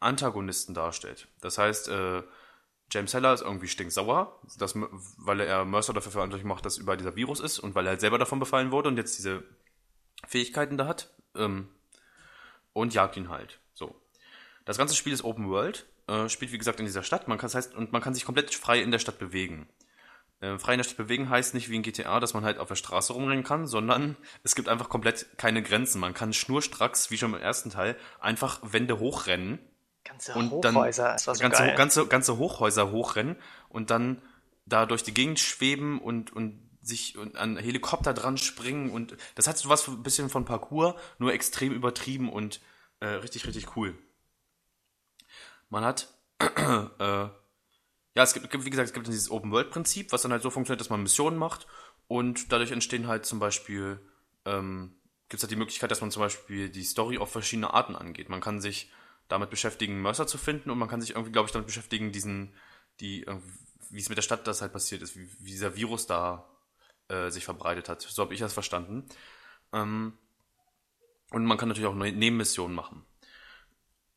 [0.00, 1.28] Antagonisten darstellt.
[1.40, 2.22] Das heißt, äh,
[2.90, 7.16] James Heller ist irgendwie stinksauer, dass, weil er Mercer dafür verantwortlich macht, dass überall dieser
[7.16, 9.44] Virus ist und weil er halt selber davon befallen wurde und jetzt diese
[10.26, 11.14] Fähigkeiten da hat.
[11.34, 11.68] Ähm,
[12.72, 13.60] und jagt ihn halt.
[13.74, 14.00] So.
[14.64, 17.28] Das ganze Spiel ist Open World, äh, spielt wie gesagt in dieser Stadt.
[17.28, 19.68] Man kann, das heißt, und man kann sich komplett frei in der Stadt bewegen.
[20.40, 22.68] Äh, frei in der Stadt bewegen heißt nicht wie in GTA, dass man halt auf
[22.68, 26.00] der Straße rumrennen kann, sondern es gibt einfach komplett keine Grenzen.
[26.00, 29.58] Man kann schnurstracks, wie schon im ersten Teil, einfach Wände hochrennen
[30.08, 31.76] Ganze und dann Hochhäuser, das war so ganze, geil.
[31.76, 33.36] ganze, ganze Hochhäuser hochrennen
[33.68, 34.22] und dann
[34.64, 39.58] da durch die Gegend schweben und, und sich an Helikopter dran springen und das hat
[39.58, 42.60] so was ein bisschen von Parkour, nur extrem übertrieben und
[43.00, 43.96] äh, richtig, richtig cool.
[45.68, 46.08] Man hat,
[46.40, 46.48] äh,
[46.98, 47.32] ja,
[48.14, 50.90] es gibt, gibt, wie gesagt, es gibt dieses Open-World-Prinzip, was dann halt so funktioniert, dass
[50.90, 51.66] man Missionen macht
[52.06, 54.00] und dadurch entstehen halt zum Beispiel,
[54.46, 54.96] ähm,
[55.28, 58.30] gibt es halt die Möglichkeit, dass man zum Beispiel die Story auf verschiedene Arten angeht.
[58.30, 58.90] Man kann sich
[59.28, 62.54] damit beschäftigen, Mercer zu finden und man kann sich irgendwie, glaube ich, damit beschäftigen, diesen,
[63.00, 63.52] die, irgendwie-
[63.90, 66.48] wie es mit der Stadt das halt passiert ist, wie, wie dieser Virus da
[67.08, 68.02] äh, sich verbreitet hat.
[68.02, 69.06] So habe ich das verstanden.
[69.72, 70.18] Ähm,
[71.30, 73.04] und man kann natürlich auch Nebenmissionen machen.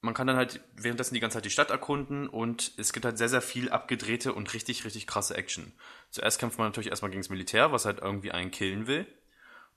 [0.03, 3.17] Man kann dann halt währenddessen die ganze Zeit die Stadt erkunden und es gibt halt
[3.19, 5.73] sehr, sehr viel abgedrehte und richtig, richtig krasse Action.
[6.09, 9.05] Zuerst kämpft man natürlich erstmal gegen das Militär, was halt irgendwie einen killen will.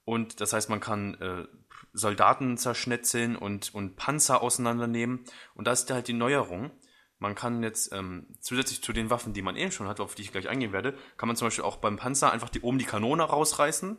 [0.04, 1.46] Und das heißt, man kann äh,
[1.92, 5.24] Soldaten zerschnetzeln und, und Panzer auseinandernehmen.
[5.54, 6.70] Und da ist halt die Neuerung.
[7.18, 10.22] Man kann jetzt ähm, zusätzlich zu den Waffen, die man eben schon hat, auf die
[10.22, 12.84] ich gleich eingehen werde, kann man zum Beispiel auch beim Panzer einfach die, oben die
[12.84, 13.96] Kanone rausreißen.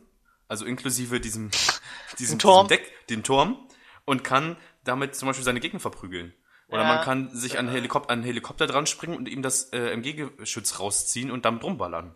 [0.48, 1.50] Also inklusive diesem,
[2.18, 2.68] diesem, Turm.
[2.68, 3.68] diesem Deck, dem Turm.
[4.04, 6.32] Und kann damit zum Beispiel seine Gegner verprügeln.
[6.68, 6.88] Oder Ja.
[6.94, 10.78] man kann sich an, Helikop an einen Helikopter dran springen und ihm das äh, MG-Geschütz
[10.78, 12.14] rausziehen und damit rumballern.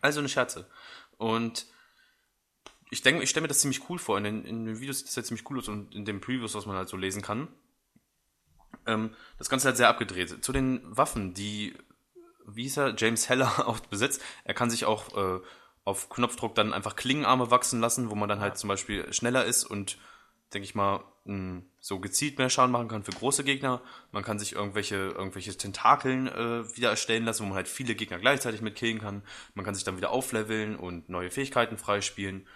[0.00, 0.68] Also eine Scherze.
[1.16, 1.66] Und
[2.90, 4.18] ich denke, ich stelle mir das ziemlich cool vor.
[4.18, 6.54] In den, in den Videos sieht das halt ziemlich cool aus und in den Previews,
[6.54, 7.48] was man halt so lesen kann.
[8.86, 10.44] Ähm, das Ganze halt sehr abgedreht.
[10.44, 11.74] Zu den Waffen, die,
[12.46, 14.22] wie hieß er, James Heller auch besitzt.
[14.44, 15.40] Er kann sich auch äh,
[15.84, 19.64] auf Knopfdruck dann einfach Klingenarme wachsen lassen, wo man dann halt zum Beispiel schneller ist
[19.64, 19.98] und,
[20.52, 23.82] denke ich mal, mh, so gezielt mehr Schaden machen kann für große Gegner.
[24.12, 28.18] Man kann sich irgendwelche, irgendwelche Tentakeln äh, wieder erstellen lassen, wo man halt viele Gegner
[28.18, 29.22] gleichzeitig mit killen kann.
[29.54, 32.46] Man kann sich dann wieder aufleveln und neue Fähigkeiten freispielen.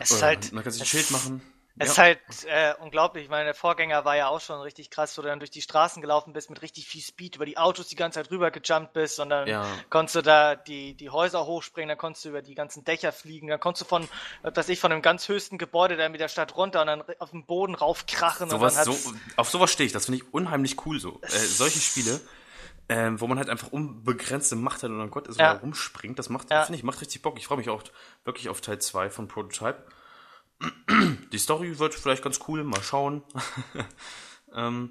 [0.00, 1.42] Es ist halt, man kann sich ein Schild machen.
[1.78, 2.02] Es ist Ja.
[2.04, 3.24] halt äh, unglaublich.
[3.24, 5.62] Ich meine, der Vorgänger war ja auch schon richtig krass, wo du dann durch die
[5.62, 8.92] Straßen gelaufen bist mit richtig viel Speed, über die Autos die ganze Zeit rüber gejumpt
[8.92, 9.64] bist und dann Ja.
[9.88, 13.48] konntest du da die, die Häuser hochspringen, dann konntest du über die ganzen Dächer fliegen,
[13.48, 14.06] dann konntest du von,
[14.42, 17.30] was ich, von einem ganz höchsten Gebäude da mit der Stadt runter und dann auf
[17.30, 20.84] den Boden raufkrachen Sowas, und dann so, auf sowas stehe ich, das finde ich unheimlich
[20.84, 21.20] cool so.
[21.22, 22.20] Äh, solche Spiele.
[22.94, 25.52] Ähm, wo man halt einfach unbegrenzte Macht hat und dann Gott ist Ja.
[25.52, 26.18] und rumspringt.
[26.18, 26.64] Das macht, Ja.
[26.64, 27.38] finde ich, macht richtig Bock.
[27.38, 27.82] Ich freue mich auch
[28.24, 29.82] wirklich auf Teil 2 von Prototype.
[31.32, 33.22] Die Story wird vielleicht ganz cool, mal schauen.
[34.54, 34.90] ähm,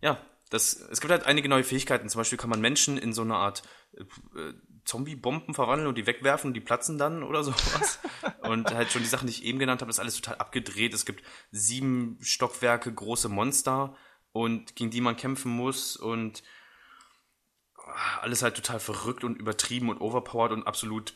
[0.00, 0.18] ja,
[0.50, 2.08] das, es gibt halt einige neue Fähigkeiten.
[2.08, 3.62] Zum Beispiel kann man Menschen in so eine Art
[3.94, 4.02] äh,
[4.38, 7.98] äh, Zombie-Bomben verwandeln und die wegwerfen, die platzen dann oder sowas.
[8.42, 10.92] und halt schon die Sachen, die ich eben genannt habe, ist alles total abgedreht.
[10.94, 13.96] Es gibt sieben Stockwerke große Monster
[14.32, 16.42] und gegen die man kämpfen muss und
[18.20, 21.14] alles halt total verrückt und übertrieben und overpowered und absolut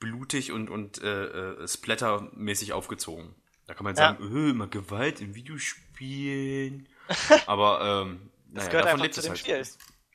[0.00, 1.24] blutig und, und äh,
[1.62, 3.34] äh, splattermäßig aufgezogen.
[3.66, 4.12] Da kann man Ja.
[4.12, 6.88] sagen, öh, immer Gewalt in Videospielen.
[7.46, 9.38] Aber ähm, Das naja, gehört davon einfach lebt zu es dem halt.
[9.40, 9.66] Spiel.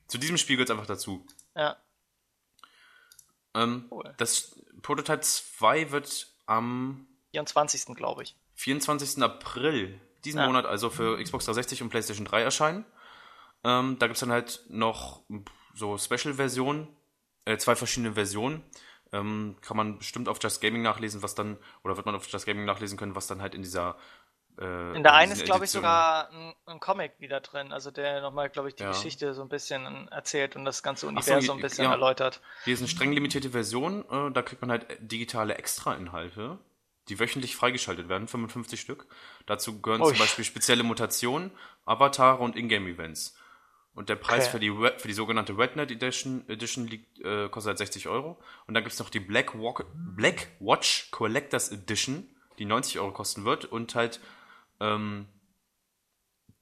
[0.07, 1.25] Zu diesem Spiel gehört es einfach dazu.
[1.55, 1.75] Ja.
[3.55, 4.13] Ähm, Cool.
[4.17, 7.95] Das Prototype 2 wird am 24.
[7.95, 8.35] glaube ich.
[8.55, 9.21] 24.
[9.23, 10.47] April diesen Ja.
[10.47, 12.85] Monat also für Xbox 360 und PlayStation 3 erscheinen.
[13.63, 15.23] Ähm, da gibt's dann halt noch
[15.73, 16.87] so Special-Versionen,
[17.45, 18.63] äh, zwei verschiedene Versionen.
[19.11, 22.45] Ähm, kann man bestimmt auf Just Gaming nachlesen, was dann, oder wird man auf Just
[22.45, 23.95] Gaming nachlesen können, was dann halt in dieser.
[24.59, 28.21] Äh, In der einen ist, glaube ich, sogar ein, ein Comic wieder drin, also der
[28.21, 28.89] nochmal, glaube ich, die Ja.
[28.89, 31.91] Geschichte so ein bisschen erzählt und das ganze Ach so, Universum ein bisschen ja.
[31.91, 32.41] erläutert.
[32.63, 36.57] Hier ist eine streng limitierte Version, äh, da kriegt man halt digitale Extra-Inhalte,
[37.09, 39.07] die wöchentlich freigeschaltet werden, 55 Stück.
[39.45, 40.09] Dazu gehören Ui.
[40.09, 41.51] zum Beispiel spezielle Mutationen,
[41.85, 43.35] Avatare und Ingame-Events.
[43.95, 44.51] Und der Preis Okay.
[44.51, 48.41] für, die, für die sogenannte Rednet Edition, Edition liegt, äh, kostet halt 60 Euro.
[48.65, 52.27] Und dann gibt's noch die Black, Walk, Black Watch Collectors Edition,
[52.57, 54.19] die 90 Euro kosten wird und halt
[54.79, 55.27] ähm,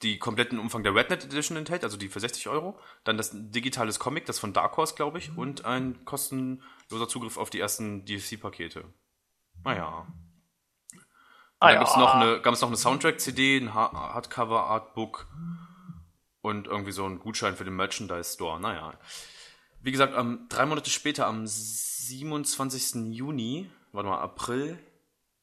[0.01, 2.77] die kompletten Umfang der Rednet Edition enthält, also die für 60 Euro.
[3.05, 7.49] Dann das digitales Comic, das von Dark Horse, glaube ich, und ein kostenloser Zugriff auf
[7.49, 8.83] die ersten DLC-Pakete.
[9.63, 10.07] Naja.
[11.59, 11.79] Ah, dann ja.
[11.79, 15.27] gibt's noch eine, eine Soundtrack-CD, ein Ha- Hardcover-Artbook
[16.41, 18.59] und irgendwie so ein Gutschein für den Merchandise-Store.
[18.59, 18.99] Naja.
[19.81, 23.13] Wie gesagt, am, drei Monate später, am 27.
[23.13, 24.77] Juni, warte mal, April,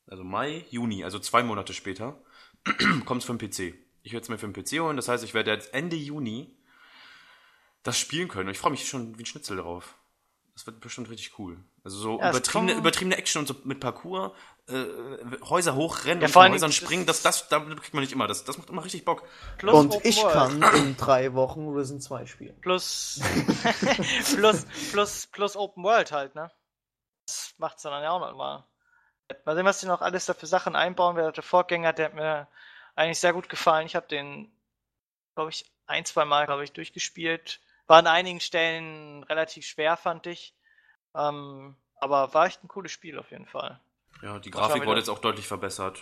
[0.06, 2.20] also Mai, Juni, also zwei Monate später,
[3.04, 3.74] kommt's für den PC.
[4.02, 6.56] Ich werde es mir für den PC holen, das heißt, ich werde jetzt Ende Juni
[7.82, 8.48] das spielen können.
[8.48, 9.97] Und ich freue mich schon wie ein Schnitzel drauf.
[10.58, 11.56] Das wird bestimmt richtig cool.
[11.84, 14.32] Also so Ja, übertriebene, übertriebene Action und so mit Parcours,
[14.66, 14.86] äh,
[15.44, 18.26] Häuser hochrennen Ja, und von Häusern springen, das, das, da kriegt man nicht immer.
[18.26, 19.22] Das, das macht immer richtig Bock.
[19.58, 20.32] Plus Und Open ich World.
[20.32, 22.56] kann in drei Wochen Risen 2 spielen.
[22.60, 23.20] Plus,
[24.34, 26.50] plus, plus, plus Open World halt, ne?
[27.26, 28.64] Das macht's dann ja auch noch mal.
[29.44, 31.14] Mal sehen, was die noch alles da für Sachen einbauen.
[31.16, 32.48] Wer der Vorgänger, der hat mir
[32.96, 33.86] eigentlich sehr gut gefallen.
[33.86, 34.50] Ich habe den,
[35.34, 37.60] glaube ich, ein, zwei Mal, glaube ich, durchgespielt.
[37.88, 40.54] War an einigen Stellen relativ schwer, fand ich.
[41.14, 43.80] Ähm, aber war echt ein cooles Spiel auf jeden Fall.
[44.22, 46.00] Ja, die Grafik wurde jetzt auch deutlich verbessert.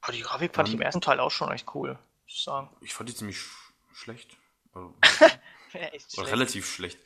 [0.00, 2.42] Aber die Grafik fand ich im Ähm, ersten Teil auch schon echt cool, muss ich
[2.44, 2.68] sagen.
[2.80, 4.36] Ich fand die ziemlich sch schlecht.
[4.74, 4.94] Also,
[5.72, 6.32] echt Oder schlecht.
[6.32, 6.98] relativ schlecht.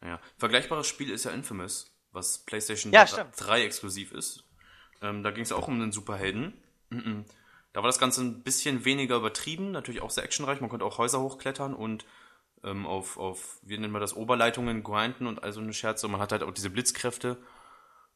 [0.00, 0.20] Naja.
[0.38, 3.34] Vergleichbares Spiel ist ja Infamous, was PlayStation Ja, 3 stimmt.
[3.36, 4.44] 3 exklusiv ist.
[5.02, 6.62] Ähm, da ging es auch um einen Superhelden.
[6.90, 7.24] Mhm.
[7.72, 10.60] Da war das Ganze ein bisschen weniger übertrieben, natürlich auch sehr actionreich.
[10.60, 12.04] Man konnte auch Häuser hochklettern und
[12.64, 16.06] ähm, auf, auf, wie nennen wir das, Oberleitungen grinden und all so eine Scherze.
[16.06, 17.38] Und man hat halt auch diese Blitzkräfte.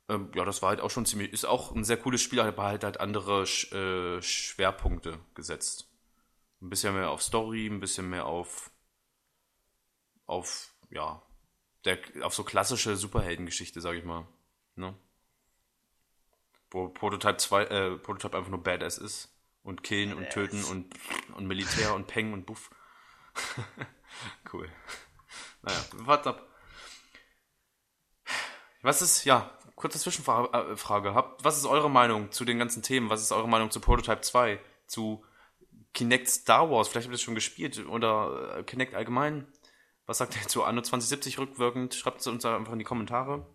[0.08, 2.64] Ähm, ja, das war halt auch schon ziemlich, ist auch ein sehr cooles Spiel, aber
[2.64, 5.90] halt halt andere Sch äh, Schwerpunkte gesetzt.
[6.60, 8.70] Ein bisschen mehr auf Story, ein bisschen mehr auf,
[10.26, 11.22] auf, ja,
[11.84, 14.26] der, auf so klassische Superheldengeschichte, sag ich mal.
[14.76, 14.94] Ne?
[16.70, 19.30] Wo Prototype 2, äh, Prototype einfach nur Badass ist.
[19.62, 20.92] Und killen und töten und,
[21.34, 22.70] und Militär und Peng und Buff.
[24.52, 24.68] cool.
[25.62, 26.48] Naja, warte ab.
[28.82, 30.76] Was ist, ja, kurze Zwischenfrage.
[30.76, 31.14] Frage.
[31.14, 33.10] Habt, was ist eure Meinung zu den ganzen Themen?
[33.10, 34.60] Was ist eure Meinung zu Prototype 2?
[34.86, 35.24] Zu
[35.92, 36.88] Kinect Star Wars?
[36.88, 37.86] Vielleicht habt ihr das schon gespielt.
[37.86, 39.46] Oder äh, Kinect allgemein?
[40.06, 41.94] Was sagt ihr zu Anno 2070 rückwirkend?
[41.94, 43.46] Schreibt es uns einfach in die Kommentare.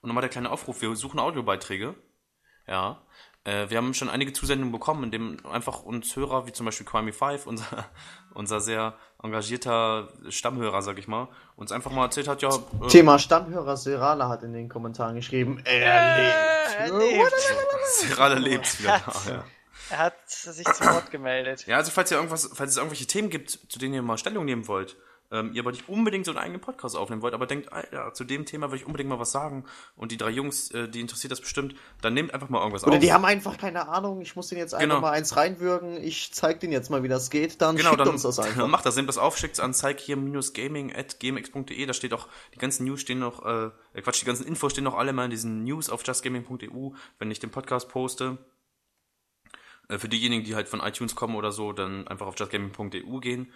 [0.00, 1.94] Und nochmal der kleine Aufruf, wir suchen Audiobeiträge.
[2.66, 3.04] Ja.
[3.44, 6.86] Äh, wir haben schon einige Zusendungen bekommen, in dem einfach uns Hörer, wie zum Beispiel
[6.86, 7.66] Crimy5, unser,
[8.34, 13.18] unser sehr engagierter Stammhörer, sag ich mal, uns einfach mal erzählt hat, ja, äh, Thema
[13.18, 15.82] Stammhörer Serala hat in den Kommentaren geschrieben, er
[16.78, 17.00] Er lebt.
[17.00, 17.32] lebt.
[17.94, 19.30] Serala lebt wieder da.
[19.32, 19.44] Ja.
[19.90, 21.66] Er hat sich zu Wort gemeldet.
[21.66, 24.44] ja, also falls ihr irgendwas, falls es irgendwelche Themen gibt, zu denen ihr mal Stellung
[24.44, 24.96] nehmen wollt,
[25.32, 28.22] ähm, ihr aber nicht unbedingt so einen eigenen Podcast aufnehmen wollt, aber denkt, Alter, zu
[28.24, 29.64] dem Thema will ich unbedingt mal was sagen
[29.96, 32.94] und die drei Jungs, äh, die interessiert das bestimmt, dann nehmt einfach mal irgendwas Oder
[32.96, 33.00] auf.
[33.00, 35.00] die haben einfach keine Ahnung, ich muss den jetzt einfach Genau.
[35.00, 38.08] mal eins reinwürgen, ich zeig den jetzt mal, wie das geht, dann Genau, schickt dann
[38.10, 38.68] uns das einfach.
[38.68, 43.18] macht das, nehmt das auf, schickt's an zeighier-gaming.gmx.de, da steht auch, die ganzen News stehen
[43.18, 46.06] noch, äh, äh, Quatsch, die ganzen Infos stehen noch alle mal in diesen News auf
[46.06, 48.38] justgaming.eu, wenn ich den Podcast poste.
[49.88, 53.52] Äh, für diejenigen, die halt von iTunes kommen oder so, dann einfach auf justgaming.eu gehen.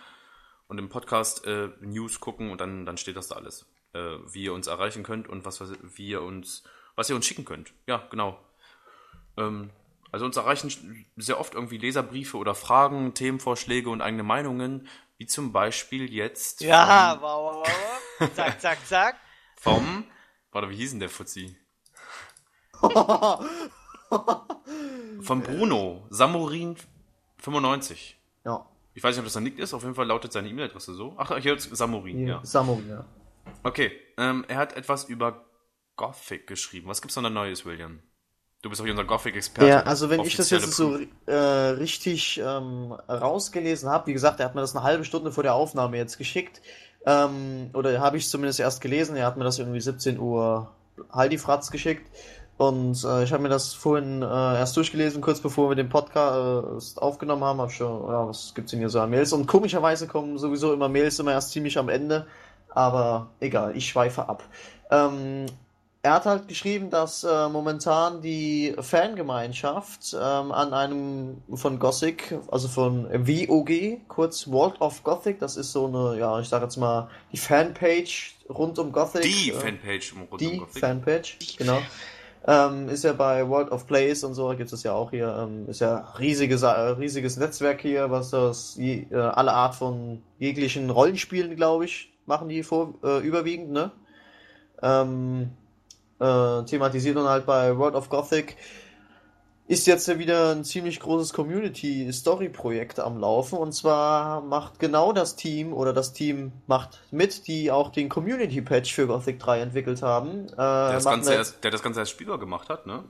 [0.68, 3.66] Und im Podcast äh, News gucken und dann, dann steht das da alles.
[3.92, 6.64] Äh, wie ihr uns erreichen könnt und was, wie ihr uns,
[6.96, 7.72] was ihr uns schicken könnt.
[7.86, 8.38] Ja, genau.
[9.36, 9.70] Ähm,
[10.12, 14.86] also uns erreichen sehr oft irgendwie Leserbriefe oder Fragen, Themenvorschläge und eigene Meinungen,
[15.18, 16.60] wie zum Beispiel jetzt.
[16.60, 17.66] Ja, vom, wow, wow,
[18.18, 18.34] wow.
[18.34, 19.16] Zack, zack, zack.
[19.56, 20.04] Vom,
[20.52, 21.56] warte, wie hieß denn der Fuzzi?
[25.22, 28.14] Von Bruno, Samurin95.
[28.44, 28.68] Ja.
[28.96, 31.12] Ich weiß nicht, ob das ein Nick ist, auf jeden Fall lautet seine E-Mail-Adresse so.
[31.18, 32.40] Ach, hier ist Samurin, ja.
[32.42, 33.04] Samurin, ja.
[33.62, 35.44] Okay, ähm, er hat etwas über
[35.96, 36.88] Gothic geschrieben.
[36.88, 38.00] Was gibt's da Neues, William?
[38.62, 39.68] Du bist auch unser Gothic-Experte.
[39.68, 44.46] Ja, also wenn ich das jetzt so äh, richtig ähm, rausgelesen habe, wie gesagt, er
[44.46, 46.62] hat mir das eine halbe Stunde vor der Aufnahme jetzt geschickt.
[47.04, 49.14] Ähm, oder habe ich zumindest erst gelesen.
[49.14, 50.74] Er hat mir das irgendwie 17 Uhr
[51.12, 52.10] Haldi Fratz geschickt.
[52.58, 56.96] Und äh, ich habe mir das vorhin äh, erst durchgelesen, kurz bevor wir den Podcast
[56.96, 57.60] äh, aufgenommen haben.
[57.60, 59.32] Hab schon, ja, was gibt's denn hier so an Mails?
[59.32, 62.26] Und komischerweise kommen sowieso immer Mails immer erst ziemlich am Ende.
[62.70, 64.42] Aber egal, ich schweife ab.
[64.90, 65.46] Ähm,
[66.06, 72.68] er hat halt geschrieben, dass äh, momentan die Fangemeinschaft ähm, an einem von Gothic, also
[72.68, 77.10] von VOG, kurz World of Gothic, das ist so eine, ja, ich sag jetzt mal,
[77.32, 79.22] die Fanpage rund um Gothic.
[79.22, 80.80] Die äh, Fanpage rund die um Gothic.
[80.80, 81.78] Fanpage, genau.
[82.48, 85.68] Ähm, ist ja bei World of Plays und so, gibt es ja auch hier, ähm,
[85.68, 90.88] ist ja riesiges, äh, riesiges Netzwerk hier, was das, je, äh, alle Art von jeglichen
[90.90, 93.90] Rollenspielen, glaube ich, machen die vor, äh, überwiegend, ne?
[94.80, 95.50] Ähm,
[96.20, 98.56] äh, thematisiert und halt bei World of Gothic
[99.68, 103.58] ist jetzt ja wieder ein ziemlich großes Community-Story-Projekt am Laufen.
[103.58, 108.94] Und zwar macht genau das Team oder das Team macht mit, die auch den Community-Patch
[108.94, 110.46] für Gothic 3 entwickelt haben.
[110.52, 113.02] Äh, der, das Ganze erst, der das Ganze als Spieler gemacht hat, ne?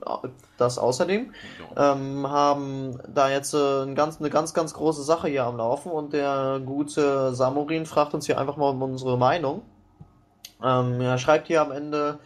[0.57, 1.34] Das außerdem.
[1.76, 1.92] Ja.
[1.92, 5.92] Ähm, haben da jetzt äh, ein ganz, eine ganz, ganz große Sache hier am Laufen
[5.92, 9.61] und der gute Samurin fragt uns hier einfach mal um unsere Meinung.
[10.64, 12.18] Ähm, er schreibt hier am Ende,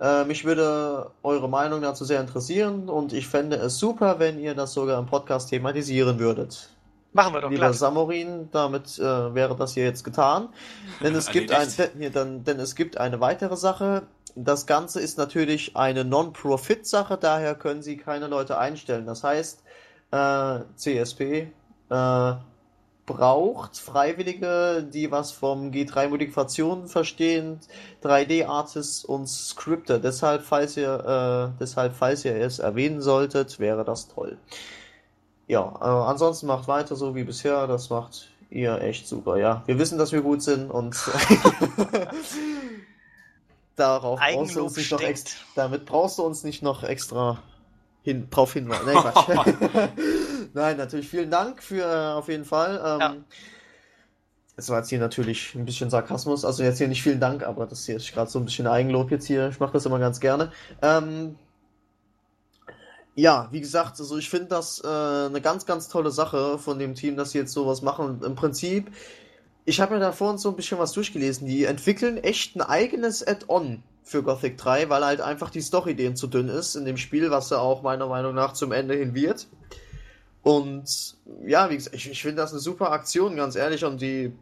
[0.00, 4.54] äh, mich würde eure Meinung dazu sehr interessieren und ich fände es super, wenn ihr
[4.54, 6.70] das sogar im Podcast thematisieren würdet.
[7.12, 7.78] Machen wir doch Lieber gleich.
[7.78, 10.50] Samurin, damit äh, wäre das hier jetzt getan.
[11.02, 11.68] Denn es, gibt ein,
[12.12, 14.02] denn, denn es gibt eine weitere Sache.
[14.34, 19.06] Das Ganze ist natürlich eine Non-Profit-Sache, daher können Sie keine Leute einstellen.
[19.06, 19.62] Das heißt,
[20.10, 21.52] äh, CSP,
[21.88, 22.32] äh,
[23.06, 27.60] braucht Freiwillige, die was vom G3-Modifikation verstehen,
[28.02, 29.98] 3D-Artists und Scripter.
[30.00, 34.36] Deshalb, falls ihr, äh, deshalb, falls ihr es erwähnen solltet, wäre das toll.
[35.46, 37.68] Ja, äh, ansonsten macht weiter so wie bisher.
[37.68, 39.36] Das macht ihr echt super.
[39.36, 40.96] Ja, wir wissen, dass wir gut sind und
[43.76, 47.38] darauf brauchst du uns nicht noch extra, damit brauchst du uns nicht noch extra
[48.02, 48.86] hin, drauf hinweisen.
[48.86, 48.94] Nee,
[50.56, 52.80] Nein, natürlich vielen Dank für äh, auf jeden Fall.
[52.82, 53.16] Ähm, ja.
[54.56, 57.66] Es war jetzt hier natürlich ein bisschen Sarkasmus, also jetzt hier nicht vielen Dank, aber
[57.66, 59.50] das hier ist gerade so ein bisschen Eigenlob jetzt hier.
[59.50, 60.50] Ich mache das immer ganz gerne.
[60.80, 61.36] Ähm,
[63.14, 66.94] ja, wie gesagt, also ich finde das äh, eine ganz, ganz tolle Sache von dem
[66.94, 68.22] Team, dass sie jetzt sowas machen.
[68.24, 68.90] Im Prinzip,
[69.66, 71.46] ich habe mir da vorhin so ein bisschen was durchgelesen.
[71.46, 76.16] Die entwickeln echt ein eigenes Add-on für Gothic 3, weil halt einfach die Story denen
[76.16, 79.14] zu dünn ist in dem Spiel, was er auch meiner Meinung nach zum Ende hin
[79.14, 79.48] wird.
[80.46, 83.84] Und ja, wie gesagt, ich, ich finde das eine super Aktion, ganz ehrlich.
[83.84, 84.32] Und die,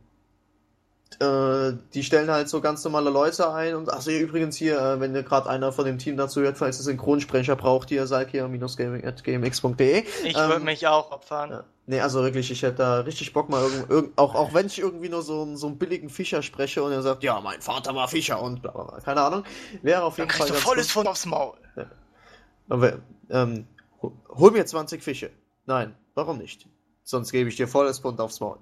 [1.19, 3.75] äh, die stellen halt so ganz normale Leute ein.
[3.75, 6.79] Und achso, übrigens hier, äh, wenn ihr gerade einer von dem Team dazu hört, falls
[6.79, 10.05] ihr Synchronsprecher braucht, hier salkia-gaming.gmx.de.
[10.25, 11.51] Ich würde ähm, mich auch opfern.
[11.53, 11.65] Ja.
[11.87, 14.81] Nee, also wirklich, ich hätte da richtig Bock mal irgend, irgend, auch, auch wenn ich
[14.81, 18.09] irgendwie nur so, so einen billigen Fischer spreche und er sagt, ja, mein Vater war
[18.09, 19.01] Fischer und bla bla bla.
[19.01, 19.45] Keine Ahnung.
[19.81, 20.49] Wäre auf jeden Dann Fall.
[20.49, 21.55] Du volles von aufs Maul.
[21.77, 21.87] Ja.
[22.69, 22.99] Aber,
[23.31, 23.67] ähm,
[24.03, 25.31] hol mir 20 Fische.
[25.67, 26.67] Nein, warum nicht?
[27.05, 28.57] Sonst gebe ich dir volles Pfund aufs Maul.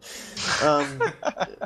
[0.64, 1.00] ähm,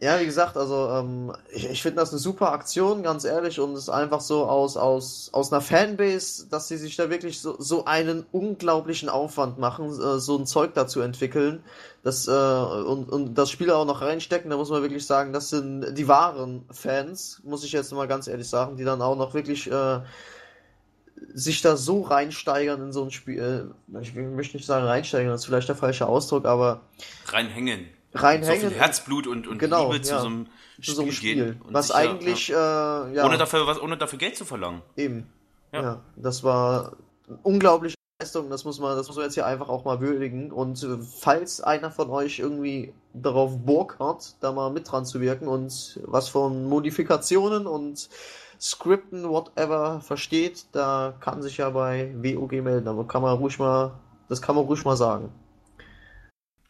[0.00, 3.74] ja, wie gesagt, also ähm, ich, ich finde das eine super Aktion, ganz ehrlich, und
[3.74, 7.56] es ist einfach so aus, aus, aus einer Fanbase, dass sie sich da wirklich so,
[7.58, 11.62] so einen unglaublichen Aufwand machen, äh, so ein Zeug dazu entwickeln,
[12.02, 15.50] das, äh, und, und das Spiel auch noch reinstecken, da muss man wirklich sagen, das
[15.50, 19.34] sind die wahren Fans, muss ich jetzt mal ganz ehrlich sagen, die dann auch noch
[19.34, 20.00] wirklich äh,
[21.32, 25.42] sich da so reinsteigern in so ein Spiel, äh, ich möchte nicht sagen reinsteigern, das
[25.42, 26.82] ist vielleicht der falsche Ausdruck, aber
[27.26, 27.86] reinhängen.
[28.14, 28.60] Reinhängen.
[28.60, 30.46] So viel Herzblut und, und genau, Liebe zu, ja, so einem
[30.80, 31.60] zu so einem Spiel.
[31.64, 33.06] was sicher, eigentlich, ja.
[33.06, 33.26] Äh, ja.
[33.26, 34.82] Ohne dafür, was, ohne dafür Geld zu verlangen.
[34.96, 35.26] Eben.
[35.72, 35.82] Ja.
[35.82, 36.96] ja das war
[37.42, 40.52] unglaubliche Leistung, das muss man, das muss man jetzt hier einfach auch mal würdigen.
[40.52, 45.20] Und äh, falls einer von euch irgendwie darauf Bock hat, da mal mit dran zu
[45.20, 48.08] wirken und was von Modifikationen und
[48.64, 52.88] Skripten, whatever versteht, da kann sich ja bei WOG melden.
[52.88, 53.92] Aber kann man ruhig mal,
[54.30, 55.30] das kann man ruhig mal sagen.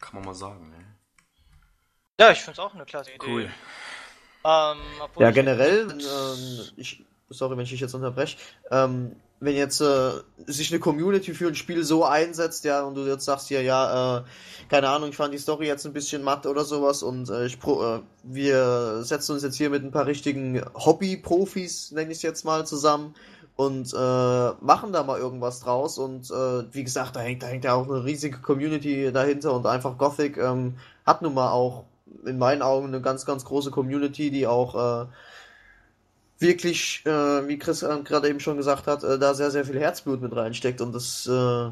[0.01, 0.75] Kann man mal sagen, ne?
[2.19, 3.25] Ja, ich finde es auch eine klasse Idee.
[3.25, 3.49] Cool.
[4.43, 4.77] Ähm,
[5.19, 8.37] Ja, ich- generell, ähm, ich, sorry, wenn ich dich jetzt unterbreche,
[8.71, 10.11] ähm, wenn jetzt äh,
[10.47, 14.19] sich eine Community für ein Spiel so einsetzt, ja, und du jetzt sagst hier, ja,
[14.19, 14.23] äh,
[14.69, 17.59] keine Ahnung, ich fand die Story jetzt ein bisschen matt oder sowas und äh, ich
[17.59, 22.23] pro, äh, wir setzen uns jetzt hier mit ein paar richtigen Hobby-Profis, nenne ich es
[22.23, 23.13] jetzt mal, zusammen
[23.57, 27.65] und äh, machen da mal irgendwas draus und äh, wie gesagt, da hängt, da hängt
[27.65, 30.75] ja auch eine riesige Community dahinter und einfach Gothic ähm,
[31.05, 31.85] hat nun mal auch
[32.25, 35.07] in meinen Augen eine ganz, ganz große Community, die auch
[36.39, 39.79] wirklich, äh, wie Chris äh, gerade eben schon gesagt hat, äh, da sehr, sehr viel
[39.79, 41.71] Herzblut mit reinsteckt und das äh,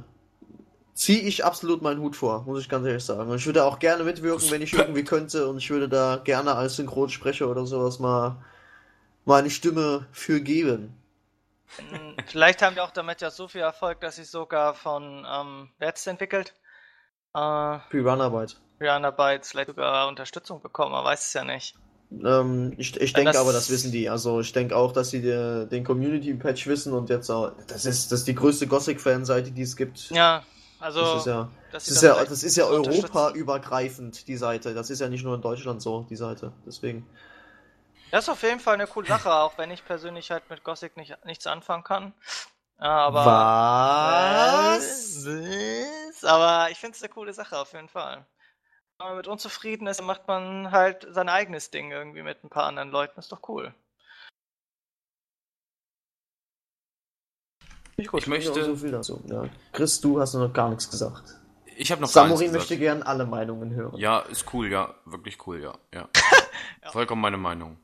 [0.93, 3.29] ziehe ich absolut meinen Hut vor, muss ich ganz ehrlich sagen.
[3.29, 6.55] Und ich würde auch gerne mitwirken, wenn ich irgendwie könnte und ich würde da gerne
[6.55, 8.37] als Synchronsprecher oder sowas mal
[9.25, 10.95] meine Stimme für geben.
[11.79, 15.69] Mm, Vielleicht haben die auch damit ja so viel Erfolg, dass sie sogar von, ähm,
[15.79, 16.53] wer entwickelt?
[17.33, 18.57] Äh, Für Runarbeit.
[18.79, 21.75] Rihanna Bytes vielleicht sogar Unterstützung bekommen, man weiß es ja nicht.
[22.23, 24.09] Ähm, ich ich Wenn denke das- aber, das wissen die.
[24.09, 28.11] Also ich denke auch, dass sie de, den Community-Patch wissen und jetzt auch, das ist,
[28.11, 30.09] das ist die größte Gothic-Fan-Seite, die es gibt.
[30.11, 30.43] Ja,
[30.79, 34.73] also, Das ist ja, das ist ja, das ist ja europaübergreifend, die Seite.
[34.73, 36.51] Das ist ja nicht nur in Deutschland so, die Seite.
[36.65, 37.07] Deswegen.
[38.11, 40.97] Das ist auf jeden Fall eine coole Sache, auch wenn ich persönlich halt mit Gothic
[40.97, 42.13] nicht, nichts anfangen kann.
[42.77, 43.25] Aber.
[43.25, 45.25] Was?
[45.25, 46.23] Was?
[46.23, 48.23] Aber ich finde es eine coole Sache auf jeden Fall.
[49.03, 52.49] Wenn man mit unzufrieden ist, dann macht man halt sein eigenes Ding irgendwie mit ein
[52.49, 53.19] paar anderen Leuten.
[53.19, 53.73] ist doch cool.
[57.97, 59.21] Ich, gut, Ich möchte- Ja, so viel dazu.
[59.27, 59.49] Ja.
[59.73, 61.35] Chris, du hast noch gar nichts gesagt.
[61.75, 63.97] Ich habe noch gar nichts Samurin möchte gern alle Meinungen hören.
[63.97, 66.07] Ja, ist cool, ja, wirklich cool, ja, ja.
[66.93, 67.77] Vollkommen meine Meinung.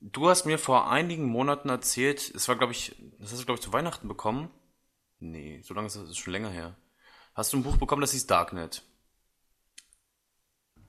[0.00, 3.58] Du hast mir vor einigen Monaten erzählt, es war, glaube ich, das hast du, glaube
[3.58, 4.50] ich, zu Weihnachten bekommen.
[5.18, 6.76] Nee, so lange ist das ist schon länger her.
[7.34, 8.84] Hast du ein Buch bekommen, das hieß Darknet?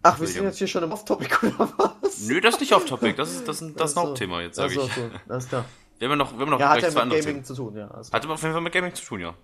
[0.01, 2.19] Ach, wir sind jetzt hier schon im Off-Topic oder was?
[2.21, 4.07] Nö, das ist nicht off-topic, das ist das, ist das Ach so.
[4.09, 4.93] Hauptthema jetzt, sage Ach so, ich.
[4.93, 5.65] so, alles klar.
[5.97, 7.89] Wir haben ja noch, wir haben noch Ja, hat ja mit Gaming zu tun, ja.
[7.89, 8.13] Also.
[8.13, 9.35] Hatte auf jeden Fall mit Gaming zu tun, ja.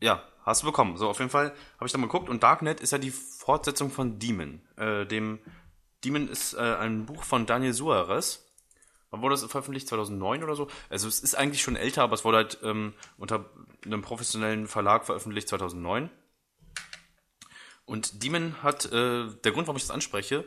[0.00, 0.96] Ja, hast du bekommen.
[0.96, 3.90] So, auf jeden Fall habe ich da mal geguckt und Darknet ist ja die Fortsetzung
[3.90, 4.60] von Demon.
[4.76, 5.38] Äh, dem
[6.04, 8.44] Demon ist äh, ein Buch von Daniel Suarez.
[9.10, 9.86] Wann wurde das veröffentlicht?
[9.88, 10.66] 2009 oder so?
[10.90, 13.44] Also es ist eigentlich schon älter, aber es wurde halt ähm, unter
[13.84, 16.10] einem professionellen Verlag veröffentlicht 2009.
[17.84, 20.44] Und Demon hat, äh, der Grund, warum ich das anspreche,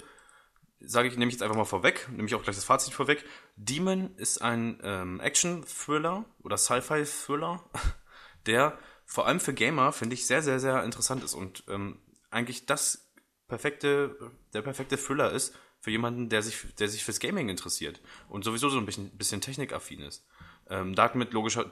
[0.80, 3.24] sage ich, nehme ich jetzt einfach mal vorweg, nehme ich auch gleich das Fazit vorweg.
[3.56, 7.64] Demon ist ein ähm, Action-Thriller oder Sci-Fi-Thriller,
[8.46, 12.00] der vor allem für Gamer, finde ich, sehr, sehr, sehr interessant ist und ähm,
[12.32, 13.12] eigentlich das
[13.48, 18.44] perfekte, der perfekte Thriller ist für jemanden, der sich, der sich fürs Gaming interessiert und
[18.44, 20.26] sowieso so ein bisschen, bisschen technikaffin ist.
[20.70, 21.64] Ähm, Darknet logischer,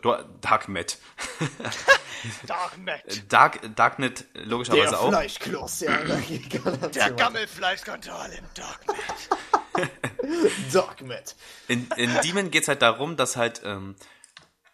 [0.42, 1.00] Darknet,
[2.48, 3.32] Darknet!
[3.34, 5.10] Dark, Darknet logischerweise auch.
[5.10, 5.98] Fleischkloss, ja.
[6.28, 6.54] geht
[6.96, 7.16] Der so.
[7.16, 9.92] Gammelfleischskandal im Darknet!
[10.74, 11.36] Darknet.
[11.68, 13.96] In, in Demon geht's halt darum, dass halt, ähm,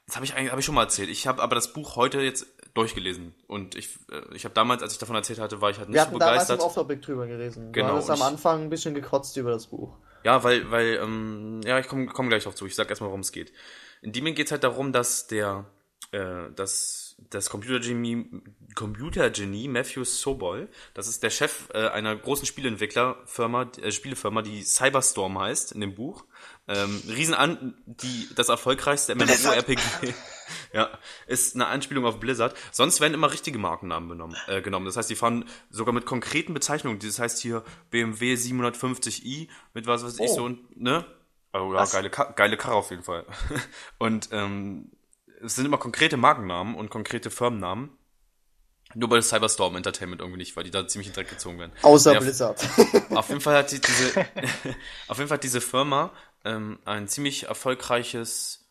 [0.05, 1.09] das habe ich eigentlich hab ich schon mal erzählt.
[1.09, 4.93] Ich habe aber das Buch heute jetzt durchgelesen und ich, äh, ich habe damals, als
[4.93, 6.61] ich davon erzählt hatte, war ich halt nicht Wir so hatten damals im begeistert.
[6.61, 7.71] Off-Topic drüber gelesen.
[7.71, 9.95] Genau, Du am ich- Anfang ein bisschen gekotzt über das Buch.
[10.25, 12.65] Ja, weil, weil, ähm, ja, ich komme komm gleich drauf zu.
[12.65, 13.53] Ich sag erstmal, worum es geht.
[14.01, 15.65] In Demon geht's halt darum, dass der,
[16.11, 18.25] äh, dass das Computergenie,
[18.75, 25.37] Computergenie Matthew Sobol, das ist der Chef äh, einer großen Spieleentwicklerfirma, äh, Spielefirma, die Cyberstorm
[25.37, 26.25] heißt in dem Buch.
[26.67, 29.81] Ähm, Riesen an, die das erfolgreichste MMORPG.
[30.73, 30.89] ja,
[31.27, 32.55] ist eine Anspielung auf Blizzard.
[32.71, 34.85] Sonst werden immer richtige Markennamen benommen, äh, genommen.
[34.85, 36.99] Das heißt, die fahren sogar mit konkreten Bezeichnungen.
[36.99, 40.35] Das heißt hier BMW 750i mit was weiß ich Oh.
[40.35, 41.05] so und ne?
[41.53, 41.91] Oh ja, Was?
[41.91, 43.25] geile, Ka geile Karre auf jeden Fall.
[43.97, 44.91] und ähm,
[45.41, 47.91] es sind immer konkrete Markennamen und konkrete Firmennamen.
[48.95, 51.71] Nur bei Cyberstorm Entertainment irgendwie nicht, weil die da ziemlich in den Dreck gezogen werden.
[51.83, 52.67] Außer Ja, Blizzard.
[53.11, 54.19] Auf jeden Fall hat die, diese,
[55.07, 56.11] auf jeden Fall hat diese Firma
[56.43, 58.67] ähm, ein ziemlich erfolgreiches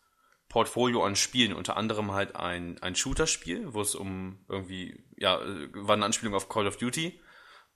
[0.49, 5.69] Portfolio an Spielen, unter anderem halt ein, ein Shooter-Spiel, wo es um irgendwie, ja, äh,
[5.73, 7.21] war eine Anspielung auf Call of Duty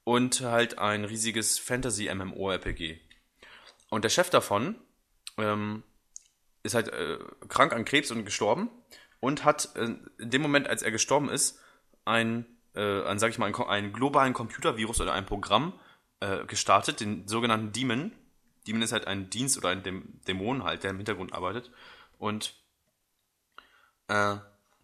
[0.04, 3.00] und halt ein riesiges Fantasy-MMO-RPG.
[3.90, 4.76] Und der Chef davon
[5.38, 5.84] ähm,
[6.64, 8.70] ist halt äh, krank an Krebs und gestorben
[9.20, 11.60] und hat äh, in dem Moment, als er gestorben ist,
[12.06, 15.74] ein, äh, ein sag ich mal, einen, einen globalen Computervirus oder ein Programm
[16.20, 18.12] äh, gestartet, den sogenannten Demon.
[18.68, 21.72] Demon ist halt ein Dienst oder ein Däm Dämon halt, der im Hintergrund arbeitet.
[22.18, 22.56] Und
[24.08, 24.36] äh,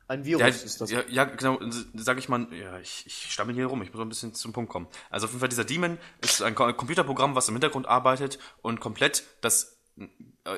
[0.08, 0.92] Ein Virus ja, ist das.
[0.92, 1.60] ja, ja, genau,
[1.94, 4.72] sag ich mal, ja, ich, ich stammel hier rum, ich muss ein bisschen zum Punkt
[4.72, 4.88] kommen.
[5.10, 9.24] Also auf jeden Fall dieser Demon ist ein Computerprogramm, was im Hintergrund arbeitet und komplett
[9.42, 9.79] das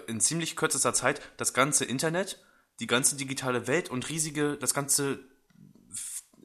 [0.07, 2.39] in ziemlich kürzester Zeit das ganze Internet,
[2.79, 5.19] die ganze digitale Welt und riesige, das ganze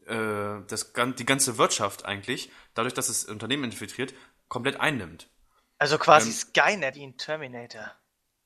[0.06, 4.14] äh, das, die ganze Wirtschaft eigentlich, dadurch, dass es Unternehmen infiltriert,
[4.48, 5.28] komplett einnimmt.
[5.78, 7.92] Also quasi Ähm, Skynet wie ein Terminator.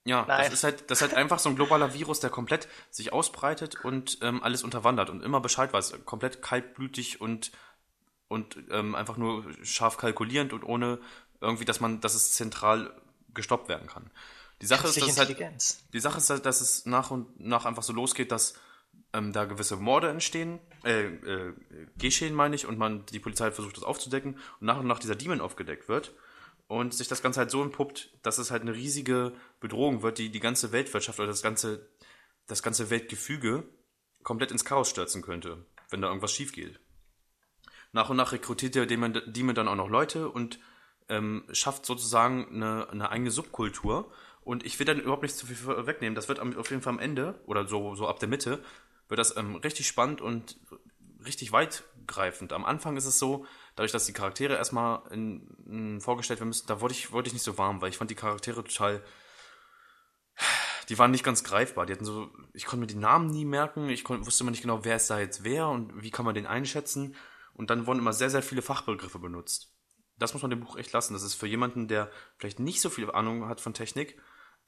[0.05, 0.45] Ja, Nein.
[0.45, 3.85] das ist halt, das ist halt einfach so ein globaler Virus, der komplett sich ausbreitet
[3.85, 7.53] und ähm, alles unterwandert und immer Bescheid weiß, komplett kaltblütig und
[8.29, 11.01] und ähm, einfach nur scharf kalkulierend und ohne
[11.41, 12.95] irgendwie, dass man, dass es zentral
[13.35, 14.11] gestoppt werden kann.
[14.61, 15.37] Die Sache ist, dass halt,
[15.93, 18.55] die Sache ist halt, dass es nach und nach einfach so losgeht, dass
[19.13, 21.55] ähm, da gewisse Morde entstehen, äh, äh,
[21.97, 24.99] geschehen meine ich, und man die Polizei halt versucht, das aufzudecken und nach und nach
[24.99, 26.13] dieser Demon aufgedeckt wird
[26.69, 30.31] und sich das Ganze halt so entpuppt, dass es halt eine riesige Bedrohung wird, die
[30.31, 31.89] die ganze Weltwirtschaft oder das ganze,
[32.47, 33.65] das ganze Weltgefüge
[34.23, 36.79] komplett ins Chaos stürzen könnte, wenn da irgendwas schief geht.
[37.93, 40.61] Nach und nach rekrutiert der Demon, Demon dann auch noch Leute und
[41.09, 44.13] ähm, schafft sozusagen eine, eine eigene Subkultur.
[44.51, 46.17] Und ich will dann überhaupt nicht zu viel wegnehmen.
[46.17, 48.61] Das wird auf jeden Fall am Ende oder so, so ab der Mitte
[49.07, 50.59] wird das ähm, richtig spannend und
[51.25, 52.53] richtig weitgreifend.
[52.53, 53.47] Am Anfang ist es so,
[53.77, 57.33] dadurch, dass die Charaktere erstmal in, in, vorgestellt werden müssen, da wurde ich, wurde ich
[57.33, 59.05] nicht so warm, weil ich fand die Charaktere total,
[60.89, 61.87] die waren nicht ganz greifbar.
[61.87, 64.63] Die hatten so, ich konnte mir die Namen nie merken, ich kon, wusste immer nicht
[64.63, 67.15] genau, wer ist da jetzt wer und wie kann man den einschätzen.
[67.55, 69.73] Und dann wurden immer sehr, sehr viele Fachbegriffe benutzt.
[70.19, 71.13] Das muss man dem Buch echt lassen.
[71.13, 74.21] Das ist für jemanden, der vielleicht nicht so viel Ahnung hat von Technik,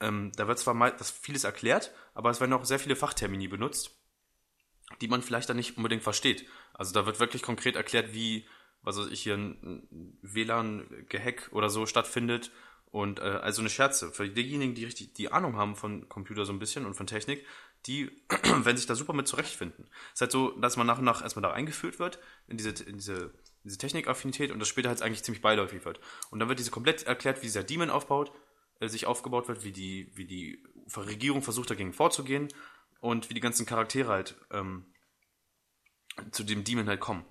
[0.03, 3.47] ähm, da wird zwar mal das vieles erklärt, aber es werden auch sehr viele Fachtermini
[3.47, 3.97] benutzt,
[5.01, 6.45] die man vielleicht dann nicht unbedingt versteht.
[6.73, 8.45] Also da wird wirklich konkret erklärt, wie,
[8.81, 9.87] was weiß ich, hier ein
[10.21, 12.51] WLAN-Gehack oder so stattfindet.
[12.85, 14.11] Und äh, also eine Scherze.
[14.11, 17.43] Für diejenigen, die richtig die Ahnung haben von Computer so ein bisschen und von Technik,
[17.87, 18.11] die
[18.43, 19.87] werden sich da super mit zurechtfinden.
[20.09, 22.69] Es ist halt so, dass man nach und nach erstmal da eingeführt wird, in diese,
[22.83, 23.33] in diese,
[23.63, 26.01] diese Technikaffinität und das später halt eigentlich ziemlich beiläufig wird.
[26.29, 28.31] Und dann wird diese komplett erklärt, wie dieser Demon aufbaut,
[28.83, 30.63] äh, sich aufgebaut wird, wie die, wie die
[30.95, 32.49] Regierung versucht dagegen vorzugehen
[32.99, 34.85] und wie die ganzen Charaktere halt ähm,
[36.31, 37.25] zu dem Demon halt kommen.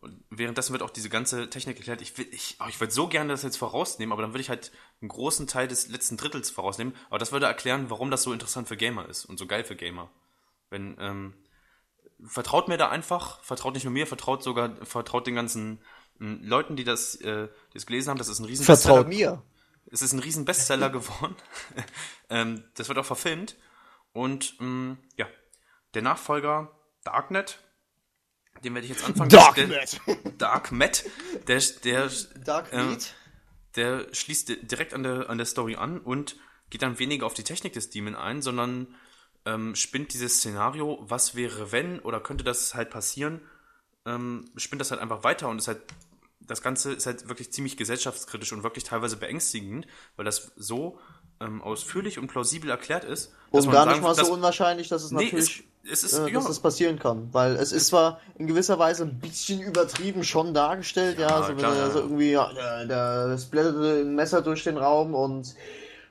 [0.00, 2.00] Und währenddessen wird auch diese ganze Technik erklärt.
[2.00, 4.48] Ich will, ich, oh, ich würde so gerne das jetzt vorausnehmen, aber dann würde ich
[4.48, 4.72] halt
[5.02, 6.94] einen großen Teil des letzten Drittels vorausnehmen.
[7.10, 9.76] Aber das würde erklären, warum das so interessant für Gamer ist und so geil für
[9.76, 10.10] Gamer.
[10.70, 11.34] Wenn, ähm,
[12.24, 15.80] vertraut mir da einfach, vertraut nicht nur mir, vertraut sogar, vertraut den ganzen
[16.18, 18.18] ähm, Leuten, die das, äh, die das gelesen haben.
[18.18, 19.42] Das ist ein riesen Vertraut mir.
[19.92, 21.36] Es ist ein riesen Bestseller geworden.
[22.30, 23.56] ähm, das wird auch verfilmt.
[24.12, 25.26] Und ähm, ja,
[25.94, 26.70] der Nachfolger
[27.04, 27.58] Darknet,
[28.64, 29.30] den werde ich jetzt anfangen.
[29.30, 30.00] Darknet.
[30.38, 31.04] Darknet,
[31.48, 32.10] der, der,
[32.44, 33.14] Dark Meat.
[33.76, 36.36] der schließt di- direkt an der, an der Story an und
[36.68, 38.94] geht dann weniger auf die Technik des Demon ein, sondern
[39.46, 43.40] ähm, spinnt dieses Szenario, was wäre wenn oder könnte das halt passieren,
[44.04, 45.80] ähm, spinnt das halt einfach weiter und ist halt,
[46.50, 49.86] das Ganze ist halt wirklich ziemlich gesellschaftskritisch und wirklich teilweise beängstigend,
[50.16, 50.98] weil das so
[51.40, 54.88] ähm, ausführlich und plausibel erklärt ist, dass Und gar nicht sagen- mal so dass- unwahrscheinlich,
[54.88, 57.28] dass es Nee, natürlich, es, es ist, äh, ja, dass das passieren kann.
[57.32, 61.48] Weil es ist zwar in gewisser Weise ein bisschen übertrieben schon dargestellt, ja, Ja, so,
[61.48, 61.90] wenn klar, er ja.
[61.90, 62.84] so irgendwie, ja, der,
[63.28, 65.54] der splatterte ein Messer durch den Raum und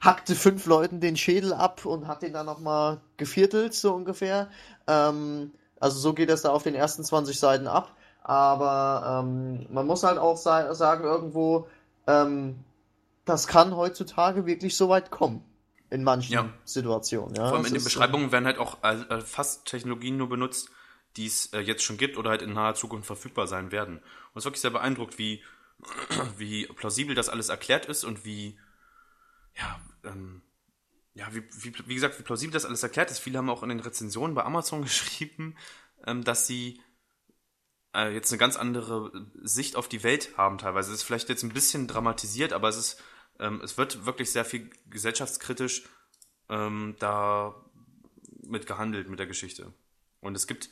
[0.01, 4.49] hackte fünf Leuten den Schädel ab und hat den dann nochmal geviertelt, so ungefähr.
[4.87, 7.95] Ähm, also so geht das da auf den ersten 20 Seiten ab.
[8.21, 11.67] Aber ähm, man muss halt auch sa sagen, irgendwo,
[12.07, 12.63] ähm,
[13.25, 15.43] das kann heutzutage wirklich so weit kommen.
[15.91, 16.53] In manchen Ja.
[16.65, 17.35] Situationen.
[17.35, 20.29] Ja, Vor allem in den äh, Beschreibungen werden halt auch äh, äh, fast Technologien nur
[20.29, 20.69] benutzt,
[21.17, 23.97] die es äh, jetzt schon gibt oder halt in naher Zukunft verfügbar sein werden.
[23.97, 24.03] Und
[24.35, 25.43] es ist wirklich sehr beeindruckt, wie,
[26.37, 28.59] wie plausibel das alles erklärt ist und wie,
[29.57, 30.43] ja, ähm,
[31.15, 33.19] ja, wie, wie, wie gesagt, wie plausibel das alles erklärt ist.
[33.19, 35.55] Viele haben auch in den Rezensionen bei Amazon geschrieben,
[36.05, 36.79] ähm, dass sie
[37.95, 39.11] äh, jetzt eine ganz andere
[39.41, 40.91] Sicht auf die Welt haben teilweise.
[40.91, 43.03] Es ist vielleicht jetzt ein bisschen dramatisiert, aber es ist,
[43.39, 45.83] ähm, es wird wirklich sehr viel gesellschaftskritisch
[46.49, 47.55] ähm, da
[48.43, 49.73] mit gehandelt mit der Geschichte.
[50.21, 50.69] Und es gibt,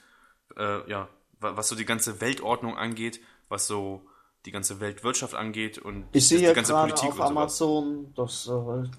[0.55, 1.09] äh, ja,
[1.39, 4.09] wa- was so die ganze Weltordnung angeht, was so
[4.47, 7.21] die ganze Weltwirtschaft angeht und Ich sehe die ja ganze gerade Politik auf.
[7.27, 8.51] Amazon, das äh,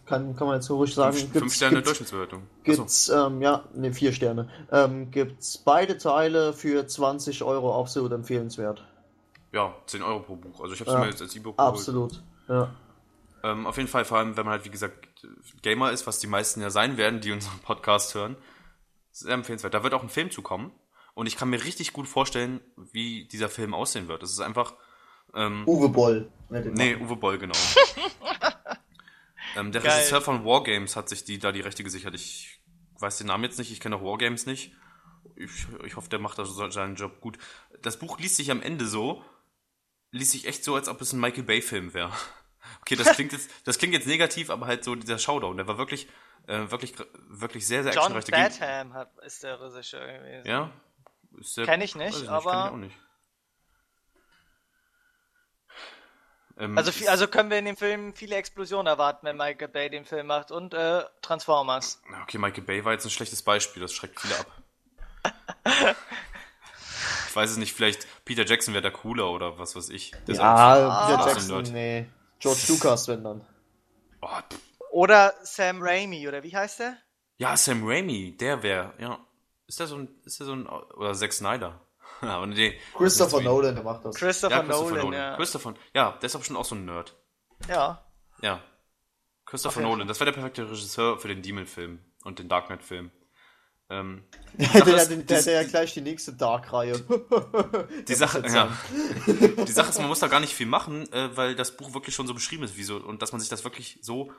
[0.07, 2.43] kann, kann man jetzt so ruhig sagen, Fünf, gibt's- fünf Sterne gibt's- Durchschnittsbewertung.
[2.65, 4.49] Gibt's, ähm, ja, ne, vier Sterne.
[4.71, 8.85] Ähm, gibt's beide Teile für 20 Euro absolut empfehlenswert.
[9.53, 10.61] Ja, 10 Euro pro Buch.
[10.61, 11.75] Also ich habe es Ja, mir jetzt als E-Book geholt.
[11.75, 12.23] Absolut.
[12.49, 12.75] Ja.
[13.43, 15.09] Ähm, auf jeden Fall, vor allem, wenn man halt, wie gesagt,
[15.63, 18.37] Gamer ist, was die meisten ja sein werden, die unseren Podcast hören.
[19.13, 19.73] Sehr empfehlenswert.
[19.75, 20.73] Da wird auch ein Film zu kommen.
[21.15, 22.61] Und ich kann mir richtig gut vorstellen,
[22.93, 24.23] wie dieser Film aussehen wird.
[24.23, 24.75] Es ist einfach,
[25.35, 26.31] ähm, Uwe Boll.
[26.51, 26.97] nee.
[26.97, 27.55] Uwe Boll, genau.
[29.57, 29.93] ähm, der Geil.
[29.93, 32.15] Regisseur von Wargames hat sich die, da die Rechte gesichert.
[32.15, 32.61] Ich
[32.99, 34.73] weiß den Namen jetzt nicht, ich kenne auch Wargames nicht.
[35.37, 37.39] Ich, ich hoffe, der macht also seinen Job gut.
[37.83, 39.25] Das Buch liest sich am Ende so,
[40.11, 42.13] liest sich echt so, als ob es ein Michael Bay-Film wäre.
[42.83, 45.79] Okay, das klingt jetzt, das klingt jetzt negativ, aber halt so dieser Showdown, der war
[45.79, 46.07] wirklich,
[46.49, 46.93] äh, wirklich,
[47.29, 48.59] wirklich sehr, sehr John actionreich.
[48.59, 50.47] Ging- Batham hat, ist der Regisseur gewesen.
[50.47, 50.71] Ja.
[51.39, 52.97] Ist der- Kenn ich nicht, weiß aber- kenn ich auch nicht.
[56.59, 59.89] Ähm, Also, viel, also können wir in dem Film viele Explosionen erwarten, wenn Michael Bay
[59.91, 62.03] den Film macht und äh, Transformers.
[62.23, 64.47] Okay, Michael Bay war jetzt ein schlechtes Beispiel, das schreckt viele ab.
[67.29, 70.13] ich weiß es nicht, vielleicht Peter Jackson wäre da cooler oder was weiß ich.
[70.27, 70.75] Der Ja,
[71.07, 72.07] Peter Ah, Jackson, nee.
[72.41, 73.45] George Lucas, wenn dann.
[74.21, 74.29] Oh.
[74.91, 76.97] Oder Sam Raimi, oder wie heißt der?
[77.39, 79.19] ja, Sam Raimi, der wäre, ja.
[79.67, 81.81] Ist der so ein, ist der so ein, oder Zack Snyder.
[82.27, 82.79] Aber nee.
[82.97, 84.15] Christopher das ist Nolan, der macht das.
[84.17, 85.21] Christopher, Ja, Christopher Nolan, Nolan.
[85.21, 85.37] ja.
[85.37, 87.17] Christopher, ja, der ist aber schon auch so ein Nerd.
[87.69, 88.05] ja.
[88.41, 88.63] Ja.
[89.47, 89.89] Christopher Okay.
[89.89, 93.11] Nolan, das wäre der perfekte Regisseur für den Demon-Film und den Dark Knight-Film.
[93.91, 94.25] Ähm,
[94.59, 97.01] Der, ist, der, die- der, der ja gleich die nächste Dark-Reihe.
[98.07, 98.69] Die Sache, ja.
[99.27, 102.15] die Sache ist, man muss da gar nicht viel machen, äh, weil das Buch wirklich
[102.15, 104.31] schon so beschrieben ist, wie so, und dass man sich das wirklich so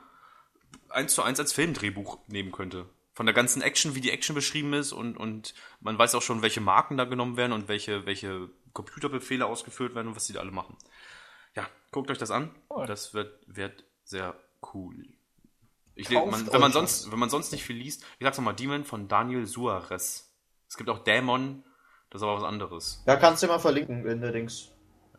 [0.88, 2.86] eins zu eins als Filmdrehbuch nehmen könnte.
[3.20, 6.40] Von der ganzen Action, wie die Action beschrieben ist und, und man weiß auch schon,
[6.40, 10.40] welche Marken da genommen werden und welche, welche Computerbefehle ausgeführt werden und was die da
[10.40, 10.74] alle machen.
[11.54, 12.48] Ja, guckt euch das an.
[12.86, 14.36] Das wird, wird sehr
[14.72, 15.06] cool.
[15.94, 18.86] Ich man, wenn man sonst, wenn man sonst nicht viel liest, ich sag's nochmal, Demon
[18.86, 20.32] von Daniel Suarez.
[20.66, 21.62] Es gibt auch Dämon,
[22.08, 23.02] das ist aber was anderes.
[23.06, 24.70] Ja, kannst du mal verlinken in der Dings.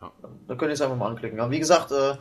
[0.01, 0.11] Ja.
[0.47, 1.39] Da könnt ihr es einfach mal anklicken.
[1.39, 2.17] Aber wie gesagt, äh,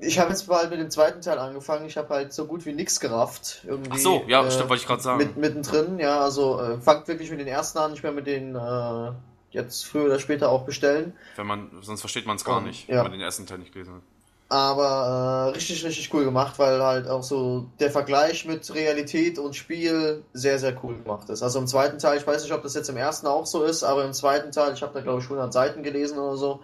[0.00, 1.86] ich habe jetzt bald mit dem zweiten Teil angefangen.
[1.86, 3.62] Ich habe halt so gut wie nichts gerafft.
[3.66, 5.18] Irgendwie, Ach so, ja, äh, stimmt, wollte ich gerade sagen.
[5.18, 8.54] Mit, mittendrin, ja, also äh, fangt wirklich mit den ersten an, nicht mehr mit den
[8.54, 9.12] äh,
[9.50, 11.14] jetzt früher oder später auch bestellen.
[11.36, 12.96] Wenn man, sonst versteht man es gar Oh, nicht, ja.
[12.96, 14.02] wenn man den ersten Teil nicht gelesen hat.
[14.48, 19.56] Aber äh, richtig, richtig cool gemacht, weil halt auch so der Vergleich mit Realität und
[19.56, 21.42] Spiel sehr, sehr cool gemacht ist.
[21.42, 23.82] Also im zweiten Teil, ich weiß nicht, ob das jetzt im ersten auch so ist,
[23.82, 26.60] aber im zweiten Teil, ich habe da glaube ich 100 Seiten gelesen oder so,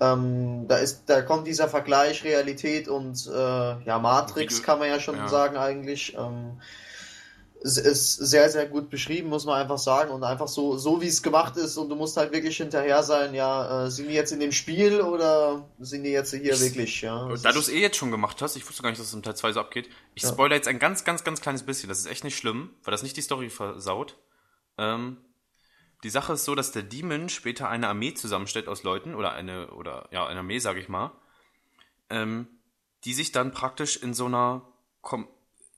[0.00, 3.30] ähm, da ist, da kommt dieser Vergleich Realität und äh,
[3.84, 5.28] ja Matrix Video- kann man ja schon ja.
[5.28, 6.14] sagen eigentlich.
[6.18, 6.60] Ähm,
[7.62, 10.10] es ist sehr, sehr gut beschrieben, muss man einfach sagen.
[10.12, 11.76] Und einfach so, so wie es gemacht ist.
[11.76, 15.02] Und du musst halt wirklich hinterher sein, ja, äh, sind die jetzt in dem Spiel
[15.02, 17.28] oder sind die jetzt hier Ich- wirklich, ja?
[17.42, 19.22] Da du es eh jetzt schon gemacht hast, ich wusste gar nicht, dass es im
[19.22, 19.90] Teil 2 so abgeht.
[20.14, 20.30] Ich Ja.
[20.30, 21.90] spoilere jetzt ein ganz, ganz, ganz kleines bisschen.
[21.90, 24.16] Das ist echt nicht schlimm, weil das nicht die Story versaut.
[24.78, 25.18] Ähm,
[26.02, 29.70] die Sache ist so, dass der Demon später eine Armee zusammenstellt aus Leuten, oder eine,
[29.72, 31.12] oder ja, eine Armee, sage ich mal,
[32.08, 32.46] ähm,
[33.04, 34.62] die sich dann praktisch in so einer,
[35.00, 35.28] kom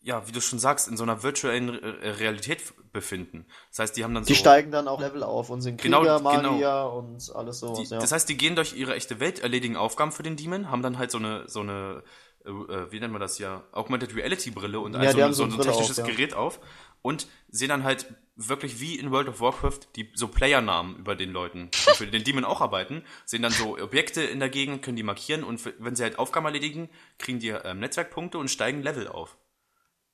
[0.04, 2.60] ja, wie du schon sagst, in so einer virtuellen äh, Realität
[2.92, 3.46] befinden.
[3.70, 4.38] Das heißt, die haben dann Die so.
[4.40, 6.52] steigen dann auch Level auf und sind Genau, Krieger, genau.
[6.52, 8.00] Magier und alles Die, ja.
[8.00, 10.98] Das heißt, die gehen durch ihre echte Welt, erledigen Aufgaben für den Demon, haben dann
[10.98, 12.02] halt so eine, so eine,
[12.44, 15.44] äh, äh, wie nennt man das hier, Augmented Reality Brille und Ja, also die so,
[15.44, 16.12] so so ein technisches auf, ja.
[16.12, 16.58] Gerät auf
[17.02, 21.30] und sehen dann halt wirklich wie in World of Warcraft die so Playernamen über den
[21.32, 24.96] Leuten, die für den Demon auch arbeiten, sehen dann so Objekte in der Gegend, können
[24.96, 26.88] die markieren und für- wenn sie halt Aufgaben erledigen,
[27.18, 29.36] kriegen die ähm, Netzwerkpunkte und steigen Level auf.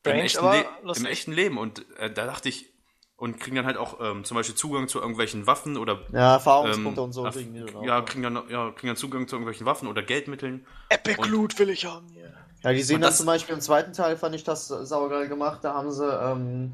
[0.05, 0.45] Im echten.
[0.99, 2.73] Im echten Leben und äh, da dachte ich,
[3.17, 7.01] und kriegen dann halt auch ähm, zum Beispiel Zugang zu irgendwelchen Waffen oder ja, Erfahrungspunkte
[7.01, 7.53] ähm, und so Erf- kriegen
[7.85, 10.65] ja, kriegen dann, ja, kriegen dann Zugang zu irgendwelchen Waffen oder Geldmitteln.
[10.89, 12.07] Epic Und- Loot will ich haben.
[12.65, 15.29] Ja, die sehen Und dann das- zum Beispiel im zweiten Teil, fand ich das saugeil
[15.29, 15.61] gemacht.
[15.63, 16.73] Da haben sie, ähm,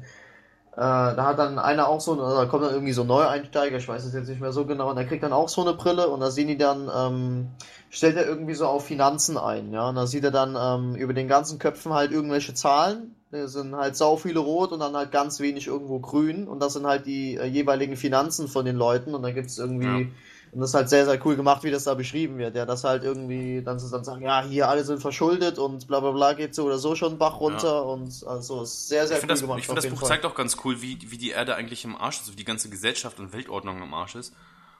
[0.73, 3.77] äh, da hat dann einer auch so, eine, da kommt dann irgendwie so ein Neueinsteiger,
[3.77, 5.73] ich weiß es jetzt nicht mehr so genau, und der kriegt dann auch so eine
[5.73, 7.47] Brille und da sehen die dann, ähm,
[7.89, 11.13] stellt er irgendwie so auf Finanzen ein, ja, und da sieht er dann ähm, über
[11.13, 13.15] den ganzen Köpfen halt irgendwelche Zahlen.
[13.31, 16.73] Da sind halt sau viele rot und dann halt ganz wenig irgendwo grün und das
[16.73, 19.85] sind halt die äh, jeweiligen Finanzen von den Leuten und da gibt's irgendwie.
[20.03, 20.07] Ja.
[20.55, 22.55] Und das ist halt sehr, sehr cool gemacht, wie das da beschrieben wird.
[22.55, 25.99] Ja, das halt irgendwie, dann zu dann sagen, ja, hier alle sind verschuldet und bla
[25.99, 29.23] bla bla geht so oder so schon Bach runter und also ist sehr, sehr Ich
[29.23, 29.59] cool finde das, gemacht.
[29.59, 30.07] ich find auf das Buch Fall.
[30.07, 32.69] zeigt auch ganz cool, wie, wie die Erde eigentlich im Arsch ist, wie die ganze
[32.69, 34.33] Gesellschaft und Weltordnung im Arsch ist.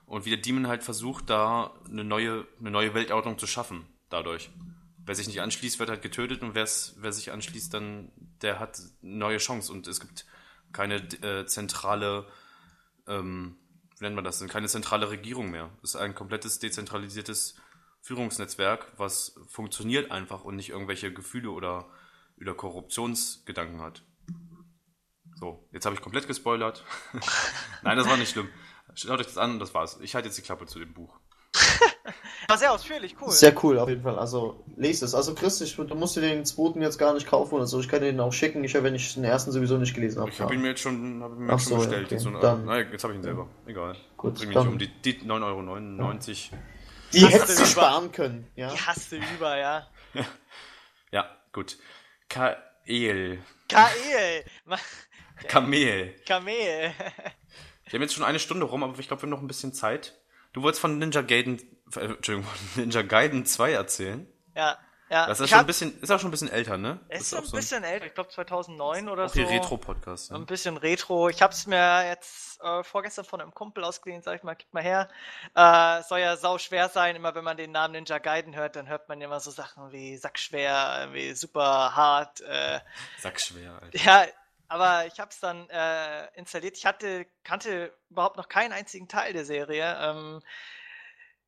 [0.05, 4.51] Und wie der Demon halt versucht, da eine neue, eine neue Weltordnung zu schaffen, dadurch.
[5.05, 8.79] Wer sich nicht anschließt, wird halt getötet und wer's, wer sich anschließt, dann, der hat
[9.03, 9.73] eine neue Chance.
[9.73, 10.25] Und es gibt
[10.71, 12.27] keine äh, zentrale,
[13.09, 13.57] ähm,
[14.01, 15.69] nennt man das denn, keine zentrale Regierung mehr.
[15.83, 17.55] Es ist ein komplettes dezentralisiertes
[18.01, 21.89] Führungsnetzwerk, was funktioniert einfach und nicht irgendwelche Gefühle oder,
[22.39, 24.03] oder Korruptionsgedanken hat.
[25.35, 26.83] So, jetzt habe ich komplett gespoilert.
[27.83, 28.49] Nein, das war nicht schlimm.
[28.93, 29.99] Schaut euch das an und das war's.
[30.01, 31.19] Ich halte jetzt die Klappe zu dem Buch.
[32.47, 33.31] War sehr ausführlich, cool.
[33.31, 34.19] Sehr cool, auf jeden Fall.
[34.19, 35.15] Also, lest es.
[35.15, 37.79] Also, Chris, ich, du musst dir den zweiten jetzt gar nicht kaufen oder so.
[37.79, 40.29] Ich kann dir den auch schicken, ich, wenn ich den ersten sowieso nicht gelesen habe.
[40.29, 42.05] Ich habe ihn mir jetzt schon, hab ihn mir Ach jetzt schon so, bestellt.
[42.05, 42.15] okay.
[42.15, 43.47] Jetzt, so, Dann- nein, jetzt habe ich ihn selber.
[43.65, 43.95] Egal.
[44.17, 45.31] Gut, Bring mich um die, die 9,99
[46.01, 46.59] Euro.
[47.13, 48.71] Die Hast hättest du sparen können, ja.
[48.71, 49.87] Die hast du über, ja.
[51.11, 51.77] Ja, gut.
[52.29, 52.57] Kael.
[53.69, 54.43] Kael.
[55.47, 56.15] Kamel.
[56.27, 56.91] Kamel.
[57.85, 59.73] Wir haben jetzt schon eine Stunde rum, aber ich glaube, wir haben noch ein bisschen
[59.73, 60.13] Zeit.
[60.55, 61.59] Du wolltest von Ninja Gaiden,
[61.97, 64.25] äh, Entschuldigung, Ninja Gaiden 2 erzählen.
[64.55, 64.77] Ja,
[65.09, 66.99] Ja, Das ist, schon hab- ein bisschen, ist auch schon ein bisschen älter, ne?
[67.09, 69.35] Ist auch ein so bisschen älter, ich glaube 2009 oder Auch so.
[69.35, 70.31] die Retro-Podcast.
[70.31, 70.45] Ein Ne?
[70.47, 71.27] bisschen Retro.
[71.29, 74.73] Ich habe es mir jetzt äh, vorgestern von einem Kumpel ausgeliehen, sag ich mal, gib
[74.73, 75.09] mal her.
[75.53, 77.15] Äh, soll ja sau schwer sein.
[77.17, 80.15] Immer wenn man den Namen Ninja Gaiden hört, dann hört man immer so Sachen wie
[80.17, 82.41] sackschwer, wie super hart.
[82.41, 82.79] Äh,
[83.19, 83.97] Sag schwer, Alter.
[83.99, 84.25] ja,
[84.67, 86.77] aber ich habe es dann äh, installiert.
[86.77, 89.97] Ich hatte kannte überhaupt noch keinen einzigen Teil der Serie.
[90.01, 90.41] Ähm,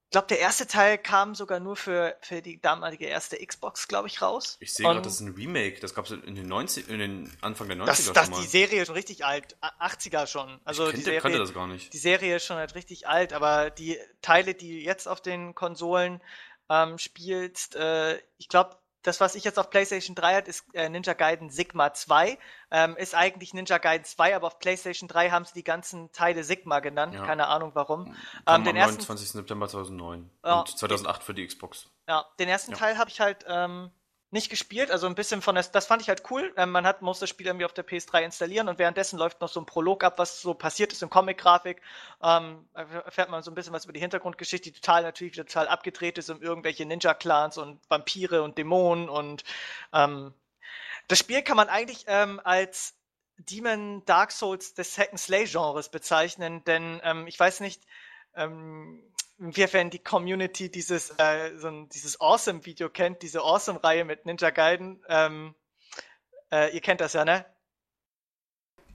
[0.05, 4.07] ich glaube, der erste Teil kam sogar nur für, für die damalige erste Xbox, glaube
[4.07, 4.55] ich, raus.
[4.61, 5.82] Ich sehe gerade, das ist ein Remake.
[5.82, 8.39] Das gab es in den 90, in den Anfang der 90er Das, schon das, mal.
[8.39, 9.57] die Serie ist schon richtig alt.
[9.59, 10.61] A- 80er schon.
[10.63, 11.91] Also ich die kannte, Serie, kannte das gar nicht.
[11.91, 16.22] die Serie ist schon halt richtig alt, aber die Teile, die jetzt auf den Konsolen
[16.70, 18.78] ähm, spielst, äh, ich glaube,
[19.08, 22.38] das, was ich jetzt auf PlayStation 3 hat, ist äh, Ninja Gaiden Sigma 2.
[22.72, 26.43] Ähm, ist eigentlich Ninja Gaiden 2, aber auf PlayStation 3 haben sie die ganzen Teile
[26.43, 27.14] Sigma genannt.
[27.16, 27.26] Ja.
[27.26, 28.08] Keine Ahnung warum.
[28.45, 29.32] Ähm, den am ersten 29.
[29.32, 30.60] September 2009 Ja.
[30.60, 31.89] und 2008 für die Xbox.
[32.08, 32.78] Ja, den ersten Ja.
[32.78, 33.91] Teil habe ich halt ähm,
[34.30, 36.53] nicht gespielt, also ein bisschen von der, das fand ich halt cool.
[36.57, 39.47] Ähm, man hat, muss das Spiel irgendwie auf der PS3 installieren und währenddessen läuft noch
[39.47, 41.82] so ein Prolog ab, was so passiert ist in Comic-Grafik.
[42.21, 46.17] Ähm, erfährt man so ein bisschen was über die Hintergrundgeschichte, die total natürlich total abgedreht
[46.17, 49.43] ist um irgendwelche Ninja-Clans und Vampire und Dämonen und
[49.93, 50.34] ähm,
[51.07, 52.95] das Spiel kann man eigentlich ähm, als
[53.38, 57.84] Demon Dark Souls des Hack and Slay Genres bezeichnen, denn ähm, ich weiß nicht,
[58.36, 59.01] ähm,
[59.39, 64.25] inwiefern die Community dieses äh, so ein, dieses Awesome Video kennt, diese Awesome Reihe mit
[64.25, 65.03] Ninja Gaiden.
[65.07, 65.55] Ähm,
[66.51, 67.45] äh, ihr kennt das ja, ne?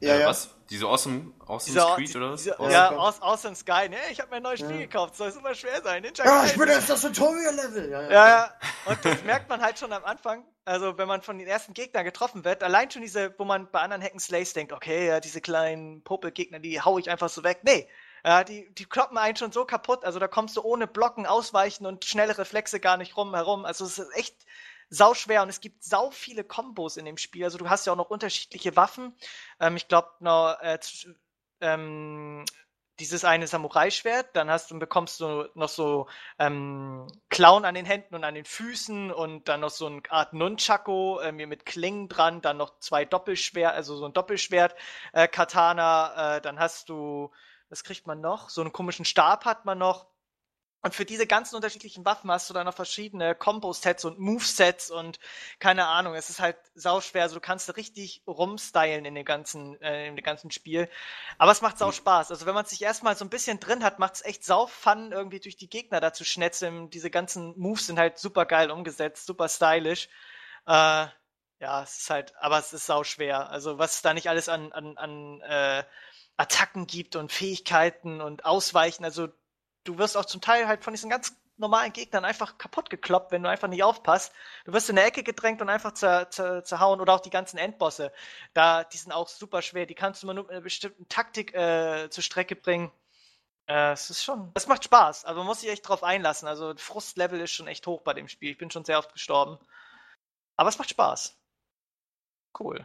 [0.00, 0.26] Ja, äh, ja.
[0.28, 0.50] Was?
[0.68, 2.42] Diese Awesome, awesome Dieser, Street oder was?
[2.42, 3.88] Diese, Awesome- ja, Awesome Sky.
[3.88, 4.78] Ne, ich habe mir ein neues Spiel Ja.
[4.86, 5.14] gekauft.
[5.16, 6.02] Soll super schwer sein.
[6.02, 7.90] Ninja Ah, ich bin erst das Tutorial-Level.
[7.90, 8.10] Ja, ja.
[8.10, 8.54] Ja, ja.
[8.86, 10.44] Und das merkt man halt schon am Anfang.
[10.64, 13.80] Also, wenn man von den ersten Gegnern getroffen wird, allein schon diese, wo man bei
[13.80, 17.60] anderen Hacken Slays denkt, okay, ja, diese kleinen Popelgegner, die hau ich einfach so weg.
[17.62, 17.88] Nee.
[18.24, 20.04] Ja, die, die kloppen einen schon so kaputt.
[20.04, 23.64] Also, da kommst du ohne Blocken, Ausweichen und schnelle Reflexe gar nicht rum herum.
[23.64, 24.36] Also, es ist echt
[24.88, 27.44] sau schwer und es gibt sau viele Kombos in dem Spiel.
[27.44, 29.16] Also, du hast ja auch noch unterschiedliche Waffen.
[29.60, 30.78] Ähm, ich glaube, noch, äh,
[31.60, 32.44] ähm,
[33.00, 36.08] dieses eine Samurai-Schwert, dann hast du, bekommst du noch so
[36.38, 40.34] ähm, Klauen an den Händen und an den Füßen und dann noch so eine Art
[40.34, 44.76] Nunchako äh, mit Klingen dran, dann noch zwei Doppelschwert, also so ein Doppelschwert,
[45.12, 47.32] äh, Katana, äh, dann hast du,
[47.72, 48.50] was kriegt man noch?
[48.50, 50.06] So einen komischen Stab hat man noch.
[50.82, 55.20] Und für diese ganzen unterschiedlichen Waffen hast du dann noch verschiedene Combo-Sets und Move-Sets und
[55.58, 60.08] keine Ahnung, es ist halt sauschwer, also du kannst richtig rumstylen in dem ganzen, äh,
[60.08, 60.88] in dem ganzen Spiel.
[61.38, 62.30] Aber es macht sau Spaß.
[62.30, 65.12] Also wenn man sich erstmal so ein bisschen drin hat, macht es echt sau Fun,
[65.12, 66.90] irgendwie durch die Gegner da zu schnetzeln.
[66.90, 70.08] Diese ganzen Moves sind halt super geil umgesetzt, super stylisch.
[70.66, 71.06] Äh,
[71.60, 73.48] ja, es ist halt, aber es ist sau schwer.
[73.50, 75.84] Also was es da nicht alles an, an, an äh,
[76.36, 79.04] Attacken gibt und Fähigkeiten und Ausweichen.
[79.04, 79.28] Also
[79.84, 83.42] du wirst auch zum Teil halt von diesen ganz normalen Gegnern einfach kaputt gekloppt, wenn
[83.42, 84.32] du einfach nicht aufpasst.
[84.64, 87.58] Du wirst in eine Ecke gedrängt und einfach zer, zer, zerhauen oder auch die ganzen
[87.58, 88.12] Endbosse.
[88.54, 89.86] Da, die sind auch super schwer.
[89.86, 92.90] Die kannst du mal nur mit einer bestimmten Taktik äh, zur Strecke bringen.
[93.66, 96.48] Äh, es ist schon, es macht Spaß, aber man muss sich echt drauf einlassen.
[96.48, 98.50] Also Frustlevel ist schon echt hoch bei dem Spiel.
[98.52, 99.58] Ich bin schon sehr oft gestorben.
[100.56, 101.36] Aber es macht Spaß.
[102.58, 102.84] Cool.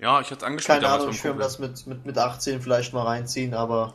[0.00, 1.40] Ja, ich hatte angespielt Keine Ahnung, ich Kumpel.
[1.42, 3.92] das mit, mit, mit 18 vielleicht mal reinziehen, aber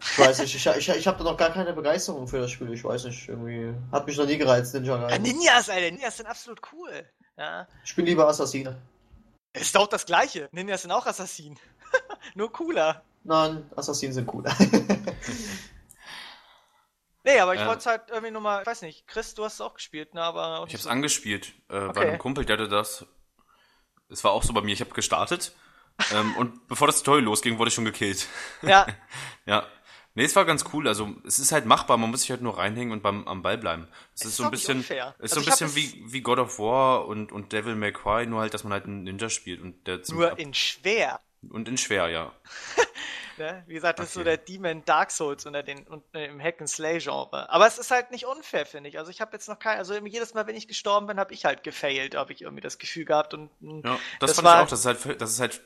[0.00, 2.72] ich weiß nicht, ich, ich, ich habe da noch gar keine Begeisterung für das Spiel.
[2.72, 5.22] Ich weiß nicht, irgendwie hat mich noch nie gereizt, Ninja Ja, Gaiden.
[5.22, 7.04] Ninjas, Alter, Ninjas sind absolut cool.
[7.36, 7.66] Ja.
[7.84, 8.80] Ich bin lieber Assassine.
[9.52, 10.48] Ist doch das Gleiche.
[10.52, 11.58] Ninjas sind auch Assassinen.
[12.34, 13.02] Nur cooler.
[13.24, 14.54] Nein, Assassinen sind cooler.
[17.22, 17.66] Nee, aber ich Ja.
[17.66, 20.14] wollte es halt irgendwie nur mal, ich weiß nicht, Chris, du hast es auch gespielt,
[20.14, 20.22] ne?
[20.22, 22.00] Aber Ich hab's so- angespielt äh, bei Okay.
[22.08, 23.04] einem Kumpel, der hatte das.
[24.10, 25.52] Es war auch so bei mir, ich habe gestartet
[26.12, 28.26] ähm, und bevor das Tutorial losging, wurde ich schon gekillt.
[28.62, 28.86] Ja,
[29.46, 29.66] Ja.
[30.16, 30.88] Nee, es war ganz cool.
[30.88, 33.56] Also es ist halt machbar, man muss sich halt nur reinhängen und beim, am Ball
[33.56, 33.86] bleiben.
[34.14, 36.58] Es ist, ist so ein bisschen, ist Also so ein bisschen wie, wie God of
[36.58, 39.86] War und, und Devil May Cry, nur halt, dass man halt einen Ninja spielt und
[39.86, 41.20] der nur ab- in schwer.
[41.48, 42.32] und in schwer, ja.
[43.40, 43.64] Ne?
[43.66, 44.28] Wie gesagt, das ist so Okay.
[44.28, 47.48] der Demon Dark Souls unter den und, äh, im Hack and Slay Genre.
[47.50, 48.98] Aber es ist halt nicht unfair, finde ich.
[48.98, 51.46] Also ich habe jetzt noch kein, also jedes Mal, wenn ich gestorben bin, habe ich
[51.46, 54.56] halt gefailt, habe ich irgendwie das Gefühl gehabt und mh, Ja, das, Das fand war-
[54.58, 54.68] ich auch.
[54.68, 55.60] Das ist halt, das ist halt,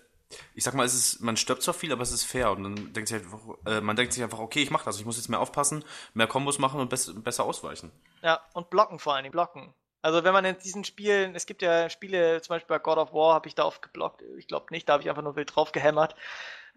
[0.54, 2.52] ich sag mal, es ist, man stirbt zwar viel, aber es ist fair.
[2.52, 3.26] Und dann denkt sich halt,
[3.66, 5.84] äh, man denkt sich einfach, okay, ich mach das, ich muss jetzt mehr aufpassen,
[6.14, 7.90] mehr Kombos machen und bess besser ausweichen.
[8.22, 9.74] Ja, und blocken vor allen Dingen, blocken.
[10.00, 13.12] Also wenn man in diesen Spielen, es gibt ja Spiele, zum Beispiel bei God of
[13.14, 15.56] War habe ich da oft geblockt, ich glaube nicht, da habe ich einfach nur wild
[15.56, 16.14] drauf gehämmert.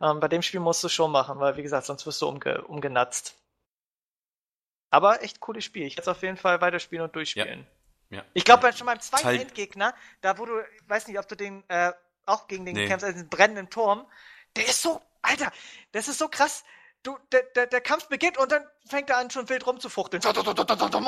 [0.01, 2.61] Ähm, bei dem Spiel musst du schon machen, weil wie gesagt, sonst wirst du umge
[2.65, 3.35] umgenatzt.
[4.89, 5.85] Aber echt cooles Spiel.
[5.85, 7.67] Ich werde es auf jeden Fall weiterspielen und durchspielen.
[8.09, 8.23] Ja.
[8.33, 11.35] Ich glaube schon beim zweiten Teil- Endgegner, da wo du, ich weiß nicht, ob du
[11.35, 11.91] den äh,
[12.25, 12.87] auch gegen den Nee.
[12.87, 14.05] kämpfst, also diesen brennenden Turm,
[14.55, 15.51] der ist so, Alter,
[15.91, 16.63] das ist so krass.
[17.07, 20.21] Du, der, der, der Kampf beginnt und dann fängt er an, schon wild rumzufuchteln.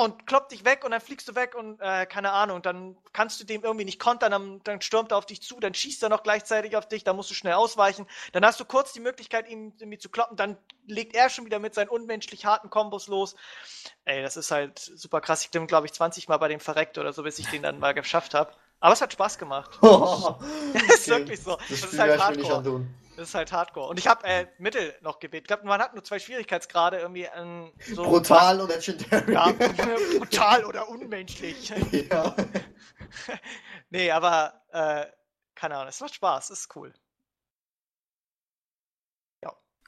[0.00, 3.40] Und kloppt dich weg und dann fliegst du weg und äh, keine Ahnung, dann kannst
[3.40, 6.08] du dem irgendwie nicht kontern, dann, dann stürmt er auf dich zu, dann schießt er
[6.08, 8.06] noch gleichzeitig auf dich, dann musst du schnell ausweichen.
[8.32, 10.56] Dann hast du kurz die Möglichkeit, ihn irgendwie zu kloppen, dann
[10.86, 13.36] legt er schon wieder mit seinen unmenschlich harten Kombos los.
[14.04, 15.42] Ey, das ist halt super krass.
[15.42, 17.78] Ich bin, glaube ich, 20 Mal bei dem verreckt oder so, bis ich den dann
[17.78, 18.52] mal geschafft habe.
[18.80, 19.70] Aber es hat Spaß gemacht.
[19.82, 20.36] Oh,
[20.72, 21.56] Das ist wirklich so.
[21.68, 22.86] Das, Das, ist halt Hardcore.
[23.16, 23.88] Das ist halt Hardcore.
[23.88, 25.44] Und ich habe äh, Mittel noch gewählt.
[25.44, 27.28] Ich glaube, man hat nur zwei Schwierigkeitsgrade irgendwie.
[27.34, 29.32] Ähm, so Brutal und Legendary.
[29.32, 29.52] Ja,
[30.18, 31.68] brutal oder unmenschlich.
[32.10, 32.34] ja.
[33.90, 35.06] nee, aber äh,
[35.54, 36.94] keine Ahnung, es macht Spaß, es ist cool.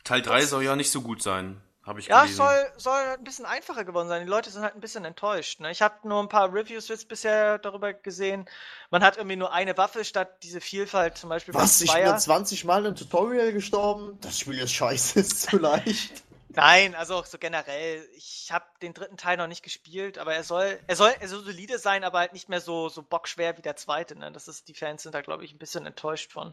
[0.04, 2.36] Teil 3 soll ja nicht so gut sein, habe ich Ja, es gelesen.
[2.36, 4.24] soll, soll halt ein bisschen einfacher geworden sein.
[4.24, 5.60] Die Leute sind halt ein bisschen enttäuscht.
[5.60, 5.70] Ne?
[5.70, 8.48] Ich habe nur ein paar Reviews jetzt bisher darüber gesehen.
[8.90, 11.80] Man hat irgendwie nur eine Waffe statt diese Vielfalt, zum Beispiel Was?
[11.80, 12.16] Ich bin Zweier.
[12.16, 14.18] 20 Mal im Tutorial gestorben?
[14.20, 16.22] Das Spiel ist scheiße, ist zu leicht.
[16.54, 18.06] Nein, also auch so generell.
[18.14, 21.42] Ich habe den dritten Teil noch nicht gespielt, aber er soll, er soll, er soll
[21.42, 24.16] solide sein, aber halt nicht mehr so, so bockschwer wie der zweite.
[24.16, 24.30] Ne?
[24.32, 26.52] Das ist, die Fans sind da, glaube ich, ein bisschen enttäuscht von.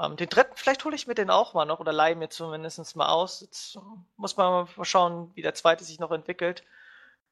[0.00, 2.94] Ähm, den dritten, vielleicht hole ich mir den auch mal noch oder leihe mir zumindest
[2.96, 3.40] mal aus.
[3.40, 3.80] Jetzt äh,
[4.16, 6.64] muss man mal schauen, wie der zweite sich noch entwickelt.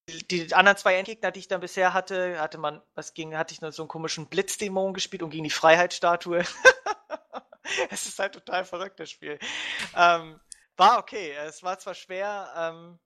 [0.08, 3.52] Die, die anderen zwei Endgegner, die ich dann bisher hatte, hatte man, was ging, hatte
[3.52, 6.44] ich nur so einen komischen Blitzdämon gespielt und gegen die Freiheitsstatue.
[7.90, 9.38] es ist halt total verrückt, das Spiel.
[9.94, 10.40] Ähm,
[10.76, 11.32] war okay.
[11.32, 12.98] Es war zwar schwer, ähm,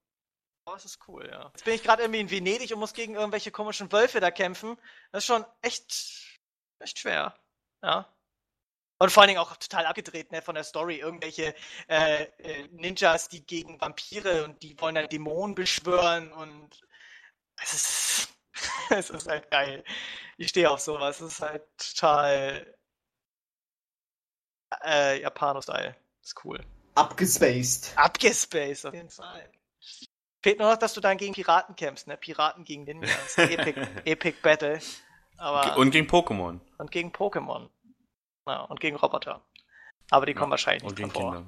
[0.65, 1.51] aber es ist cool, ja.
[1.55, 4.77] Jetzt bin ich gerade irgendwie in Venedig und muss gegen irgendwelche komischen Wölfe da kämpfen.
[5.13, 6.41] Das ist schon echt,
[6.79, 7.35] echt schwer.
[7.83, 8.07] Ja.
[9.03, 10.97] Und vor allen Dingen auch total abgedreht, ne, von der Story.
[10.99, 11.55] Irgendwelche
[11.89, 16.83] äh, äh, Ninjas, die gegen Vampire und die wollen dann Dämonen beschwören und
[17.63, 18.29] es ist,
[18.91, 19.83] es ist halt geil.
[20.37, 21.23] Ich stehe auf sowas.
[21.23, 22.77] Es ist halt total
[24.85, 25.97] äh, Japano-Style.
[26.23, 26.61] Ist cool.
[26.95, 27.95] Abgespaced.
[27.97, 29.51] Abgespaced, auf jeden Fall.
[30.43, 32.19] Fehlt nur noch, dass du dann gegen Piraten kämpfst, ne?
[32.19, 33.39] Piraten gegen Ninjas.
[33.39, 34.79] Epic, Epic Battle.
[35.39, 36.61] Aber, Und gegen Pokémon.
[36.77, 37.71] und gegen Pokémon.
[38.47, 39.43] Ja, und gegen Roboter.
[40.11, 41.47] Aber die kommen wahrscheinlich Und nicht gegen davor.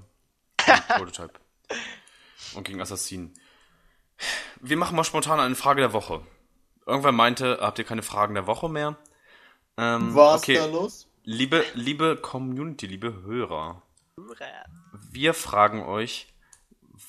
[0.57, 0.89] Kinder.
[0.89, 1.41] Und Prototype.
[2.55, 3.35] Und gegen Assassinen.
[4.61, 6.25] Wir machen mal spontan eine Frage der Woche.
[6.87, 8.97] Irgendwer meinte, habt ihr keine Fragen der Woche mehr?
[9.77, 10.55] Ähm, Was okay.
[10.55, 11.09] da los?
[11.25, 13.83] Liebe, liebe Community, liebe Hörer,
[15.11, 16.27] wir fragen euch,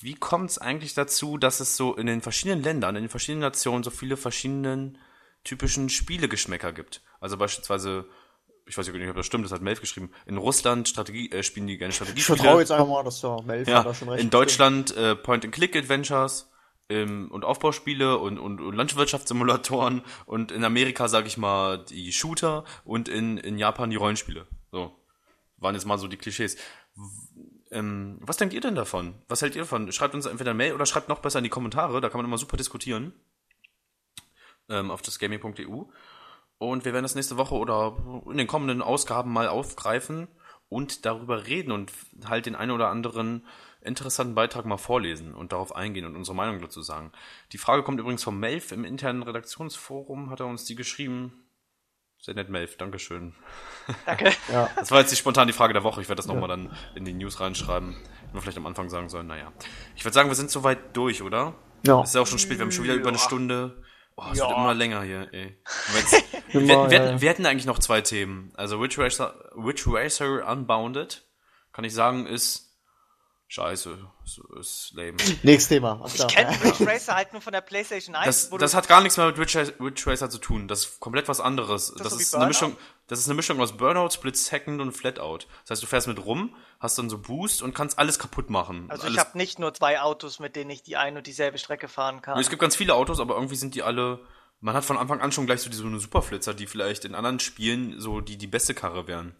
[0.00, 3.42] wie kommt es eigentlich dazu, dass es so in den verschiedenen Ländern, in den verschiedenen
[3.42, 4.98] Nationen so viele verschiedenen
[5.42, 7.02] typischen Spielegeschmäcker gibt?
[7.20, 8.08] Also beispielsweise,
[8.66, 11.66] ich weiß nicht, ob das stimmt, das hat Melf geschrieben, in Russland Strategie, äh, spielen
[11.66, 12.38] die gerne Ich Strategiespiele.
[12.38, 14.22] vertraue jetzt einfach mal, dass der Melf Ja, hat da schon recht.
[14.22, 16.50] in Deutschland äh, Point-and-Click-Adventures
[16.88, 22.64] ähm, und Aufbauspiele und, und, und Landwirtschaftssimulatoren und in Amerika, sag ich mal, die Shooter
[22.84, 24.46] und in, in Japan die Rollenspiele.
[24.72, 24.96] So.
[25.58, 26.56] Waren jetzt mal so die Klischees.
[27.70, 29.14] Ähm, was denkt ihr denn davon?
[29.28, 29.90] Was hält ihr davon?
[29.92, 32.26] Schreibt uns entweder eine Mail oder schreibt noch besser in die Kommentare, da kann man
[32.26, 33.12] immer super diskutieren.
[34.68, 35.84] Ähm, auf das gaming.eu.
[36.58, 37.96] Und wir werden das nächste Woche oder
[38.30, 40.28] in den kommenden Ausgaben mal aufgreifen
[40.68, 41.92] und darüber reden und
[42.26, 43.46] halt den einen oder anderen
[43.80, 47.12] interessanten Beitrag mal vorlesen und darauf eingehen und unsere Meinung dazu sagen.
[47.52, 51.44] Die Frage kommt übrigens vom Melf im internen Redaktionsforum, hat er uns die geschrieben.
[52.18, 53.34] Sehr nett, Melf, Dankeschön.
[54.06, 54.32] Danke.
[54.50, 54.70] Ja.
[54.76, 56.00] Das war jetzt die spontan die Frage der Woche.
[56.00, 57.92] Ich werde das nochmal dann in die News reinschreiben.
[57.92, 59.52] Hätten wir vielleicht am Anfang sagen sollen, naja.
[59.96, 61.54] Ich würde sagen, wir sind soweit durch, oder?
[61.86, 62.00] Ja.
[62.00, 63.22] Es ist ja auch schon spät, wir haben schon wieder über eine Ja.
[63.22, 63.83] Stunde.
[64.16, 64.48] Oh, es Ja.
[64.48, 65.56] wird immer länger hier, ey.
[65.96, 67.20] Jetzt, wir, Immer, wir, ja.
[67.20, 68.52] wir hatten eigentlich noch zwei Themen.
[68.54, 71.26] Also Witch Racer, Witch Racer Unbounded,
[71.72, 72.73] kann ich sagen, ist
[73.54, 73.98] scheiße.
[74.24, 75.16] Ist, ist lame.
[75.42, 76.04] Nächstes Thema.
[76.12, 78.50] Ich kenne Ridge Racer halt nur von der PlayStation 1.
[78.50, 80.66] Das, das hat gar nichts mehr mit Witch, Racer- Witch Racer zu tun.
[80.66, 81.94] Das ist komplett was anderes.
[81.96, 82.46] Das, so wie ist eine?
[82.46, 82.76] Mischung,
[83.06, 85.46] das ist eine Mischung aus Burnout, Split Second und Flatout.
[85.62, 88.90] Das heißt, du fährst mit rum, hast dann so Boost und kannst alles kaputt machen.
[88.90, 91.58] also alles ich habe nicht nur zwei Autos, mit denen ich die ein und dieselbe
[91.58, 92.38] Strecke fahren kann.
[92.38, 94.20] Es gibt ganz viele Autos, aber irgendwie sind die alle.
[94.60, 97.14] Man hat von Anfang an schon gleich so diese so eine Superflitzer, die vielleicht in
[97.14, 99.36] anderen Spielen so die, die beste Karre wären.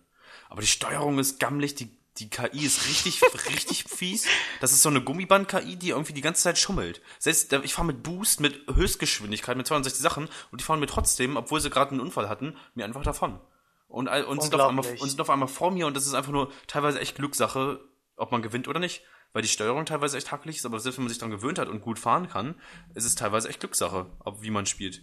[0.51, 4.27] Aber die Steuerung ist gammelig, die, die KI ist richtig, richtig fies.
[4.61, 7.03] Das ist so eine Gummiband-KI, die irgendwie die ganze Zeit schummelt.
[7.19, 11.37] Selbst, ich fahre mit Boost, mit Höchstgeschwindigkeit, mit 62 Sachen und die fahren mir trotzdem,
[11.37, 13.41] obwohl sie gerade einen Unfall hatten, mir einfach davon.
[13.89, 16.33] Und, und, sind auf einmal, und sind auf einmal vor mir und das ist einfach
[16.33, 17.81] nur teilweise echt Glückssache,
[18.17, 19.03] ob man gewinnt oder nicht.
[19.33, 21.69] Weil die Steuerung teilweise echt hakelig ist, aber selbst wenn man sich daran gewöhnt hat
[21.69, 22.55] und gut fahren kann,
[22.95, 25.03] ist es teilweise echt Glückssache, ob wie man spielt.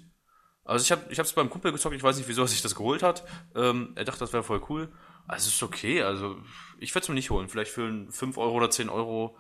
[0.64, 2.76] Also ich habe ich hab's beim Kumpel gezockt, ich weiß nicht, wieso er sich das
[2.76, 3.26] geholt hat.
[3.56, 4.90] Ähm, er dachte, das wäre voll cool.
[5.28, 6.38] Also es ist okay, also
[6.80, 7.48] ich würde es mir nicht holen.
[7.48, 9.38] Vielleicht für 5 Euro oder 10 Euro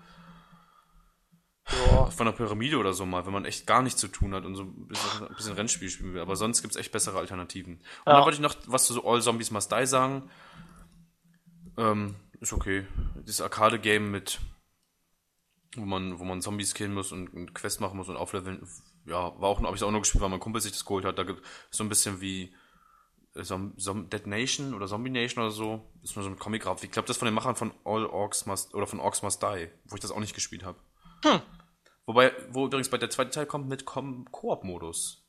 [2.09, 4.55] von der Pyramide oder so mal, wenn man echt gar nichts zu tun hat und
[4.55, 6.21] so ein bisschen, ein bisschen Rennspiel spielen will.
[6.21, 7.75] Aber sonst gibt's echt bessere Alternativen.
[7.75, 8.13] Und Ja.
[8.13, 10.29] dann wollte ich noch was zu so All Zombies Must Die sagen.
[11.77, 12.85] Ähm, ist okay.
[13.25, 14.39] Das Arcade-Game mit
[15.77, 18.67] wo man, wo man Zombies killen muss und, und Quest machen muss und aufleveln.
[19.05, 21.17] Ja, war auch, habe ich auch nur gespielt, weil mein Kumpel sich das geholt hat.
[21.17, 22.53] Da gibt so ein bisschen wie
[23.33, 25.89] Zom Zom Dead Nation oder Zombie Nation oder so.
[26.03, 28.05] Ist nur so ein Comic graf Ich glaube, das ist von den Machern von All
[28.05, 30.77] Orcs Must oder von Orcs Must Die, wo ich das auch nicht gespielt habe.
[31.23, 31.41] Hm.
[32.05, 35.25] Wobei, wo übrigens bei der zweite Teil kommt mit Koop-Modus.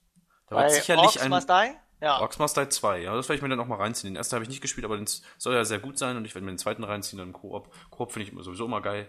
[0.48, 1.30] Da wird sicherlich Orcs ein.
[1.30, 1.72] Must Die?
[2.00, 2.20] Ja.
[2.20, 4.12] Orcs Must Die 2, ja, das werde ich mir dann auch mal reinziehen.
[4.12, 5.06] Den ersten habe ich nicht gespielt, aber den
[5.38, 7.72] soll ja sehr gut sein und ich werde mir den zweiten reinziehen, dann Koop.
[7.90, 9.08] Koop finde ich sowieso immer geil.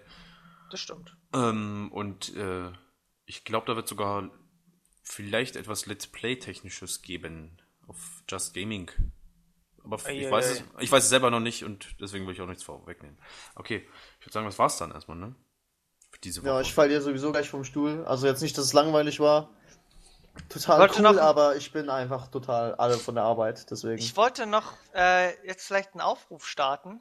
[0.70, 1.18] Das stimmt.
[1.34, 2.72] Ähm, und äh,
[3.26, 4.30] ich glaube, da wird sogar
[5.02, 7.58] vielleicht etwas Let's Play-Technisches geben
[7.88, 8.92] auf Just Gaming.
[9.84, 10.52] Aber ich, ei, weiß ei.
[10.52, 13.18] Es, ich weiß es selber noch nicht und deswegen will ich auch nichts vorwegnehmen.
[13.56, 13.88] Okay,
[14.20, 15.36] ich würde sagen, das war's dann erstmal, ne?
[16.12, 16.50] Für diese Woche.
[16.50, 18.06] Ja, ich falle dir sowieso gleich vom Stuhl.
[18.06, 19.50] Also jetzt nicht, dass es langweilig war.
[20.50, 24.00] Total wollte cool, noch, aber ich bin einfach total alle von der Arbeit, deswegen.
[24.00, 27.00] Ich wollte noch äh, jetzt vielleicht einen Aufruf starten.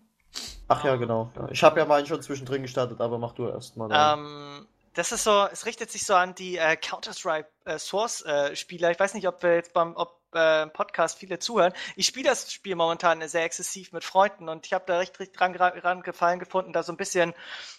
[0.69, 1.31] Ach ja, genau.
[1.51, 3.91] Ich habe ja meinen schon zwischendrin gestartet, aber mach du erst mal.
[3.91, 8.91] Ähm, das ist so, es richtet sich so an die äh, Counter-Strike äh, Source-Spieler.
[8.91, 11.73] ich weiß nicht, ob wir jetzt beim ob, äh, Podcast viele zuhören.
[11.97, 15.39] Ich spiele das Spiel momentan sehr exzessiv mit Freunden und ich habe da recht, recht
[15.39, 17.35] dran, dran gefallen gefunden, da so ein bisschen,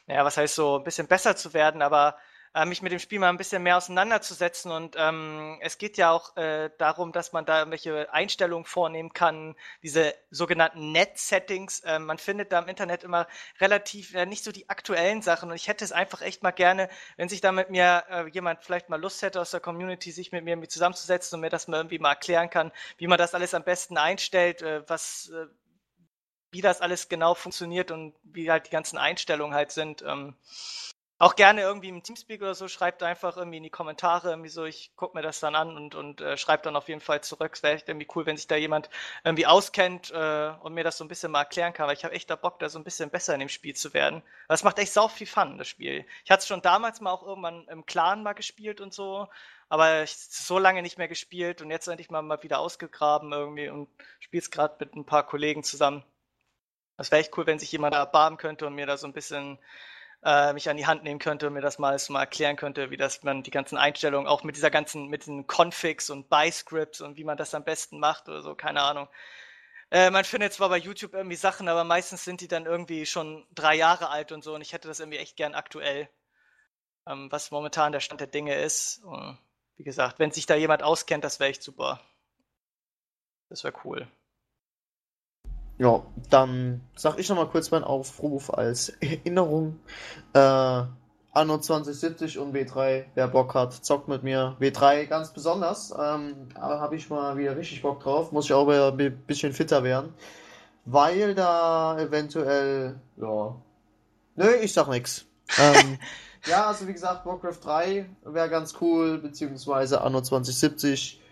[0.07, 2.17] ja, was heißt so, ein bisschen besser zu werden, aber
[2.53, 4.71] äh, mich mit dem Spiel mal ein bisschen mehr auseinanderzusetzen.
[4.71, 9.55] Und ähm, es geht ja auch äh, darum, dass man da irgendwelche Einstellungen vornehmen kann,
[9.81, 11.81] diese sogenannten Net-Settings.
[11.81, 13.27] Äh, man findet da im Internet immer
[13.59, 15.49] relativ äh, nicht so die aktuellen Sachen.
[15.49, 18.63] Und ich hätte es einfach echt mal gerne, wenn sich da mit mir äh, jemand
[18.63, 21.77] vielleicht mal Lust hätte aus der Community, sich mit mir zusammenzusetzen und mir das mal
[21.77, 25.47] irgendwie mal erklären kann, wie man das alles am besten einstellt, äh, was äh,
[26.51, 30.03] wie das alles genau funktioniert und wie halt die ganzen Einstellungen halt sind.
[30.03, 30.35] Ähm,
[31.23, 34.65] auch gerne irgendwie im Teamspeak oder so, schreibt einfach irgendwie in die Kommentare, irgendwie so,
[34.65, 37.53] ich gucke mir das dann an und, und äh, schreibt dann auf jeden Fall zurück.
[37.53, 38.89] Es wäre echt irgendwie cool, wenn sich da jemand
[39.23, 42.13] irgendwie auskennt äh, und mir das so ein bisschen mal erklären kann, weil ich habe
[42.13, 44.21] echt da Bock, da so ein bisschen besser in dem Spiel zu werden.
[44.49, 46.05] Es macht echt sau viel Fun, das Spiel.
[46.25, 49.29] Ich hatte es schon damals mal auch irgendwann im Clan mal gespielt und so,
[49.69, 53.69] aber ich so lange nicht mehr gespielt und jetzt endlich mal, mal wieder ausgegraben irgendwie
[53.69, 53.87] und
[54.19, 56.03] spiele es gerade mit ein paar Kollegen zusammen.
[56.97, 59.13] Das wäre echt cool, wenn sich jemand da erbarmen könnte und mir da so ein
[59.13, 59.57] bisschen
[60.23, 62.97] äh, mich an die Hand nehmen könnte und mir das mal, mal erklären könnte, wie
[62.97, 67.17] das man die ganzen Einstellungen auch mit dieser ganzen, mit den Configs und By-Scripts und
[67.17, 69.09] wie man das am besten macht oder so, keine Ahnung.
[69.91, 73.45] Äh, man findet zwar bei YouTube irgendwie Sachen, aber meistens sind die dann irgendwie schon
[73.53, 76.09] drei Jahre alt und so und ich hätte das irgendwie echt gern aktuell,
[77.05, 79.03] ähm, was momentan der Stand der Dinge ist.
[79.03, 79.37] Und
[79.75, 81.99] wie gesagt, wenn sich da jemand auskennt, das wäre echt super.
[83.49, 84.07] Das wäre cool.
[85.77, 89.79] Ja, dann sag ich nochmal kurz meinen Aufruf als Erinnerung.
[90.33, 90.83] Äh,
[91.35, 94.55] Anno 2070 und W3, wer Bock hat, zockt mit mir.
[94.59, 95.91] W3 ganz besonders.
[95.99, 98.31] Ähm, habe ich mal wieder richtig Bock drauf.
[98.31, 100.13] Muss ich auch ein bisschen fitter werden.
[100.85, 103.55] Weil da eventuell, ja.
[104.35, 105.25] Nö, ich sag nix.
[105.57, 105.97] Ähm,
[106.45, 111.22] ja, also wie gesagt, Warcraft 3 wäre ganz cool, beziehungsweise Anno 2070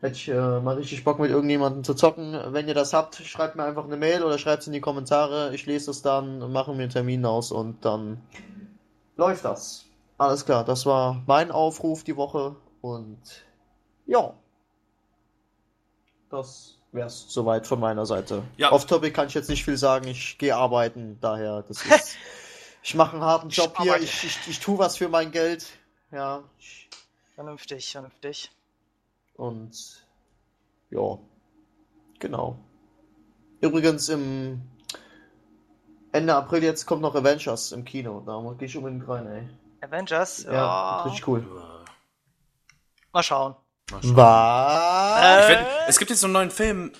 [0.00, 2.38] Hätte ich äh, mal richtig Bock mit irgendjemandem zu zocken.
[2.48, 5.54] Wenn ihr das habt, schreibt mir einfach eine Mail oder schreibt es in die Kommentare.
[5.54, 8.20] Ich lese es dann, mache mir einen Termin aus und dann
[9.16, 9.86] läuft das.
[10.18, 13.18] Alles klar, das war mein Aufruf die Woche und
[14.06, 14.34] ja.
[16.30, 18.42] Das wär's soweit von meiner Seite.
[18.56, 18.70] Ja.
[18.70, 20.08] Auf Topic kann ich jetzt nicht viel sagen.
[20.08, 22.16] Ich gehe arbeiten, daher das ist.
[22.82, 23.96] ich mache einen harten Job hier.
[23.98, 25.66] Ich, ich, ich tue was für mein Geld.
[26.10, 26.42] Ja.
[27.34, 28.50] Vernünftig, vernünftig.
[29.36, 30.06] Und
[30.90, 31.18] ja,
[32.18, 32.58] genau.
[33.60, 34.62] Übrigens im
[36.12, 38.20] Ende April jetzt kommt noch Avengers im Kino.
[38.20, 39.48] Da gehe ich unbedingt rein, ey.
[39.82, 40.44] Avengers?
[40.44, 41.02] Ja, ja.
[41.02, 41.42] richtig cool.
[43.12, 43.56] Mal schauen.
[43.90, 44.16] Mal schauen.
[44.16, 45.48] Was?
[45.50, 45.66] Äh?
[45.88, 46.92] es gibt jetzt so einen neuen Film.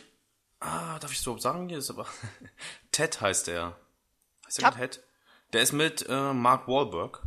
[0.61, 1.69] Ah, darf ich so sagen?
[1.69, 2.07] Hier ist aber.
[2.93, 3.77] Ted heißt der.
[4.47, 5.03] Heißt der Ted?
[5.53, 7.23] Der ist mit äh, Mark Wahlberg.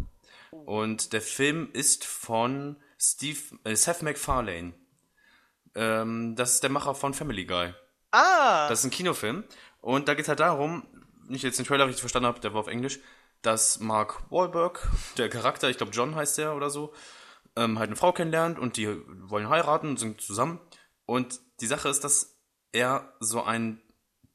[0.52, 4.74] Und der Film ist von Steve, äh, Seth MacFarlane.
[5.76, 7.74] Ähm, das ist der Macher von Family Guy.
[8.12, 8.68] Ah!
[8.70, 9.44] Das ist ein Kinofilm.
[9.82, 10.84] Und da geht es halt darum,
[11.30, 13.00] ich jetzt den Trailer richtig verstanden habe, der war auf Englisch,
[13.42, 14.88] dass Mark Wahlberg,
[15.18, 16.94] der Charakter, ich glaube John heißt der oder so,
[17.56, 18.88] ähm, halt eine Frau kennenlernt und die
[19.30, 20.60] wollen heiraten und sind zusammen.
[21.06, 22.38] Und die Sache ist, dass
[22.72, 23.82] er so einen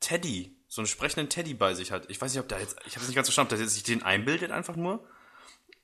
[0.01, 2.11] Teddy, so einen sprechenden Teddy bei sich hat.
[2.11, 3.82] Ich weiß nicht, ob der jetzt, ich habe es nicht ganz verstanden, ob der sich
[3.82, 5.06] den einbildet einfach nur.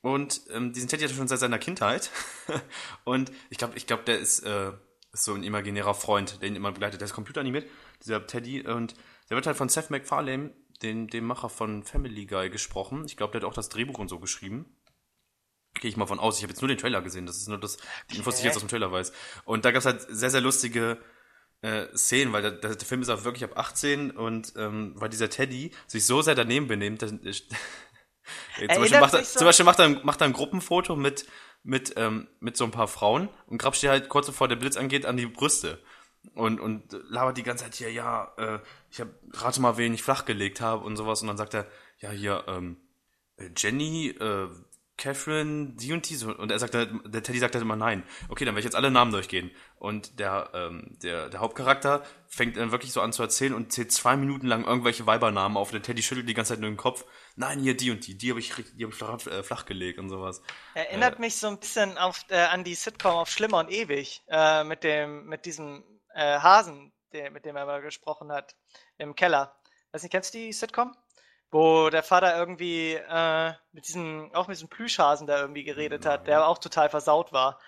[0.01, 2.09] Und ähm, diesen Teddy hat er schon seit seiner Kindheit.
[3.03, 4.71] und ich glaube, ich glaube, der ist äh,
[5.13, 7.01] ist so ein imaginärer Freund, der ihn immer begleitet.
[7.01, 7.69] Der ist computeranimiert,
[8.03, 8.65] dieser Teddy.
[8.67, 8.95] Und
[9.29, 13.05] der wird halt von Seth MacFarlane, den, dem Macher von Family Guy, gesprochen.
[13.05, 14.77] Ich glaube, der hat auch das Drehbuch und so geschrieben.
[15.75, 16.37] Gehe ich mal von aus.
[16.37, 17.25] Ich habe jetzt nur den Trailer gesehen.
[17.25, 17.77] Das ist nur das,
[18.09, 19.11] die Infos, die ich jetzt aus dem Trailer weiß.
[19.45, 20.97] Und da gab es halt sehr, sehr lustige
[21.61, 25.09] äh, Szenen, weil der, der, der Film ist auch wirklich ab 18 und ähm, weil
[25.09, 27.11] dieser Teddy sich so sehr daneben benimmt, dass,
[28.57, 31.25] Ey, zum, Beispiel macht er, so zum Beispiel macht er, macht er ein Gruppenfoto mit,
[31.63, 34.77] mit, ähm, mit so ein paar Frauen und grapscht dir halt kurz bevor der Blitz
[34.77, 35.79] angeht an die Brüste.
[36.35, 38.59] Und, und labert die ganze Zeit hier, ja, äh,
[38.91, 41.21] ich hab, rate mal, wen ich flachgelegt habe und sowas.
[41.21, 41.67] Und dann sagt er,
[41.99, 42.77] ja, hier, ähm,
[43.57, 44.47] Jenny, äh,
[44.97, 46.15] Catherine, die und die.
[46.15, 48.03] So, und er sagt halt, der Teddy sagt halt immer nein.
[48.29, 49.51] Okay, dann werde ich jetzt alle Namen durchgehen.
[49.77, 53.91] Und der, ähm, der, der Hauptcharakter fängt dann wirklich so an zu erzählen und zählt
[53.91, 55.71] zwei Minuten lang irgendwelche Weibernamen auf.
[55.71, 57.05] Der Teddy schüttelt die ganze Zeit nur den Kopf.
[57.35, 59.97] Nein, hier die und die, die habe ich, die hab ich flach, äh, flach gelegt
[59.97, 60.41] und sowas.
[60.75, 64.21] Erinnert äh, mich so ein bisschen auf, äh, an die Sitcom auf Schlimmer und Ewig,
[64.27, 68.55] äh, mit dem, mit diesem äh, Hasen, der, mit dem er mal gesprochen hat,
[68.97, 69.55] im Keller.
[69.91, 70.95] Weiß nicht, kennst du die Sitcom?
[71.51, 76.27] Wo der Vater irgendwie äh, mit diesem, auch mit diesem Plüschhasen da irgendwie geredet hat,
[76.27, 77.59] der auch total versaut war.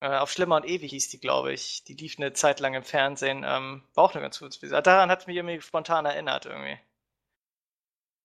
[0.00, 1.84] Äh, auf Schlimmer und Ewig hieß die, glaube ich.
[1.84, 3.44] Die lief eine Zeit lang im Fernsehen.
[3.46, 6.78] Ähm, war auch eine ganz gute Daran hat es mich irgendwie spontan erinnert, irgendwie.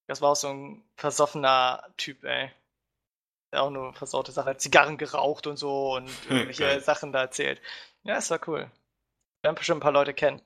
[0.07, 2.51] Das war auch so ein versoffener Typ, ey.
[3.53, 7.61] Der auch nur versaute Sachen, hat Zigarren geraucht und so und irgendwelche Sachen da erzählt.
[8.03, 8.69] Ja, es war cool.
[9.41, 10.41] Wir haben bestimmt ein paar Leute kennen.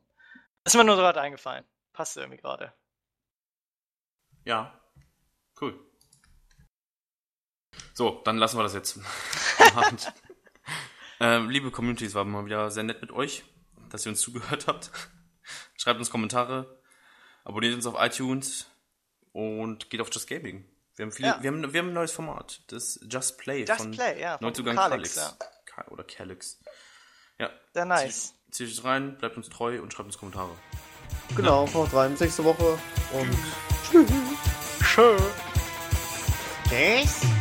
[0.64, 1.66] Das ist mir nur so gerade eingefallen.
[1.94, 2.74] Passt irgendwie gerade.
[4.46, 4.80] Ja,
[5.60, 5.80] cool.
[7.94, 9.00] So, dann lassen wir das jetzt.
[11.20, 13.44] ähm, liebe Community, es war mal wieder sehr nett mit euch,
[13.90, 14.92] dass ihr uns zugehört habt.
[15.76, 16.80] Schreibt uns Kommentare,
[17.44, 18.68] abonniert uns auf iTunes
[19.32, 20.70] und geht auf Just Gaming.
[20.96, 21.44] Wir haben, viele, ja.
[21.44, 24.76] wir haben, wir haben ein neues Format, das Just Play Just von Play, ja, Neuzugang
[24.76, 25.16] Calix.
[25.16, 25.36] Ja.
[25.90, 26.62] Oder Calix.
[27.38, 27.50] Ja.
[27.74, 28.34] Sehr nice.
[28.52, 30.56] Zieht euch rein, bleibt uns treu und schreibt uns Kommentare.
[31.36, 32.16] Genau, haut rein.
[32.18, 32.80] Nächste Woche
[33.12, 33.75] und
[34.84, 35.16] Show.
[36.68, 37.35] Quem?